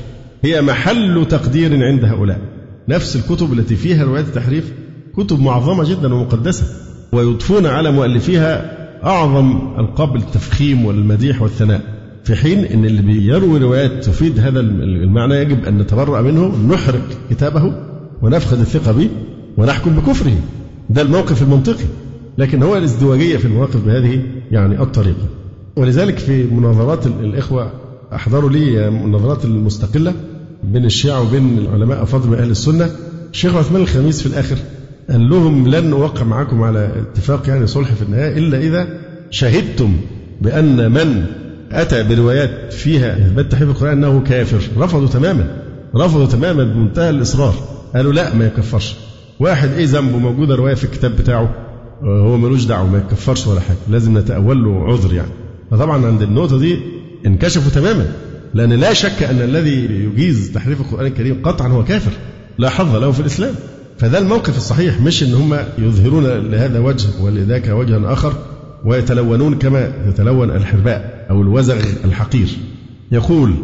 [0.44, 2.40] هي محل تقدير عند هؤلاء.
[2.88, 4.72] نفس الكتب التي فيها روايات التحريف
[5.16, 6.64] كتب معظمة جدا ومقدسة
[7.12, 11.80] ويضفون على مؤلفيها أعظم ألقاب التفخيم والمديح والثناء
[12.24, 17.72] في حين أن اللي بيروي روايات تفيد هذا المعنى يجب أن نتبرأ منه نحرق كتابه
[18.22, 19.08] ونفقد الثقة به
[19.56, 20.36] ونحكم بكفره.
[20.90, 21.84] ده الموقف المنطقي.
[22.38, 25.26] لكن هو الازدواجية في المواقف بهذه يعني الطريقة.
[25.76, 27.72] ولذلك في مناظرات الإخوة
[28.14, 30.14] أحضروا لي مناظرات المستقلة
[30.64, 32.90] بين الشيعة وبين العلماء أفاضل من أهل السنة.
[33.30, 34.56] الشيخ عثمان الخميس في الآخر
[35.10, 38.88] قال لهم لن نوقع معكم على اتفاق يعني صلح في النهاية إلا إذا
[39.30, 39.96] شهدتم
[40.40, 41.24] بأن من
[41.72, 44.82] أتى بروايات فيها إثبات تحريف القرآن أنه كافر.
[44.82, 45.62] رفضوا تماما.
[45.96, 47.54] رفضوا تماما بمنتهى الإصرار.
[47.94, 48.96] قالوا لا ما يكفرش.
[49.40, 51.67] واحد إيه ذنبه؟ موجودة رواية في الكتاب بتاعه.
[52.02, 55.30] هو ملوش دعوة ما يكفرش ولا حاجة لازم نتأول له عذر يعني
[55.70, 56.78] فطبعا عند النقطة دي
[57.26, 58.06] انكشفوا تماما
[58.54, 62.12] لأن لا شك أن الذي يجيز تحريف القرآن الكريم قطعا هو كافر
[62.58, 63.54] لا حظ له في الإسلام
[63.98, 68.32] فده الموقف الصحيح مش إن هم يظهرون لهذا وجه ولذاك وجها آخر
[68.84, 72.48] ويتلونون كما يتلون الحرباء أو الوزغ الحقير.
[73.12, 73.54] يقول: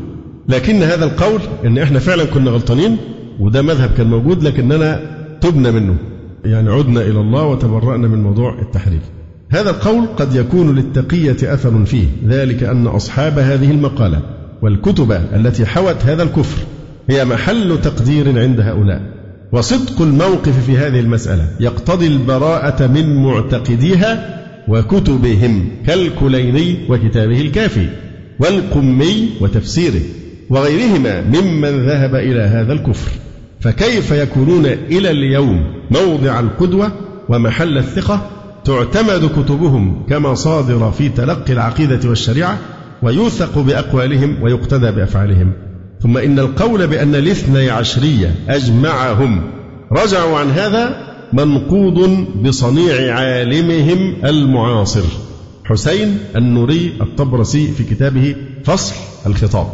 [0.49, 2.97] لكن هذا القول إن إحنا فعلا كنا غلطانين
[3.41, 5.01] وده مذهب كان موجود لكننا
[5.41, 5.97] تبنا منه.
[6.45, 9.03] يعني عدنا إلى الله وتبرأنا من موضوع التحريف.
[9.51, 14.21] هذا القول قد يكون للتقية أثر فيه، ذلك أن أصحاب هذه المقالة
[14.63, 16.63] والكتب التي حوت هذا الكفر
[17.11, 19.15] هي محل تقدير عند هؤلاء.
[19.53, 27.89] وصدق الموقف في هذه المسألة يقتضي البراءة من معتقديها وكتبهم كالكليني وكتابه الكافي
[28.39, 30.01] والقمي وتفسيره
[30.51, 33.11] وغيرهما ممن ذهب إلى هذا الكفر.
[33.65, 36.93] فكيف يكونون إلى اليوم موضع القدوة
[37.29, 38.31] ومحل الثقة
[38.65, 42.59] تعتمد كتبهم كمصادر في تلقي العقيدة والشريعة
[43.03, 45.53] ويوثق بأقوالهم ويقتدى بأفعالهم.
[46.03, 49.43] ثم إن القول بأن الاثني عشرية أجمعهم
[49.93, 50.97] رجعوا عن هذا
[51.33, 55.05] منقوض بصنيع عالمهم المعاصر.
[55.65, 58.95] حسين النوري الطبرسي في كتابه فصل
[59.27, 59.67] الخطاب.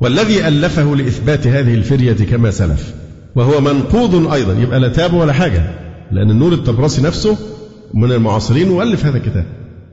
[0.00, 2.94] والذي ألفه لإثبات هذه الفرية كما سلف.
[3.38, 4.52] وهو منقوض أيضا.
[4.52, 5.62] يبقى لا تاب ولا حاجة
[6.12, 7.36] لأن النور الطبرسي نفسه
[7.94, 9.44] من المعاصرين وألف هذا الكتاب.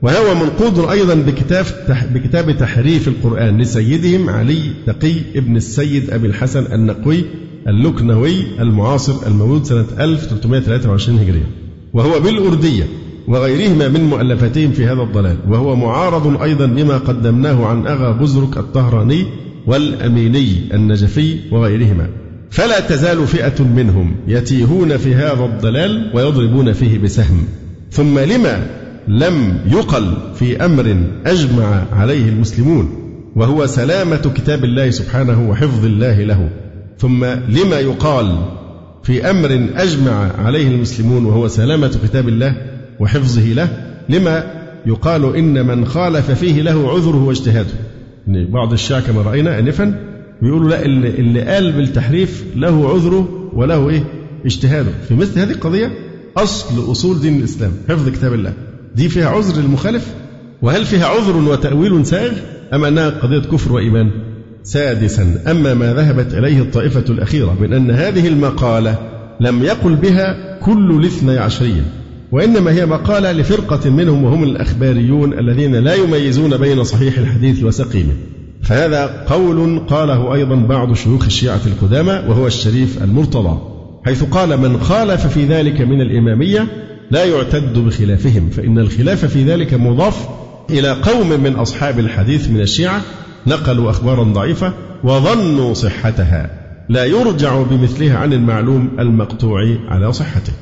[0.02, 1.66] وهو منقوض أيضا بكتاب
[2.14, 7.24] بكتاب تحريف القرآن لسيدهم علي تقي ابن السيد أبي الحسن النقوي
[7.68, 11.48] اللكنوي المعاصر المولود سنة 1323 هجرية.
[11.92, 12.84] وهو بالأردية
[13.28, 15.36] وغيرهما من مؤلفاتهم في هذا الضلال.
[15.48, 19.26] وهو معارض أيضا لما قدمناه عن أغا بزرك الطهراني
[19.66, 22.25] والأميني النجفي وغيرهما.
[22.56, 27.44] فلا تزال فئة منهم يتيهون في هذا الضلال ويضربون فيه بسهم.
[27.90, 28.66] ثم لما
[29.08, 30.96] لم يقل في أمر
[31.26, 32.90] أجمع عليه المسلمون
[33.36, 36.50] وهو سلامة كتاب الله سبحانه وحفظ الله له.
[36.98, 38.38] ثم لما يقال
[39.02, 42.56] في أمر أجمع عليه المسلمون وهو سلامة كتاب الله
[43.00, 43.68] وحفظه له
[44.08, 44.44] لما
[44.86, 47.74] يقال إن من خالف فيه له عذره واجتهاده.
[48.26, 50.05] يعني بعض الشيعة كما رأينا أنفا
[50.42, 54.04] بيقولوا لا اللي, قال بالتحريف له عذره وله إيه؟
[54.44, 55.92] اجتهاده في مثل هذه القضية
[56.36, 57.72] أصل أصول دين الإسلام.
[57.88, 58.52] حفظ كتاب الله.
[58.94, 60.14] دي فيها عذر للمخالف
[60.62, 62.32] وهل فيها عذر وتأويل سائغ؟
[62.74, 64.10] أم أنها قضية كفر وإيمان؟
[64.62, 68.98] سادسا أما ما ذهبت إليه الطائفة الأخيرة من أن هذه المقالة
[69.40, 71.82] لم يقل بها كل الاثني عشرية
[72.32, 78.12] وإنما هي مقالة لفرقة منهم وهم الأخباريون الذين لا يميزون بين صحيح الحديث وسقيمه.
[78.66, 83.58] فهذا قول قاله أيضا بعض شيوخ الشيعة القدامى وهو الشريف المرتضى
[84.04, 86.66] حيث قال من خالف في ذلك من الإمامية
[87.10, 90.28] لا يعتد بخلافهم فإن الخلاف في ذلك مضاف
[90.70, 93.00] إلى قوم من أصحاب الحديث من الشيعة
[93.46, 94.72] نقلوا أخبارا ضعيفة
[95.04, 96.50] وظنوا صحتها
[96.88, 100.52] لا يرجع بمثلها عن المعلوم المقطوع على صحته.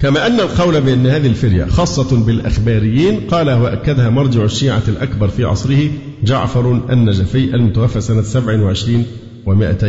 [0.00, 5.90] كما أن القول بأن هذه الفرية خاصة بالأخباريين قال وأكدها مرجع الشيعة الأكبر في عصره
[6.24, 9.04] جعفر النجفي المتوفى سنة 27
[9.46, 9.86] و200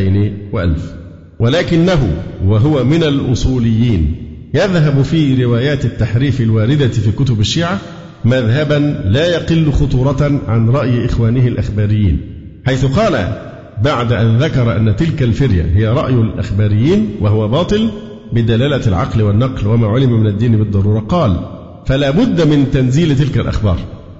[0.53, 0.93] وألف.
[1.39, 4.15] ولكنه وهو من الأصوليين
[4.53, 7.79] يذهب في روايات التحريف الواردة في كتب الشيعة
[8.25, 12.21] مذهبا لا يقل خطورة عن رأي إخوانه الأخباريين
[12.65, 13.37] حيث قال
[13.83, 17.89] بعد أن ذكر أن تلك الفرية هي رأي الأخباريين وهو باطل
[18.33, 21.39] بدلالة العقل والنقل وما علم من الدين بالضرورة قال
[21.85, 23.79] فلا بد من تنزيل تلك الأخبار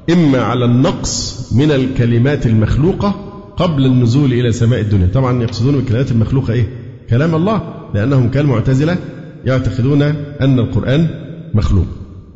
[0.09, 3.09] إما على النقص من الكلمات المخلوقة
[3.57, 5.07] قبل النزول إلى سماء الدنيا.
[5.13, 6.67] طبعا يقصدون بالكلمات المخلوقة إيه؟
[7.09, 7.61] كلام الله
[7.93, 8.97] لأنهم كالمعتزلة
[9.45, 10.01] يعتقدون
[10.41, 11.07] أن القرآن
[11.53, 11.85] مخلوق.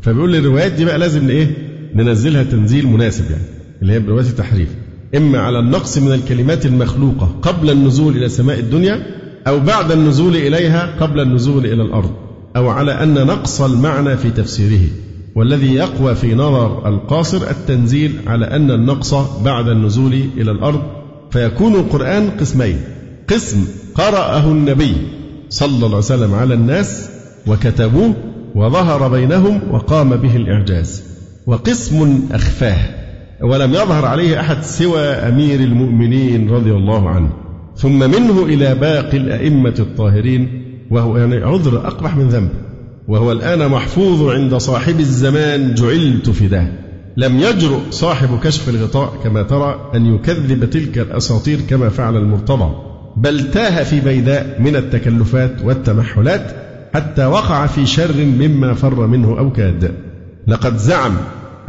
[0.01, 1.57] فبيقول الروايات دي بقى لازم إيه؟
[1.95, 3.43] ننزلها تنزيل مناسب يعني
[3.81, 4.69] اللي هي بروايات التحريف.
[5.15, 9.03] إما على النقص من الكلمات المخلوقة قبل النزول إلى سماء الدنيا
[9.47, 12.11] أو بعد النزول إليها قبل النزول إلى الأرض
[12.55, 14.89] أو على أن نقص المعنى في تفسيره.
[15.35, 19.13] والذي يقوى في نظر القاصر التنزيل على أن النقص
[19.43, 20.81] بعد النزول إلى الأرض
[21.31, 22.81] فيكون القرآن قسمين.
[23.29, 24.95] قسم قرأه النبي
[25.49, 27.09] صلى الله عليه وسلم على الناس
[27.47, 28.13] وكتبوه
[28.55, 31.03] وظهر بينهم وقام به الإعجاز.
[31.47, 32.77] وقسم أخفاه.
[33.41, 37.29] ولم يظهر عليه أحد سوى أمير المؤمنين رضي الله عنه.
[37.75, 42.49] ثم منه إلى باقي الأئمة الطاهرين وهو يعني عذر أقبح من ذنب.
[43.07, 46.67] وهو الآن محفوظ عند صاحب الزمان جعلت فداه
[47.17, 52.75] لم يجرؤ صاحب كشف الغطاء كما ترى أن يكذب تلك الأساطير كما فعل المرتضى.
[53.17, 56.55] بل تاه في بيداء من التكلفات والتمحلات
[56.93, 59.91] حتى وقع في شر مما فر منه أو كاد
[60.47, 61.17] لقد زعم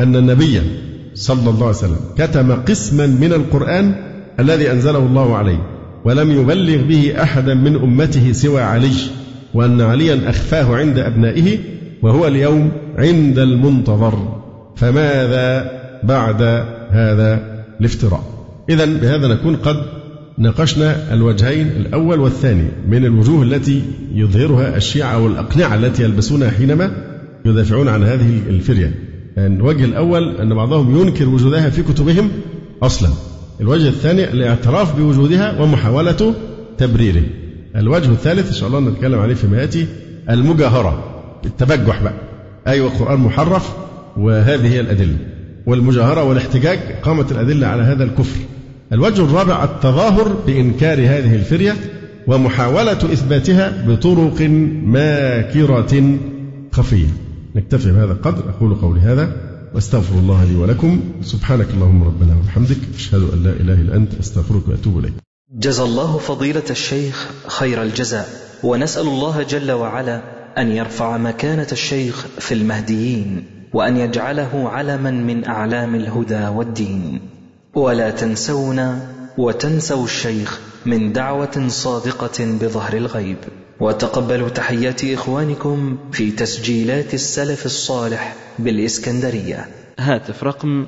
[0.01, 0.61] أن النبي
[1.15, 3.95] صلى الله عليه وسلم كتم قسما من القرآن
[4.41, 5.59] الذي أنزله الله عليه
[6.05, 8.93] ولم يبلغ به أحدا من أمته سوى علي.
[9.57, 11.59] وأن عليا أخفاه عند أبنائه
[12.03, 14.43] وهو اليوم عند المنتظر
[14.77, 15.71] فماذا
[16.03, 16.43] بعد
[16.91, 17.41] هذا
[17.81, 18.23] الافتراء؟
[18.71, 19.77] إذا بهذا نكون قد
[20.39, 23.83] ناقشنا الوجهين الأول والثاني من الوجوه التي
[24.15, 26.91] يظهرها الشيعة والأقنعة التي يلبسونها حينما
[27.45, 28.95] يدافعون عن هذه الفرية.
[29.39, 32.29] الوجه الأول أن بعضهم ينكر وجودها في كتبهم
[32.83, 33.11] أصلا.
[33.61, 36.35] الوجه الثاني الاعتراف بوجودها ومحاولة
[36.79, 37.23] تبريره.
[37.77, 39.87] الوجه الثالث إن شاء الله نتكلم عليه فيما يأتي
[40.31, 41.05] المجاهرة
[41.45, 42.15] التبجح بقى.
[42.67, 43.73] أيوة القرآن محرف
[44.17, 45.17] وهذه هي الأدلة.
[45.67, 48.41] والمجاهرة والاحتجاج قامت الأدلة على هذا الكفر.
[48.93, 51.75] الوجه الرابع التظاهر بإنكار هذه الفرية
[52.27, 54.43] ومحاولة إثباتها بطرق
[54.85, 56.19] ماكرة
[56.73, 57.09] خفية.
[57.57, 59.37] نكتفي بهذا القدر أقول قولي هذا
[59.75, 61.01] وأستغفر الله لي ولكم.
[61.23, 65.26] سبحانك اللهم ربنا وبحمدك أشهد أن لا إله إلا أنت أستغفرك وأتوب إليك.
[65.59, 68.29] جزى الله فضيلة الشيخ خير الجزاء
[68.63, 70.23] ونسأل الله جل وعلا
[70.59, 77.21] أن يرفع مكانة الشيخ في المهديين وأن يجعله علما من أعلام الهدى والدين.
[77.75, 79.09] ولا تنسونا
[79.39, 83.37] وتنسوا الشيخ من دعوة صادقة بظهر الغيب.
[83.81, 89.69] وتقبلوا تحيات إخوانكم في تسجيلات السلف الصالح بالإسكندرية.
[89.99, 90.87] هاتف رقم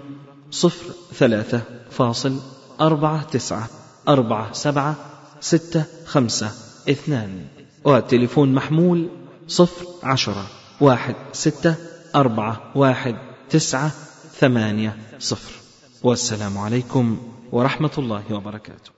[0.50, 2.36] صفر ثلاثة فاصل
[2.80, 3.68] أربعة تسعة.
[4.08, 4.94] أربعة سبعة
[5.40, 6.50] ستة خمسة
[6.90, 7.46] اثنان.
[7.84, 9.08] والتليفون محمول
[9.48, 10.46] صفر عشرة
[10.80, 11.74] واحد ستة
[12.14, 13.16] أربعة واحد
[13.50, 13.92] تسعة
[14.40, 15.52] ثمانية صفر.
[16.02, 17.18] والسلام عليكم
[17.52, 18.97] ورحمة الله وبركاته.